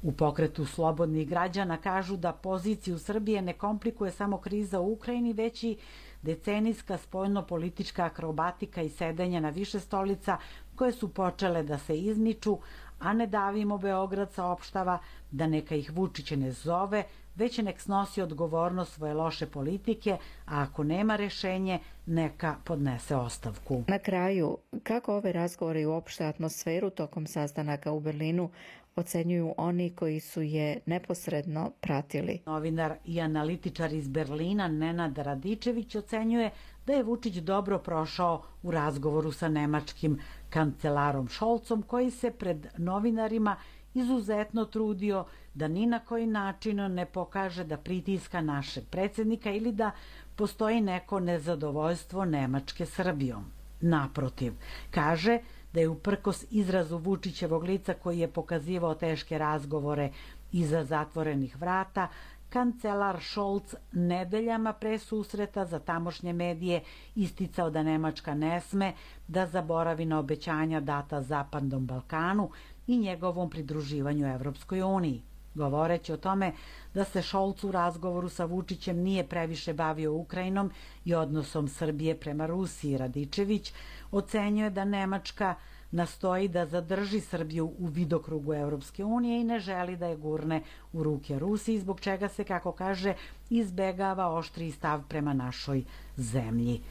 U 0.03 0.11
pokretu 0.11 0.65
slobodnih 0.65 1.29
građana 1.29 1.77
kažu 1.77 2.17
da 2.17 2.33
poziciju 2.33 2.99
Srbije 2.99 3.41
ne 3.41 3.53
komplikuje 3.53 4.11
samo 4.11 4.37
kriza 4.37 4.79
u 4.79 4.91
Ukrajini, 4.91 5.33
već 5.33 5.63
i 5.63 5.77
decenijska 6.21 6.97
spoljno-politička 6.97 8.05
akrobatika 8.05 8.81
i 8.81 8.89
sedenje 8.89 9.41
na 9.41 9.49
više 9.49 9.79
stolica 9.79 10.37
koje 10.75 10.91
su 10.91 11.13
počele 11.13 11.63
da 11.63 11.77
se 11.77 11.97
izmiču, 11.97 12.57
a 12.99 13.13
ne 13.13 13.27
davimo 13.27 13.77
Beograd 13.77 14.33
saopštava 14.33 14.99
da 15.31 15.47
neka 15.47 15.75
ih 15.75 15.91
Vučić 15.95 16.31
ne 16.31 16.51
zove, 16.51 17.03
već 17.35 17.57
nek 17.57 17.81
snosi 17.81 18.21
odgovornost 18.21 18.93
svoje 18.93 19.13
loše 19.13 19.45
politike, 19.45 20.17
a 20.45 20.61
ako 20.61 20.83
nema 20.83 21.15
rešenje, 21.15 21.79
neka 22.05 22.55
podnese 22.63 23.15
ostavku. 23.15 23.83
Na 23.87 23.99
kraju, 23.99 24.57
kako 24.83 25.15
ove 25.15 25.31
razgovore 25.31 25.81
i 25.81 25.85
uopšte 25.85 26.25
atmosferu 26.25 26.89
tokom 26.89 27.27
sastanaka 27.27 27.91
u 27.91 27.99
Berlinu 27.99 28.49
ocenjuju 28.95 29.53
oni 29.57 29.89
koji 29.89 30.19
su 30.19 30.41
je 30.41 30.79
neposredno 30.85 31.71
pratili. 31.81 32.39
Novinar 32.45 32.95
i 33.05 33.21
analitičar 33.21 33.93
iz 33.93 34.07
Berlina 34.07 34.67
Nenad 34.67 35.17
Radičević 35.17 35.95
ocenjuje 35.95 36.51
da 36.87 36.93
je 36.93 37.03
Vučić 37.03 37.35
dobro 37.35 37.79
prošao 37.79 38.43
u 38.63 38.71
razgovoru 38.71 39.31
sa 39.31 39.49
nemačkim 39.49 40.19
kancelarom 40.49 41.27
Šolcom 41.27 41.81
koji 41.81 42.11
se 42.11 42.31
pred 42.31 42.67
novinarima 42.77 43.55
izuzetno 43.93 44.65
trudio 44.65 45.25
da 45.53 45.67
ni 45.67 45.85
na 45.85 45.99
koji 45.99 46.27
način 46.27 46.93
ne 46.93 47.05
pokaže 47.05 47.63
da 47.63 47.77
pritiska 47.77 48.41
našeg 48.41 48.83
predsednika 48.91 49.51
ili 49.51 49.71
da 49.71 49.91
postoji 50.35 50.81
neko 50.81 51.19
nezadovoljstvo 51.19 52.25
Nemačke 52.25 52.85
Srbijom. 52.85 53.45
Naprotiv, 53.81 54.53
kaže 54.91 55.39
da 55.75 55.81
je 55.81 55.89
uprkos 55.89 56.45
izrazu 56.51 56.97
Vučićevog 56.97 57.63
lica 57.63 57.93
koji 57.93 58.19
je 58.19 58.27
pokazivao 58.27 58.95
teške 58.95 59.37
razgovore 59.37 60.11
iza 60.51 60.83
zatvorenih 60.83 61.57
vrata, 61.61 62.07
kancelar 62.49 63.19
Scholz 63.21 63.75
nedeljama 63.91 64.73
pre 64.73 64.99
susreta 64.99 65.65
za 65.65 65.79
tamošnje 65.79 66.33
medije 66.33 66.81
isticao 67.15 67.69
da 67.69 67.83
Nemačka 67.83 68.33
ne 68.33 68.61
sme 68.61 68.93
da 69.27 69.47
zaboravi 69.47 70.05
na 70.05 70.19
obećanja 70.19 70.79
data 70.79 71.21
Zapadnom 71.21 71.85
Balkanu 71.85 72.49
i 72.87 72.97
njegovom 72.97 73.49
pridruživanju 73.49 74.27
Evropskoj 74.27 74.81
uniji. 74.81 75.21
Govoreći 75.55 76.13
o 76.13 76.17
tome 76.17 76.51
da 76.93 77.03
se 77.03 77.21
Šolc 77.21 77.63
u 77.63 77.71
razgovoru 77.71 78.29
sa 78.29 78.45
Vučićem 78.45 78.97
nije 78.97 79.27
previše 79.27 79.73
bavio 79.73 80.13
Ukrajinom 80.13 80.71
i 81.05 81.13
odnosom 81.13 81.67
Srbije 81.67 82.19
prema 82.19 82.45
Rusiji, 82.45 82.97
Radičević 82.97 83.73
ocenjuje 84.11 84.69
da 84.69 84.85
Nemačka 84.85 85.55
nastoji 85.91 86.47
da 86.47 86.65
zadrži 86.65 87.19
Srbiju 87.21 87.73
u 87.79 87.87
vidokrugu 87.87 88.53
Evropske 88.53 89.03
unije 89.03 89.41
i 89.41 89.43
ne 89.43 89.59
želi 89.59 89.95
da 89.97 90.07
je 90.07 90.17
gurne 90.17 90.63
u 90.93 91.03
ruke 91.03 91.39
Rusiji, 91.39 91.79
zbog 91.79 91.99
čega 91.99 92.29
se, 92.29 92.43
kako 92.43 92.71
kaže, 92.71 93.13
izbegava 93.49 94.27
oštri 94.27 94.71
stav 94.71 95.03
prema 95.09 95.33
našoj 95.33 95.83
zemlji. 96.17 96.81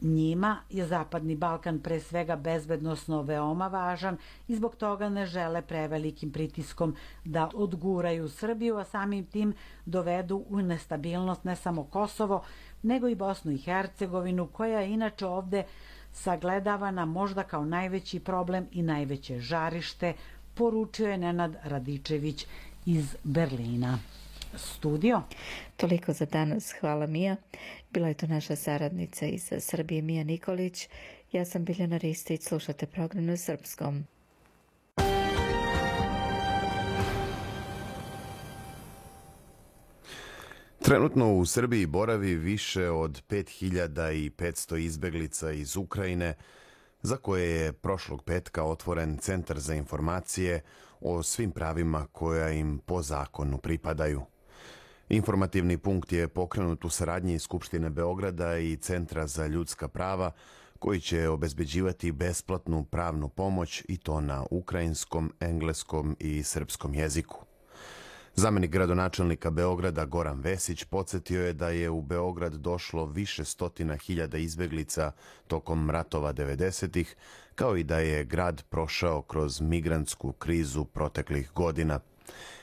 Njima 0.00 0.58
je 0.70 0.86
Zapadni 0.86 1.36
Balkan 1.36 1.78
pre 1.78 2.00
svega 2.00 2.36
bezbednostno 2.36 3.22
veoma 3.22 3.66
važan 3.66 4.16
i 4.48 4.56
zbog 4.56 4.76
toga 4.76 5.08
ne 5.08 5.26
žele 5.26 5.62
prevelikim 5.62 6.32
pritiskom 6.32 6.96
da 7.24 7.50
odguraju 7.54 8.28
Srbiju, 8.28 8.76
a 8.76 8.84
samim 8.84 9.26
tim 9.26 9.54
dovedu 9.86 10.44
u 10.48 10.62
nestabilnost 10.62 11.44
ne 11.44 11.56
samo 11.56 11.84
Kosovo, 11.84 12.42
nego 12.82 13.08
i 13.08 13.14
Bosnu 13.14 13.52
i 13.52 13.58
Hercegovinu, 13.58 14.46
koja 14.46 14.80
je 14.80 14.92
inače 14.92 15.26
ovde 15.26 15.64
sagledavana 16.12 17.04
možda 17.04 17.42
kao 17.42 17.64
najveći 17.64 18.20
problem 18.20 18.66
i 18.72 18.82
najveće 18.82 19.38
žarište, 19.38 20.14
poručio 20.54 21.08
je 21.08 21.18
Nenad 21.18 21.56
Radičević 21.64 22.46
iz 22.86 23.16
Berlina. 23.24 23.98
Studio. 24.54 25.22
Toliko 25.76 26.12
za 26.12 26.26
danas. 26.26 26.72
Hvala 26.80 27.06
Mija. 27.06 27.36
Bila 27.90 28.08
je 28.08 28.14
to 28.14 28.26
naša 28.26 28.56
saradnica 28.56 29.26
iz 29.26 29.52
Srbije 29.58 30.02
Mija 30.02 30.24
Nikolić. 30.24 30.88
Ja 31.32 31.44
sam 31.44 31.64
Biljana 31.64 31.96
Ristić. 31.96 32.42
Slušate 32.42 32.86
program 32.86 33.24
na 33.24 33.36
srpskom. 33.36 34.04
Trenutno 40.82 41.34
u 41.34 41.46
Srbiji 41.46 41.86
boravi 41.86 42.34
više 42.34 42.90
od 42.90 43.22
5500 43.28 44.76
izbeglica 44.76 45.52
iz 45.52 45.76
Ukrajine, 45.76 46.34
za 47.02 47.16
koje 47.16 47.50
je 47.50 47.72
prošlog 47.72 48.24
petka 48.24 48.64
otvoren 48.64 49.18
Centar 49.18 49.58
za 49.58 49.74
informacije 49.74 50.62
o 51.00 51.22
svim 51.22 51.50
pravima 51.50 52.06
koja 52.12 52.50
im 52.50 52.78
po 52.78 53.02
zakonu 53.02 53.58
pripadaju. 53.58 54.22
Informativni 55.10 55.78
punkt 55.78 56.12
je 56.12 56.28
pokrenut 56.28 56.84
u 56.84 56.88
saradnji 56.88 57.38
Skupštine 57.38 57.90
Beograda 57.90 58.58
i 58.58 58.76
Centra 58.76 59.26
za 59.26 59.46
ljudska 59.46 59.88
prava, 59.88 60.30
koji 60.78 61.00
će 61.00 61.28
obezbeđivati 61.28 62.12
besplatnu 62.12 62.84
pravnu 62.84 63.28
pomoć 63.28 63.84
i 63.88 63.96
to 63.96 64.20
na 64.20 64.44
ukrajinskom, 64.50 65.32
engleskom 65.40 66.16
i 66.18 66.42
srpskom 66.42 66.94
jeziku. 66.94 67.44
Zamenik 68.34 68.70
gradonačelnika 68.70 69.50
Beograda 69.50 70.04
Goran 70.04 70.40
Vesić 70.40 70.84
podsjetio 70.84 71.46
je 71.46 71.52
da 71.52 71.68
je 71.68 71.90
u 71.90 72.02
Beograd 72.02 72.54
došlo 72.54 73.06
više 73.06 73.44
stotina 73.44 73.96
hiljada 73.96 74.38
izbeglica 74.38 75.12
tokom 75.46 75.90
ratova 75.90 76.32
90-ih, 76.32 77.16
kao 77.54 77.76
i 77.76 77.84
da 77.84 77.98
je 77.98 78.24
grad 78.24 78.62
prošao 78.68 79.22
kroz 79.22 79.60
migrantsku 79.60 80.32
krizu 80.32 80.84
proteklih 80.84 81.50
godina. 81.54 82.00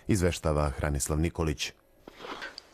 Izveštava 0.08 0.70
Hranislav 0.70 1.20
Nikolić. 1.20 1.74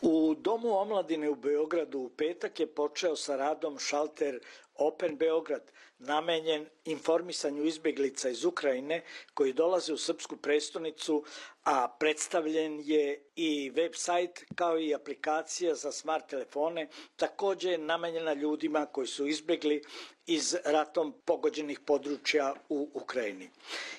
U 0.02 0.34
Domu 0.34 0.78
omladine 0.78 1.28
u 1.30 1.34
Beogradu 1.34 1.98
u 1.98 2.08
petak 2.08 2.60
je 2.60 2.66
počeo 2.66 3.16
sa 3.16 3.36
radom 3.36 3.78
šalter 3.78 4.40
Open 4.74 5.16
Beograd, 5.16 5.70
namenjen 5.98 6.66
informisanju 6.84 7.64
izbeglica 7.64 8.28
iz 8.28 8.44
Ukrajine 8.44 9.02
koji 9.34 9.52
dolaze 9.52 9.92
u 9.92 9.96
srpsku 9.96 10.36
prestonicu, 10.36 11.24
a 11.64 11.88
predstavljen 11.98 12.80
je 12.84 13.22
i 13.36 13.70
web 13.70 13.92
sajt 13.94 14.44
kao 14.54 14.78
i 14.78 14.94
aplikacija 14.94 15.74
za 15.74 15.92
smart 15.92 16.26
telefone, 16.26 16.88
takođe 17.16 17.78
namenjena 17.78 18.32
ljudima 18.32 18.86
koji 18.86 19.06
su 19.06 19.26
izbegli 19.26 19.82
iz 20.26 20.56
ratom 20.64 21.14
pogođenih 21.24 21.80
područja 21.80 22.54
u 22.68 22.90
Ukrajini. 22.94 23.50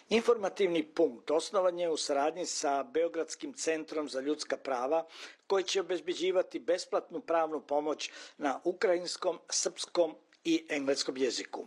Informativni 0.10 0.84
punkt 0.84 1.32
osnovan 1.32 1.80
je 1.80 1.90
u 1.90 1.98
saradnji 1.98 2.46
sa 2.46 2.84
Beogradskim 2.84 3.54
centrom 3.54 4.10
za 4.10 4.22
ljudska 4.22 4.58
prava 4.58 5.06
koji 5.48 5.64
će 5.64 5.82
obezbeđivati 5.82 6.60
besplatnu 6.60 7.20
pravnu 7.20 7.62
pomoć 7.62 8.12
na 8.38 8.60
ukrajinskom, 8.64 9.40
srpskom 9.50 10.16
i 10.46 10.66
engleskom 10.70 11.18
jeziku. 11.18 11.66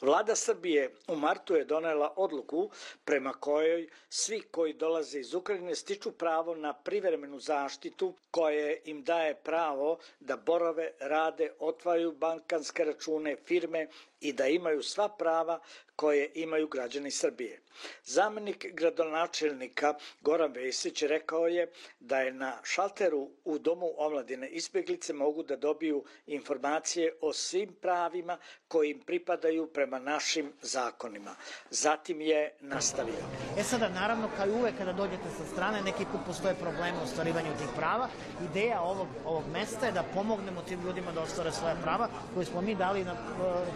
Vlada 0.00 0.34
Srbije 0.34 0.94
u 1.08 1.16
martu 1.16 1.54
je 1.54 1.64
donela 1.64 2.12
odluku 2.16 2.70
prema 3.04 3.32
kojoj 3.32 3.88
svi 4.08 4.40
koji 4.40 4.72
dolaze 4.72 5.20
iz 5.20 5.34
Ukrajine 5.34 5.74
stiču 5.74 6.12
pravo 6.12 6.54
na 6.54 6.72
privremenu 6.72 7.38
zaštitu 7.38 8.14
koje 8.30 8.80
im 8.84 9.02
daje 9.04 9.34
pravo 9.34 9.98
da 10.20 10.36
borave, 10.36 10.90
rade, 11.00 11.52
otvaraju 11.58 12.12
bankanske 12.12 12.84
račune, 12.84 13.36
firme 13.36 13.88
i 14.24 14.32
da 14.32 14.46
imaju 14.46 14.82
sva 14.82 15.08
prava 15.08 15.60
koje 15.96 16.30
imaju 16.34 16.68
građani 16.68 17.10
Srbije. 17.10 17.60
Zamenik 18.04 18.66
gradonačelnika 18.72 19.94
Goran 20.20 20.52
Vesić 20.52 21.02
rekao 21.02 21.46
je 21.46 21.70
da 22.00 22.20
je 22.20 22.32
na 22.32 22.60
šalteru 22.64 23.30
u 23.44 23.58
Domu 23.58 23.90
omladine 23.96 24.48
izbjeglice 24.48 25.12
mogu 25.12 25.42
da 25.42 25.56
dobiju 25.56 26.04
informacije 26.26 27.12
o 27.20 27.32
svim 27.32 27.74
pravima 27.74 28.38
koji 28.74 28.90
im 28.90 29.00
pripadaju 29.06 29.66
prema 29.66 29.98
našim 29.98 30.52
zakonima. 30.62 31.34
Zatim 31.70 32.20
je 32.20 32.52
nastavio. 32.60 33.22
E 33.58 33.62
sada, 33.62 33.88
naravno, 33.88 34.28
kao 34.36 34.46
i 34.46 34.50
uvek 34.50 34.78
kada 34.78 34.92
dođete 34.92 35.30
sa 35.38 35.44
strane, 35.52 35.82
neki 35.82 36.04
put 36.12 36.20
postoje 36.26 36.54
probleme 36.54 36.98
u 36.98 37.04
ostvarivanju 37.04 37.58
tih 37.58 37.68
prava. 37.76 38.08
Ideja 38.50 38.80
ovog, 38.80 39.08
ovog 39.24 39.44
mesta 39.52 39.86
je 39.86 39.92
da 39.92 40.02
pomognemo 40.14 40.62
tim 40.62 40.80
ljudima 40.86 41.12
da 41.12 41.20
ostvare 41.20 41.52
svoje 41.52 41.76
prava 41.82 42.08
koje 42.34 42.46
smo 42.46 42.60
mi 42.60 42.74
dali 42.74 43.04
na, 43.04 43.14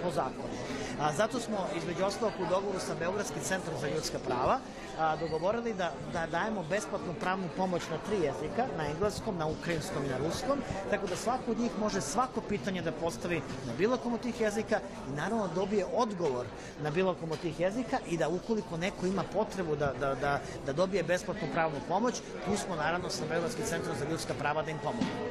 po 0.03 0.11
zakonu. 0.11 0.55
A, 1.01 1.13
zato 1.13 1.41
smo, 1.41 1.69
između 1.77 2.05
ostalog, 2.05 2.35
u 2.41 2.51
dogovoru 2.51 2.79
sa 2.79 2.95
Beogradskim 2.99 3.43
centrom 3.43 3.81
za 3.81 3.89
ljudska 3.89 4.19
prava 4.27 4.59
a, 4.99 5.17
dogovorili 5.17 5.75
da, 5.75 5.93
da 6.13 6.27
dajemo 6.27 6.65
besplatnu 6.71 7.15
pravnu 7.21 7.49
pomoć 7.57 7.83
na 7.91 7.99
tri 8.07 8.17
jezika, 8.17 8.67
na 8.77 8.87
engleskom, 8.91 9.39
na 9.39 9.47
ukrajinskom 9.47 10.05
i 10.05 10.09
na 10.09 10.19
ruskom, 10.19 10.59
tako 10.91 11.07
da 11.07 11.17
svako 11.17 11.51
od 11.51 11.59
njih 11.59 11.79
može 11.79 12.01
svako 12.01 12.41
pitanje 12.41 12.83
da 12.83 12.93
postavi 12.93 13.43
na 13.67 13.73
bilo 13.79 13.97
kom 13.97 14.15
od 14.15 14.21
tih 14.21 14.41
jezika 14.41 14.81
i 15.09 15.17
naravno 15.17 15.49
dobije 15.55 15.87
odgovor 15.95 16.47
na 16.83 16.91
bilo 16.91 17.15
kom 17.15 17.33
od 17.33 17.41
tih 17.41 17.61
jezika 17.61 17.99
i 18.09 18.17
da 18.17 18.29
ukoliko 18.29 18.77
neko 18.77 19.07
ima 19.07 19.23
potrebu 19.33 19.77
da, 19.77 19.93
da, 20.01 20.15
da, 20.15 20.41
da 20.67 20.73
dobije 20.73 21.03
besplatnu 21.03 21.49
pravnu 21.53 21.79
pomoć, 21.89 22.15
tu 22.15 22.57
smo 22.57 22.77
naravno 22.77 23.11
sa 23.11 23.25
Beogradskim 23.29 23.65
centrom 23.65 23.97
za 23.99 24.05
ljudska 24.11 24.35
prava 24.35 24.63
da 24.63 24.71
im 24.71 24.79
pomognemo. 24.79 25.29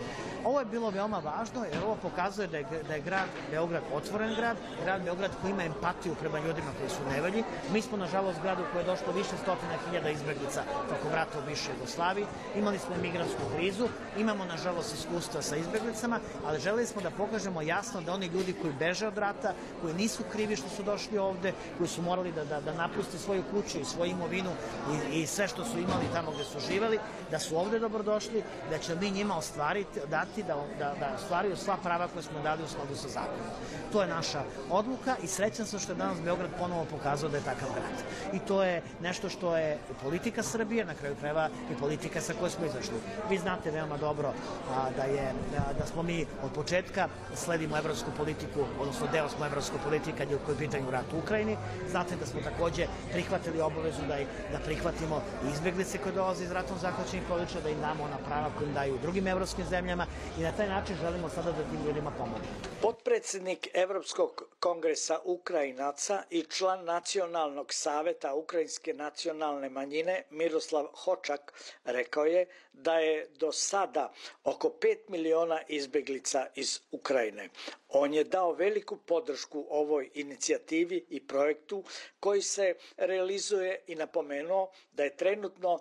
Ovo 0.48 0.60
je 0.60 0.66
bilo 0.66 0.90
veoma 0.90 1.18
važno 1.20 1.64
jer 1.66 1.84
ovo 1.84 1.96
pokazuje 2.02 2.48
da 2.48 2.58
je, 2.58 2.84
da 2.88 2.94
je 2.94 3.02
grad 3.02 3.30
Beograd 3.52 3.84
otvoren 3.94 4.36
grad, 4.36 4.58
grad 4.84 5.02
Beograd 5.04 5.32
koji 5.42 5.52
ima 5.52 5.64
empatiju 5.64 6.16
prema 6.20 6.40
ljudima 6.40 6.72
koji 6.78 6.90
su 6.90 7.04
nevelji. 7.10 7.44
Mi 7.74 7.82
smo, 7.82 7.98
nažalost, 7.98 8.40
gradu 8.42 8.64
koji 8.72 8.82
je 8.82 8.86
došlo 8.86 9.14
više 9.14 9.36
stotina 9.44 9.78
hiljada 9.86 10.10
izbeglica 10.10 10.64
tokom 10.90 11.12
rata 11.12 11.40
u 11.40 11.46
bivšoj 11.48 11.74
Jugoslaviji. 11.74 12.26
Imali 12.56 12.80
smo 12.80 12.96
migransku 13.02 13.42
krizu, 13.56 13.88
imamo, 14.18 14.46
nažalost, 14.46 14.94
iskustva 14.94 15.42
sa 15.42 15.56
izbeglicama, 15.56 16.20
ali 16.46 16.60
želeli 16.60 16.86
smo 16.86 17.02
da 17.02 17.12
pokažemo 17.12 17.62
jasno 17.62 18.02
da 18.02 18.14
oni 18.14 18.28
ljudi 18.28 18.56
koji 18.62 18.74
beže 18.80 19.08
od 19.08 19.18
rata, 19.18 19.54
koji 19.82 19.94
nisu 19.94 20.24
krivi 20.32 20.56
što 20.56 20.70
su 20.70 20.84
došli 20.84 21.18
ovde, 21.18 21.54
koji 21.78 21.88
su 21.88 22.02
morali 22.02 22.32
da, 22.32 22.46
da, 22.46 22.62
da 22.62 22.74
napuste 22.74 23.18
svoju 23.18 23.44
kuću 23.52 23.80
i 23.80 23.86
svoju 23.86 24.12
imovinu 24.12 24.52
i, 24.94 25.20
i 25.20 25.28
sve 25.28 25.48
što 25.48 25.66
su 25.66 25.80
imali 25.80 26.14
tamo 26.14 26.32
gde 26.32 26.44
su 26.44 26.60
živeli, 26.60 27.00
da 27.32 27.40
su 27.40 27.58
ovde 27.58 27.80
dobrodošli, 27.80 28.44
da 28.70 28.78
će 28.78 28.96
mi 28.96 29.12
njima 29.12 29.38
ostvariti, 29.38 30.00
dati 30.10 30.37
da, 30.44 30.56
da, 30.80 30.94
da 31.00 31.16
ostvaruju 31.16 31.58
sva 31.58 31.78
prava 31.84 32.08
koje 32.08 32.24
smo 32.24 32.40
dali 32.44 32.64
u 32.64 32.68
skladu 32.68 32.96
sa 32.96 33.08
zakonom. 33.08 33.48
To 33.92 34.02
je 34.02 34.08
naša 34.08 34.44
odluka 34.70 35.16
i 35.24 35.28
srećan 35.28 35.66
sam 35.66 35.80
što 35.80 35.92
je 35.92 35.96
danas 35.96 36.22
Beograd 36.22 36.50
ponovo 36.60 36.86
pokazao 36.86 37.30
da 37.30 37.38
je 37.38 37.44
takav 37.44 37.70
grad. 37.74 37.98
I 38.34 38.40
to 38.40 38.64
je 38.64 38.82
nešto 39.02 39.30
što 39.30 39.58
je 39.58 39.78
politika 40.04 40.44
Srbije, 40.44 40.86
na 40.86 40.94
kraju 40.94 41.16
krajeva 41.16 41.50
i 41.72 41.76
politika 41.80 42.22
sa 42.22 42.34
kojoj 42.34 42.50
smo 42.50 42.66
izašli. 42.66 42.98
Vi 43.30 43.38
znate 43.38 43.72
veoma 43.72 43.98
dobro 43.98 44.34
a, 44.72 44.90
da, 44.98 45.04
je, 45.04 45.34
da, 45.52 45.74
da 45.80 45.86
smo 45.86 46.04
mi 46.04 46.26
od 46.44 46.52
početka 46.52 47.08
sledimo 47.36 47.78
evropsku 47.78 48.12
politiku, 48.18 48.66
odnosno 48.80 49.08
deo 49.12 49.30
smo 49.30 49.46
evropsku 49.46 49.78
politike 49.84 50.18
kad 50.18 50.32
je 50.32 50.36
u 50.36 50.58
pitanju 50.58 50.92
rat 50.92 51.14
u 51.14 51.20
Ukrajini. 51.20 51.58
Znate 51.90 52.16
da 52.16 52.26
smo 52.26 52.42
takođe 52.42 52.88
prihvatili 53.12 53.62
obavezu 53.62 54.02
da, 54.08 54.18
da 54.52 54.60
prihvatimo 54.66 55.22
izbeglice 55.54 55.98
koje 55.98 56.16
dolaze 56.16 56.44
iz 56.44 56.52
ratom 56.52 56.78
zahvaćenih 56.82 57.28
područja, 57.28 57.62
da 57.62 57.70
im 57.70 57.82
damo 57.82 58.04
ona 58.04 58.18
prava 58.28 58.50
koje 58.58 58.68
im 58.68 58.74
daju 58.74 58.98
drugim 59.02 59.28
evropskim 59.28 59.66
zemljama 59.66 60.06
i 60.40 60.42
na 60.42 60.52
taj 60.52 60.68
način 60.68 60.96
želimo 60.96 61.30
sada 61.30 61.52
da 61.52 61.64
tim 61.64 61.86
ljudima 61.88 62.12
pomognemo. 62.12 62.54
Potpredsednik 62.82 63.68
Evropskog 63.74 64.44
kongresa 64.60 65.20
Ukrajinaca 65.24 66.24
i 66.30 66.44
član 66.44 66.86
Nacionalnog 66.86 67.74
saveta 67.74 68.34
Ukrajinske 68.34 68.94
nacionalne 68.94 69.70
manjine 69.70 70.24
Miroslav 70.30 70.86
Hočak 70.96 71.54
rekao 71.86 72.26
je 72.26 72.46
da 72.74 73.00
je 73.00 73.28
do 73.30 73.52
sada 73.52 74.14
oko 74.44 74.68
5 74.70 74.98
miliona 75.08 75.62
izbeglica 75.68 76.48
iz 76.56 76.80
Ukrajine. 76.92 77.50
On 77.90 78.14
je 78.14 78.24
dao 78.24 78.52
veliku 78.54 78.98
podršku 78.98 79.66
ovoj 79.70 80.10
inicijativi 80.14 81.06
i 81.10 81.28
projektu 81.28 81.84
koji 82.20 82.42
se 82.42 82.76
realizuje 82.98 83.80
i 83.88 83.96
napomenuo 83.96 84.70
da 84.94 85.04
je 85.04 85.16
trenutno 85.18 85.80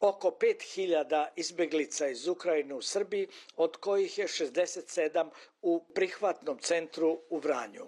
oko 0.00 0.30
5000 0.30 1.26
izbeglica 1.36 2.08
iz 2.08 2.28
Ukrajine 2.28 2.74
u 2.74 2.82
Srbiji, 2.82 3.28
od 3.56 3.76
kojih 3.76 4.18
je 4.18 4.26
67 4.26 5.30
u 5.62 5.84
prihvatnom 5.94 6.58
centru 6.58 7.20
u 7.30 7.38
Vranju. 7.38 7.86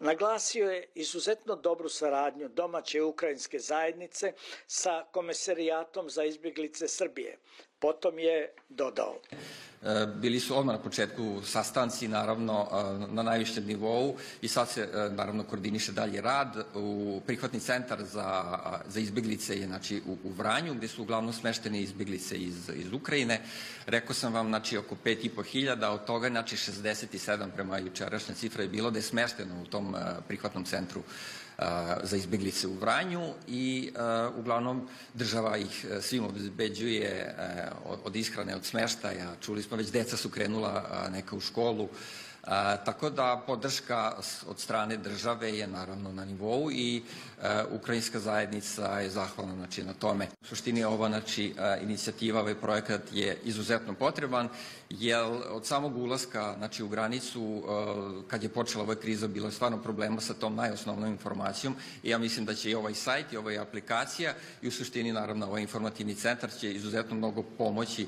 Naglasio 0.00 0.70
je 0.70 0.88
izuzetno 0.94 1.56
dobru 1.56 1.88
saradnju 1.88 2.48
domaće 2.48 3.02
ukrajinske 3.02 3.58
zajednice 3.58 4.32
sa 4.66 5.04
Komesarijatom 5.12 6.10
za 6.10 6.24
izbjeglice 6.24 6.88
Srbije. 6.88 7.38
Potom 7.78 8.18
je 8.18 8.48
dodao. 8.68 9.18
E, 9.82 10.06
bili 10.06 10.40
su 10.40 10.58
odmah 10.58 10.76
na 10.76 10.82
početku 10.82 11.42
sastanci, 11.44 12.08
naravno, 12.08 12.68
e, 12.72 13.12
na 13.12 13.22
najvišem 13.22 13.64
nivou 13.66 14.16
i 14.42 14.48
sad 14.48 14.68
se, 14.68 14.88
e, 14.94 15.10
naravno, 15.10 15.44
koordiniše 15.44 15.92
dalje 15.92 16.20
rad. 16.20 16.66
U 16.74 17.20
prihvatni 17.26 17.60
centar 17.60 18.04
za, 18.04 18.58
za 18.88 19.00
izbjeglice 19.00 19.60
je, 19.60 19.66
znači, 19.66 20.02
u, 20.06 20.16
u 20.24 20.32
Vranju, 20.32 20.74
gde 20.74 20.88
su 20.88 21.02
uglavnom 21.02 21.32
smeštene 21.32 21.80
izbjeglice 21.80 22.36
iz, 22.36 22.70
iz 22.74 22.92
Ukrajine. 22.92 23.40
Rekao 23.86 24.14
sam 24.14 24.34
vam, 24.34 24.48
znači, 24.48 24.76
oko 24.76 24.96
5,5 25.04 25.44
hiljada, 25.44 25.90
od 25.90 26.04
toga, 26.04 26.28
znači, 26.28 26.56
67 26.56 27.50
prema 27.54 27.78
jučerašnja 27.78 28.34
cifra 28.34 28.62
je 28.62 28.68
bilo 28.68 28.90
da 28.90 28.98
je 28.98 29.02
smešteno 29.02 29.62
u 29.62 29.66
tom 29.66 29.96
prihvatnom 30.28 30.64
centru 30.64 31.02
za 32.02 32.16
izbjeglice 32.16 32.68
u 32.68 32.74
Vranju 32.74 33.34
i 33.48 33.92
uglavnom 34.36 34.88
država 35.14 35.56
ih 35.56 35.86
svim 36.00 36.24
obezbeđuje 36.24 37.34
od, 38.04 38.16
ishrane, 38.16 38.56
od 38.56 38.64
smeštaja. 38.64 39.34
Čuli 39.40 39.62
smo 39.62 39.76
već, 39.76 39.90
deca 39.90 40.16
su 40.16 40.28
krenula 40.28 41.08
neka 41.12 41.36
u 41.36 41.40
školu, 41.40 41.88
tako 42.84 43.10
da 43.10 43.42
podrška 43.46 44.12
od 44.46 44.60
strane 44.60 44.96
države 44.96 45.58
je 45.58 45.66
naravno 45.66 46.12
na 46.12 46.24
nivou 46.24 46.70
i 46.72 47.02
a, 47.42 47.64
ukrajinska 47.70 48.20
zajednica 48.20 49.00
je 49.00 49.10
zahvalna 49.10 49.54
znači, 49.54 49.84
na 49.84 49.92
tome. 49.92 50.28
U 50.42 50.46
suštini 50.46 50.84
ova 50.84 51.08
znači, 51.08 51.54
a, 51.58 51.76
inicijativa, 51.76 52.40
ovaj 52.40 52.54
projekat 52.54 53.02
je 53.12 53.38
izuzetno 53.44 53.94
potreban, 53.94 54.48
jer 54.90 55.22
od 55.50 55.66
samog 55.66 55.96
ulaska 55.96 56.54
znači, 56.58 56.82
u 56.82 56.88
granicu, 56.88 57.62
kad 58.28 58.42
je 58.42 58.48
počela 58.48 58.84
ova 58.84 58.94
kriza, 58.94 59.28
bilo 59.28 59.48
je 59.48 59.52
stvarno 59.52 59.82
problema 59.82 60.20
sa 60.20 60.34
tom 60.34 60.54
najosnovnom 60.54 61.10
informacijom 61.10 61.74
i 62.02 62.10
ja 62.10 62.18
mislim 62.18 62.44
da 62.44 62.54
će 62.54 62.70
i 62.70 62.74
ovaj 62.74 62.94
sajt 62.94 63.32
i 63.32 63.36
ova 63.36 63.62
aplikacija 63.62 64.34
i 64.62 64.68
u 64.68 64.70
suštini 64.70 65.12
naravno 65.12 65.46
ovaj 65.46 65.62
informativni 65.62 66.14
centar 66.14 66.50
će 66.60 66.72
izuzetno 66.72 67.16
mnogo 67.16 67.42
pomoći 67.42 68.06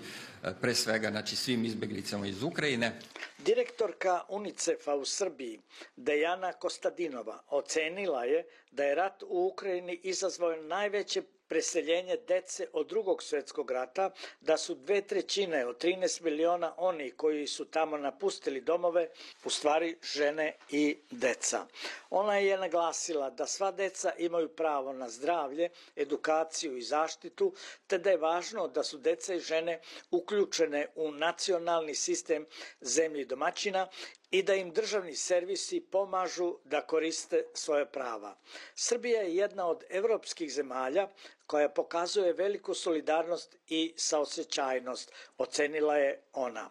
pre 0.61 0.75
svega 0.75 1.11
znači, 1.11 1.37
svim 1.37 1.65
izbeglicama 1.65 2.27
iz 2.27 2.43
Ukrajine. 2.43 3.01
Direktorka 3.39 4.23
UNICEF-a 4.29 4.95
u 4.95 5.05
Srbiji, 5.05 5.61
Dejana 5.97 6.53
Kostadinova, 6.53 7.43
ocenila 7.49 8.25
je 8.25 8.47
da 8.71 8.85
je 8.85 8.95
rat 8.95 9.23
u 9.23 9.47
Ukrajini 9.53 10.01
izazvao 10.03 10.57
najveće 10.57 11.23
preseljenje 11.49 12.17
dece 12.29 12.67
od 12.73 12.87
drugog 12.89 13.23
svetskog 13.23 13.71
rata, 13.71 14.11
da 14.41 14.57
su 14.57 14.75
dve 14.75 15.03
trećine 15.03 15.67
od 15.67 15.79
13 15.79 16.23
miliona 16.23 16.75
oni 16.77 17.11
koji 17.11 17.47
su 17.47 17.65
tamo 17.65 17.97
napustili 17.97 18.61
domove, 18.61 19.09
u 19.45 19.51
stvari 19.51 19.97
žene 20.15 20.57
i 20.71 20.99
deca. 21.11 21.67
Ona 22.11 22.37
je 22.37 22.59
naglasila 22.59 23.31
da 23.31 23.47
sva 23.47 23.71
deca 23.73 24.13
imaju 24.19 24.49
pravo 24.49 24.93
na 24.93 25.09
zdravlje, 25.09 25.69
edukaciju 25.97 26.77
i 26.77 26.83
zaštitu, 26.83 27.53
te 27.87 27.99
da 27.99 28.11
je 28.11 28.17
važno 28.17 28.69
da 28.69 28.83
su 28.83 28.99
deca 28.99 29.35
i 29.35 29.41
žene 29.41 29.81
uključene 30.11 30.87
u 30.95 31.11
nacionalni 31.13 31.95
sistem 31.95 32.47
zemlji 32.81 33.25
domaćina 33.25 33.89
i 34.31 34.43
da 34.43 34.55
im 34.55 34.71
državni 34.71 35.15
servisi 35.15 35.81
pomažu 35.83 36.59
da 36.65 36.81
koriste 36.83 37.45
svoje 37.55 37.87
prava. 37.87 38.37
Srbija 38.75 39.23
je 39.23 39.37
jedna 39.37 39.67
od 39.67 39.85
evropskih 39.91 40.53
zemalja 40.53 41.09
koja 41.47 41.69
pokazuje 41.69 42.33
veliku 42.33 42.75
solidarnost 42.75 43.57
i 43.69 43.95
saosećajnost, 43.97 45.13
ocenila 45.39 45.97
je 45.97 46.23
ona. 46.35 46.71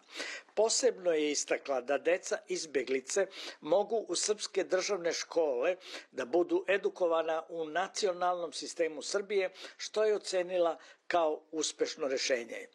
Posebno 0.54 1.12
je 1.12 1.30
istakla 1.30 1.80
da 1.80 1.98
deca 1.98 2.38
izbeglice 2.48 3.26
mogu 3.60 4.04
u 4.08 4.14
srpske 4.14 4.64
državne 4.64 5.12
škole 5.12 5.76
da 6.12 6.24
budu 6.24 6.64
edukovana 6.68 7.42
u 7.48 7.64
nacionalnom 7.66 8.52
sistemu 8.52 9.02
Srbije, 9.02 9.50
što 9.76 10.04
je 10.04 10.14
ocenila 10.16 10.78
kao 11.06 11.40
uspešno 11.52 12.08
rešenje. 12.08 12.66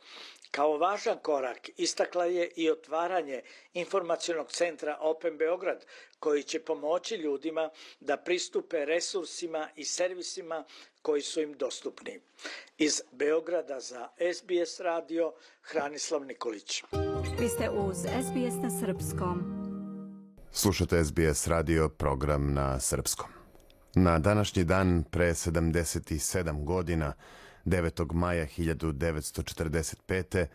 Kao 0.55 0.77
važan 0.77 1.17
korak 1.21 1.69
istakla 1.77 2.25
je 2.25 2.49
i 2.55 2.71
otvaranje 2.71 3.41
informacionog 3.73 4.51
centra 4.51 4.97
Open 5.01 5.37
Beograd, 5.37 5.85
koji 6.19 6.43
će 6.43 6.59
pomoći 6.59 7.15
ljudima 7.15 7.69
da 7.99 8.17
pristupe 8.17 8.85
resursima 8.85 9.69
i 9.75 9.85
servisima 9.85 10.63
koji 11.01 11.21
su 11.21 11.41
im 11.41 11.53
dostupni. 11.53 12.19
Iz 12.77 13.01
Beograda 13.11 13.79
za 13.79 14.09
SBS 14.33 14.79
radio 14.79 15.33
Hranislav 15.61 16.25
Nikolić. 16.25 16.83
Vi 17.39 17.49
ste 17.49 17.69
uz 17.69 17.97
SBS 17.97 18.55
na 18.63 18.69
Srpskom. 18.79 19.43
Slušate 20.51 21.03
SBS 21.03 21.47
radio 21.47 21.89
program 21.89 22.53
na 22.53 22.79
Srpskom. 22.79 23.29
Na 23.95 24.19
današnji 24.19 24.63
dan 24.63 25.03
pre 25.11 25.29
77 25.29 26.63
godina 26.63 27.13
9. 27.65 28.13
maja 28.13 28.45
1945. 28.45 30.45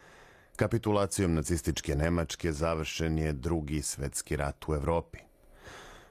kapitulacijom 0.57 1.35
nacističke 1.35 1.97
Nemačke 1.97 2.53
završen 2.53 3.19
je 3.19 3.33
drugi 3.33 3.83
svetski 3.83 4.37
rat 4.37 4.69
u 4.69 4.75
Evropi. 4.75 5.19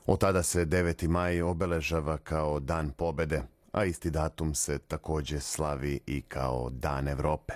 Od 0.05 0.19
tada 0.19 0.43
se 0.43 0.65
9. 0.65 1.07
maj 1.07 1.41
obeležava 1.41 2.17
kao 2.17 2.59
dan 2.59 2.91
pobede, 2.91 3.41
a 3.71 3.85
isti 3.85 4.09
datum 4.09 4.55
se 4.55 4.77
takođe 4.77 5.39
slavi 5.39 5.99
i 6.07 6.21
kao 6.21 6.69
Dan 6.69 7.07
Evrope. 7.07 7.53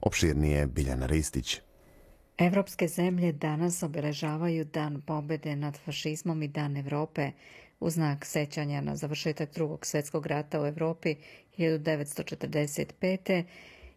Opširnije 0.00 0.66
Biljana 0.66 1.06
Ristić. 1.06 1.60
Evropske 2.38 2.88
zemlje 2.88 3.32
danas 3.32 3.82
obeležavaju 3.82 4.64
Dan 4.64 5.00
pobede 5.00 5.56
nad 5.56 5.78
fašizmom 5.84 6.42
i 6.42 6.48
Dan 6.48 6.76
Evrope 6.76 7.30
u 7.82 7.90
znak 7.90 8.24
sećanja 8.26 8.80
na 8.80 8.96
završetak 8.96 9.54
drugog 9.54 9.86
svetskog 9.86 10.26
rata 10.26 10.62
u 10.62 10.66
Evropi 10.66 11.14
1945. 11.58 13.44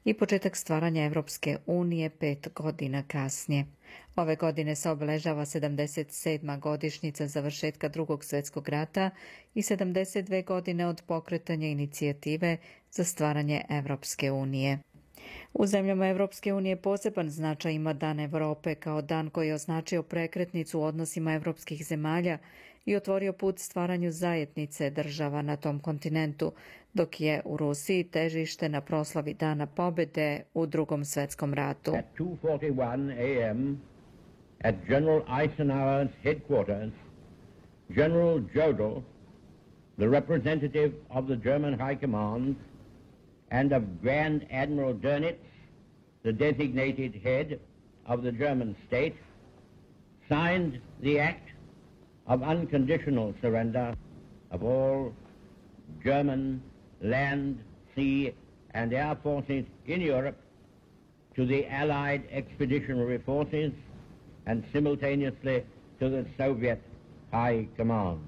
i 0.05 0.13
početak 0.13 0.55
stvaranja 0.55 1.03
Evropske 1.05 1.57
unije 1.65 2.09
pet 2.09 2.47
godina 2.55 3.03
kasnije. 3.07 3.65
Ove 4.15 4.35
godine 4.35 4.75
se 4.75 4.89
obeležava 4.89 5.45
77. 5.45 6.59
godišnjica 6.59 7.27
završetka 7.27 7.89
drugog 7.89 8.23
svetskog 8.23 8.69
rata 8.69 9.09
i 9.55 9.61
72 9.61 10.45
godine 10.45 10.87
od 10.87 11.01
pokretanja 11.07 11.67
inicijative 11.67 12.57
za 12.91 13.03
stvaranje 13.03 13.61
Evropske 13.69 14.31
unije. 14.31 14.79
U 15.53 15.65
zemljama 15.67 16.07
Evropske 16.07 16.53
unije 16.53 16.75
poseban 16.75 17.29
značaj 17.29 17.73
ima 17.73 17.93
Dan 17.93 18.19
Evrope 18.19 18.75
kao 18.75 19.01
dan 19.01 19.29
koji 19.29 19.47
je 19.47 19.53
označio 19.53 20.03
prekretnicu 20.03 20.79
u 20.79 20.83
odnosima 20.83 21.33
evropskih 21.33 21.85
zemalja 21.85 22.37
i 22.85 22.95
otvorio 22.95 23.33
put 23.33 23.59
stvaranju 23.59 24.11
zajednice 24.11 24.89
država 24.89 25.41
na 25.41 25.55
tom 25.55 25.79
kontinentu, 25.79 26.51
dok 26.93 27.21
je 27.21 27.41
u 27.45 27.57
Rusiji 27.57 28.03
težište 28.03 28.69
na 28.69 28.81
proslavi 28.81 29.33
Dana 29.33 29.65
pobede 29.65 30.41
u 30.53 30.65
drugom 30.65 31.05
svetskom 31.05 31.53
ratu. 31.53 31.95
At 31.95 32.05
2.41 32.19 33.11
a.m. 33.19 33.81
at 34.63 34.75
General 34.87 35.21
Eisenhower's 35.27 36.09
headquarters, 36.23 36.91
General 37.95 38.39
Jodl, 38.53 39.01
the 39.97 40.09
representative 40.09 40.91
of 41.09 41.27
the 41.27 41.35
German 41.35 41.79
High 41.79 41.99
Command, 41.99 42.55
and 43.51 43.71
of 43.71 43.83
Grand 44.01 44.41
Admiral 44.51 44.93
Dönitz, 44.93 45.45
the 46.23 46.31
designated 46.31 47.21
head 47.23 47.59
of 48.05 48.23
the 48.23 48.31
German 48.31 48.75
state, 48.87 49.15
signed 50.29 50.79
the 51.01 51.19
act 51.19 51.54
of 52.27 52.43
unconditional 52.43 53.33
surrender 53.41 53.93
of 54.51 54.63
all 54.63 55.13
German 56.03 56.61
land, 57.01 57.59
sea, 57.95 58.33
and 58.73 58.93
air 58.93 59.17
forces 59.21 59.65
in 59.85 60.01
Europe 60.01 60.37
to 61.35 61.45
the 61.45 61.65
Allied 61.67 62.23
expeditionary 62.31 63.19
forces 63.19 63.71
and 64.45 64.63
simultaneously 64.73 65.63
to 65.99 66.09
the 66.09 66.25
Soviet 66.37 66.81
High 67.31 67.67
Command. 67.75 68.19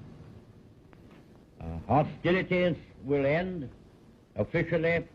Uh, 1.59 1.65
hostilities 1.87 2.75
will 3.03 3.25
end 3.25 3.69
officially 4.35 5.05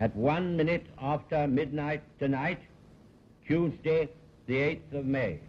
at 0.00 0.14
one 0.14 0.56
minute 0.56 0.86
after 1.00 1.46
midnight 1.46 2.02
tonight, 2.18 2.60
Tuesday, 3.46 4.08
the 4.46 4.54
8th 4.54 4.92
of 5.00 5.06
May. 5.06 5.40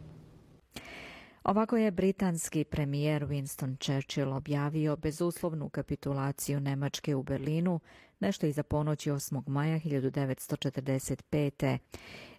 Ovako 1.47 1.77
je 1.77 1.91
britanski 1.91 2.63
premijer 2.63 3.25
Winston 3.25 3.77
Churchill 3.79 4.33
objavio 4.33 4.95
bezuslovnu 4.95 5.69
kapitulaciju 5.69 6.59
Nemačke 6.59 7.15
u 7.15 7.23
Berlinu 7.23 7.79
nešto 8.19 8.47
iza 8.47 8.63
ponoći 8.63 9.11
8. 9.11 9.47
maja 9.47 9.79
1945. 9.79 11.77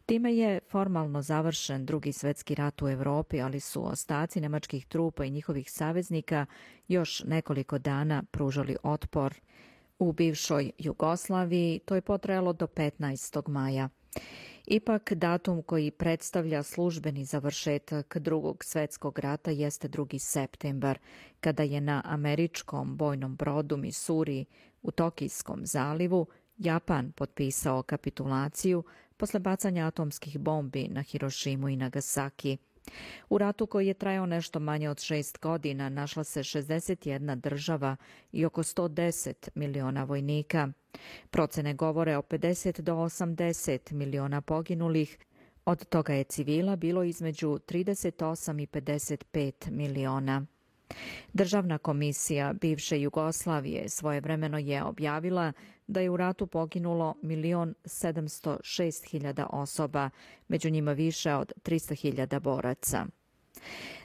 Time 0.06 0.36
je 0.36 0.60
formalno 0.70 1.22
završen 1.22 1.86
drugi 1.86 2.12
svetski 2.12 2.54
rat 2.54 2.82
u 2.82 2.88
Evropi, 2.88 3.40
ali 3.40 3.60
su 3.60 3.86
ostaci 3.86 4.40
nemačkih 4.40 4.86
trupa 4.86 5.24
i 5.24 5.30
njihovih 5.30 5.70
saveznika 5.70 6.46
još 6.88 7.24
nekoliko 7.24 7.78
dana 7.78 8.22
pružali 8.30 8.76
otpor. 8.82 9.34
U 9.98 10.12
bivšoj 10.12 10.70
Jugoslaviji 10.78 11.78
to 11.78 11.94
je 11.94 12.00
potrajalo 12.00 12.52
do 12.52 12.66
15. 12.66 13.48
maja. 13.48 13.88
Ipak 14.70 15.12
datum 15.12 15.62
koji 15.62 15.90
predstavlja 15.90 16.62
službeni 16.62 17.24
završetak 17.24 18.18
drugog 18.18 18.64
svetskog 18.64 19.18
rata 19.18 19.50
jeste 19.50 19.88
2. 19.88 20.18
septembar, 20.18 20.98
kada 21.40 21.62
je 21.62 21.80
na 21.80 22.02
američkom 22.04 22.96
bojnom 22.96 23.36
brodu 23.36 23.76
Misuri 23.76 24.44
u 24.82 24.90
Tokijskom 24.90 25.66
zalivu 25.66 26.26
Japan 26.58 27.12
potpisao 27.12 27.82
kapitulaciju 27.82 28.84
posle 29.16 29.40
bacanja 29.40 29.86
atomskih 29.86 30.38
bombi 30.38 30.88
na 30.88 31.02
Hirošimu 31.02 31.68
i 31.68 31.76
Nagasaki. 31.76 32.56
U 33.30 33.38
ratu 33.38 33.66
koji 33.66 33.86
je 33.86 33.94
trajao 33.94 34.26
nešto 34.26 34.60
manje 34.60 34.90
od 34.90 35.00
šest 35.00 35.38
godina 35.38 35.88
našla 35.88 36.24
se 36.24 36.40
61 36.40 37.40
država 37.40 37.96
i 38.32 38.44
oko 38.44 38.62
110 38.62 39.48
miliona 39.54 40.04
vojnika. 40.04 40.68
Procene 41.30 41.74
govore 41.74 42.16
o 42.16 42.22
50 42.22 42.80
do 42.80 42.94
80 42.94 43.92
miliona 43.92 44.40
poginulih, 44.40 45.18
od 45.64 45.84
toga 45.88 46.14
je 46.14 46.24
civila 46.24 46.76
bilo 46.76 47.02
između 47.02 47.48
38 47.48 48.62
i 48.62 48.66
55 48.66 49.70
miliona. 49.70 50.46
Državna 51.32 51.78
komisija 51.78 52.52
bivše 52.52 53.00
Jugoslavije 53.00 53.88
svojevremeno 53.88 54.58
je 54.58 54.82
objavila 54.82 55.52
da 55.88 56.00
je 56.00 56.10
u 56.10 56.16
ratu 56.16 56.46
poginulo 56.46 57.14
milion 57.22 57.74
706 57.84 59.10
hiljada 59.10 59.46
osoba, 59.52 60.10
među 60.48 60.70
njima 60.70 60.92
više 60.92 61.34
od 61.34 61.52
300 61.64 61.94
hiljada 61.94 62.40
boraca. 62.40 63.06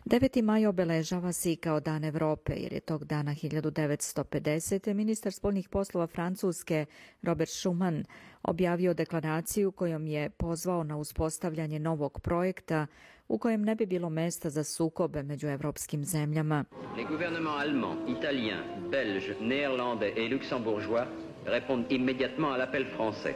9. 0.05 0.41
maj 0.41 0.65
obeležava 0.67 1.31
se 1.31 1.53
i 1.53 1.55
kao 1.55 1.79
Dan 1.79 2.03
Evrope, 2.03 2.53
jer 2.57 2.73
je 2.73 2.79
tog 2.79 3.05
dana 3.05 3.31
1950. 3.31 4.93
ministar 4.93 5.33
spoljnih 5.33 5.69
poslova 5.69 6.07
Francuske 6.07 6.85
Robert 7.21 7.49
Schuman 7.51 8.03
objavio 8.43 8.93
deklaraciju 8.93 9.71
kojom 9.71 10.07
je 10.07 10.29
pozvao 10.29 10.83
na 10.83 10.97
uspostavljanje 10.97 11.79
novog 11.79 12.19
projekta 12.21 12.87
u 13.27 13.37
kojem 13.37 13.61
ne 13.61 13.75
bi 13.75 13.85
bilo 13.85 14.09
mesta 14.09 14.49
za 14.49 14.63
sukobe 14.63 15.23
među 15.23 15.47
evropskim 15.47 16.05
zemljama. 16.05 16.65
Les 16.97 17.07
gouvernements 17.07 17.61
allemand, 17.61 18.09
italien, 18.17 18.59
belge, 18.91 19.35
néerlandais 19.41 20.13
et 20.15 20.31
luxembourgeois 20.31 21.07
répondent 21.45 21.91
immédiatement 21.91 22.53
à 22.53 22.57
l'appel 22.57 22.85
français. 22.85 23.35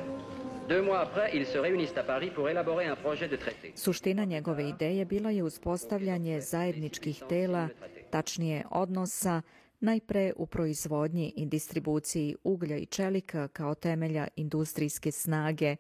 Deux 0.70 0.82
mois 0.82 1.00
après, 1.00 1.32
ils 1.34 1.46
se 1.46 1.58
réunissent 1.58 1.98
à 1.98 2.04
Paris 2.04 2.32
pour 2.36 2.50
élaborer 2.50 2.86
un 2.86 2.96
projet 2.96 3.28
de 3.30 3.38
traité. 3.38 3.72
Suština 3.76 4.26
njegove 4.26 4.70
ideje 4.70 5.06
bila 5.06 5.30
je 5.30 5.44
uspostavljanje 5.44 6.42
zajedničkih 6.42 7.24
tela, 7.30 7.70
tačnije 8.10 8.64
odnosa, 8.72 9.42
najpre 9.80 10.34
u 10.36 10.46
proizvodnji 10.46 11.34
i 11.36 11.46
distribuciji 11.46 12.36
uglja 12.44 12.78
i 12.78 12.86
čelika 12.86 13.48
kao 13.48 13.76
temelja 13.76 14.28
industrijske 14.36 15.12
snage. 15.12 15.76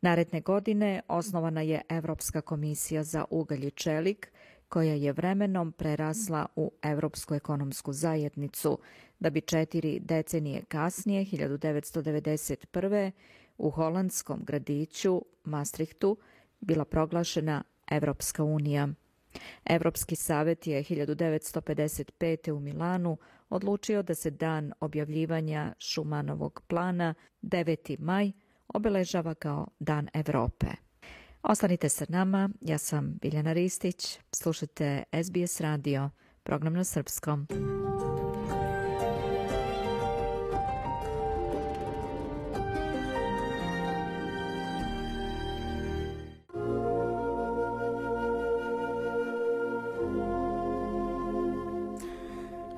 Naredne 0.00 0.40
godine 0.40 1.00
osnovana 1.08 1.60
je 1.60 1.82
Evropska 1.88 2.40
komisija 2.40 3.02
za 3.02 3.24
ugalj 3.30 3.66
i 3.66 3.70
čelik, 3.70 4.32
koja 4.68 4.94
je 4.94 5.12
vremenom 5.12 5.72
prerasla 5.72 6.46
u 6.56 6.72
Evropsku 6.82 7.34
ekonomsku 7.34 7.92
zajednicu, 7.92 8.78
da 9.22 9.30
bi 9.30 9.40
četiri 9.40 10.00
decenije 10.00 10.62
kasnije, 10.68 11.24
1991 11.24 13.10
u 13.58 13.70
holandskom 13.70 14.44
gradiću 14.44 15.22
Maastrichtu 15.44 16.16
bila 16.60 16.84
proglašena 16.84 17.62
Evropska 17.90 18.44
unija. 18.44 18.88
Evropski 19.64 20.16
savet 20.16 20.66
je 20.66 20.84
1955. 20.84 22.52
u 22.52 22.60
Milanu 22.60 23.16
odlučio 23.50 24.02
da 24.02 24.14
se 24.14 24.30
dan 24.30 24.72
objavljivanja 24.80 25.74
Šumanovog 25.78 26.62
plana 26.66 27.14
9. 27.42 27.98
maj 27.98 28.32
obeležava 28.68 29.34
kao 29.34 29.66
Dan 29.78 30.08
Evrope. 30.14 30.66
Ostanite 31.42 31.88
sa 31.88 32.04
nama, 32.08 32.50
ja 32.60 32.78
sam 32.78 33.18
Biljana 33.22 33.52
Ristić, 33.52 34.18
slušate 34.32 35.02
SBS 35.24 35.60
radio, 35.60 36.10
program 36.42 36.72
na 36.72 36.84
srpskom. 36.84 37.46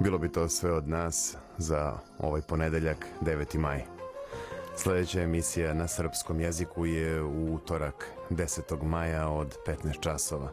Bilo 0.05 0.19
bi 0.19 0.29
to 0.29 0.49
sve 0.49 0.73
od 0.73 0.89
nas 0.89 1.37
za 1.59 1.99
ovaj 2.19 2.41
ponedeljak 2.41 3.07
9. 3.21 3.59
maj. 3.59 3.85
Sljedeća 4.77 5.21
emisija 5.21 5.75
na 5.75 5.89
srpskom 5.89 6.41
jeziku 6.41 6.87
je 6.87 7.23
u 7.23 7.55
utorak 7.55 8.11
10. 8.31 8.83
maja 8.83 9.29
od 9.29 9.57
15 9.67 10.01
časova. 10.01 10.51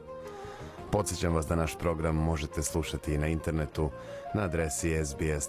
Podsjećam 0.92 1.34
vas 1.34 1.48
da 1.48 1.56
naš 1.56 1.78
program 1.78 2.16
možete 2.16 2.64
slušati 2.64 3.14
i 3.14 3.18
na 3.18 3.28
internetu 3.28 3.90
na 4.34 4.44
adresi 4.44 5.06
sbs.com.au 5.06 5.48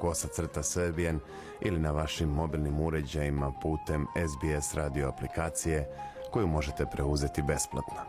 kosacrta 0.00 0.62
srbijen 0.62 1.20
ili 1.60 1.78
na 1.78 1.90
vašim 1.90 2.28
mobilnim 2.28 2.80
uređajima 2.80 3.52
putem 3.62 4.06
SBS 4.28 4.74
radio 4.74 5.08
aplikacije 5.08 5.88
koju 6.30 6.46
možete 6.46 6.86
preuzeti 6.86 7.42
besplatno. 7.42 8.00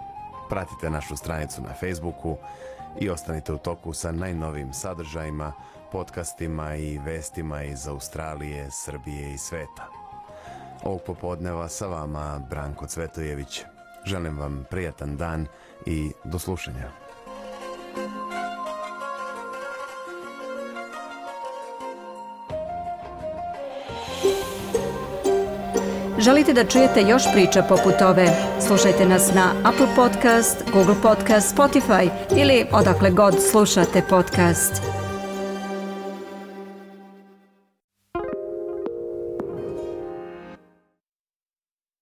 Pratite 0.50 0.90
našu 0.90 1.18
stranicu 1.18 1.62
na 1.62 1.74
Facebooku 1.80 2.38
i 3.00 3.10
ostanite 3.10 3.54
u 3.54 3.58
toku 3.58 3.94
sa 3.94 4.12
najnovim 4.12 4.74
sadržajima, 4.74 5.54
podcastima 5.92 6.76
i 6.76 6.98
vestima 6.98 7.64
iz 7.64 7.88
Australije, 7.88 8.72
Srbije 8.72 9.34
i 9.34 9.38
sveta. 9.38 9.88
Ovog 10.84 11.02
popodneva 11.06 11.70
sa 11.70 11.88
vama 11.88 12.40
Branko 12.50 12.88
Cvetojević. 12.88 13.64
Želim 14.06 14.40
vam 14.40 14.66
prijatan 14.70 15.18
dan 15.18 15.48
i 15.86 16.12
do 16.24 16.40
slušanja. 16.40 16.90
Želite 26.20 26.54
da 26.54 26.66
čujete 26.66 27.02
još 27.02 27.24
priča 27.34 27.64
poput 27.64 28.02
ove? 28.02 28.55
Slušajte 28.68 29.06
nas 29.06 29.34
na 29.34 29.54
Apple 29.64 29.88
Podcast, 29.96 30.64
Google 30.74 30.96
Podcast, 31.02 31.56
Spotify 31.58 32.10
ili 32.38 32.66
odakle 32.72 33.10
god 33.12 33.36
slušate 33.52 34.02
podcast. 34.10 34.95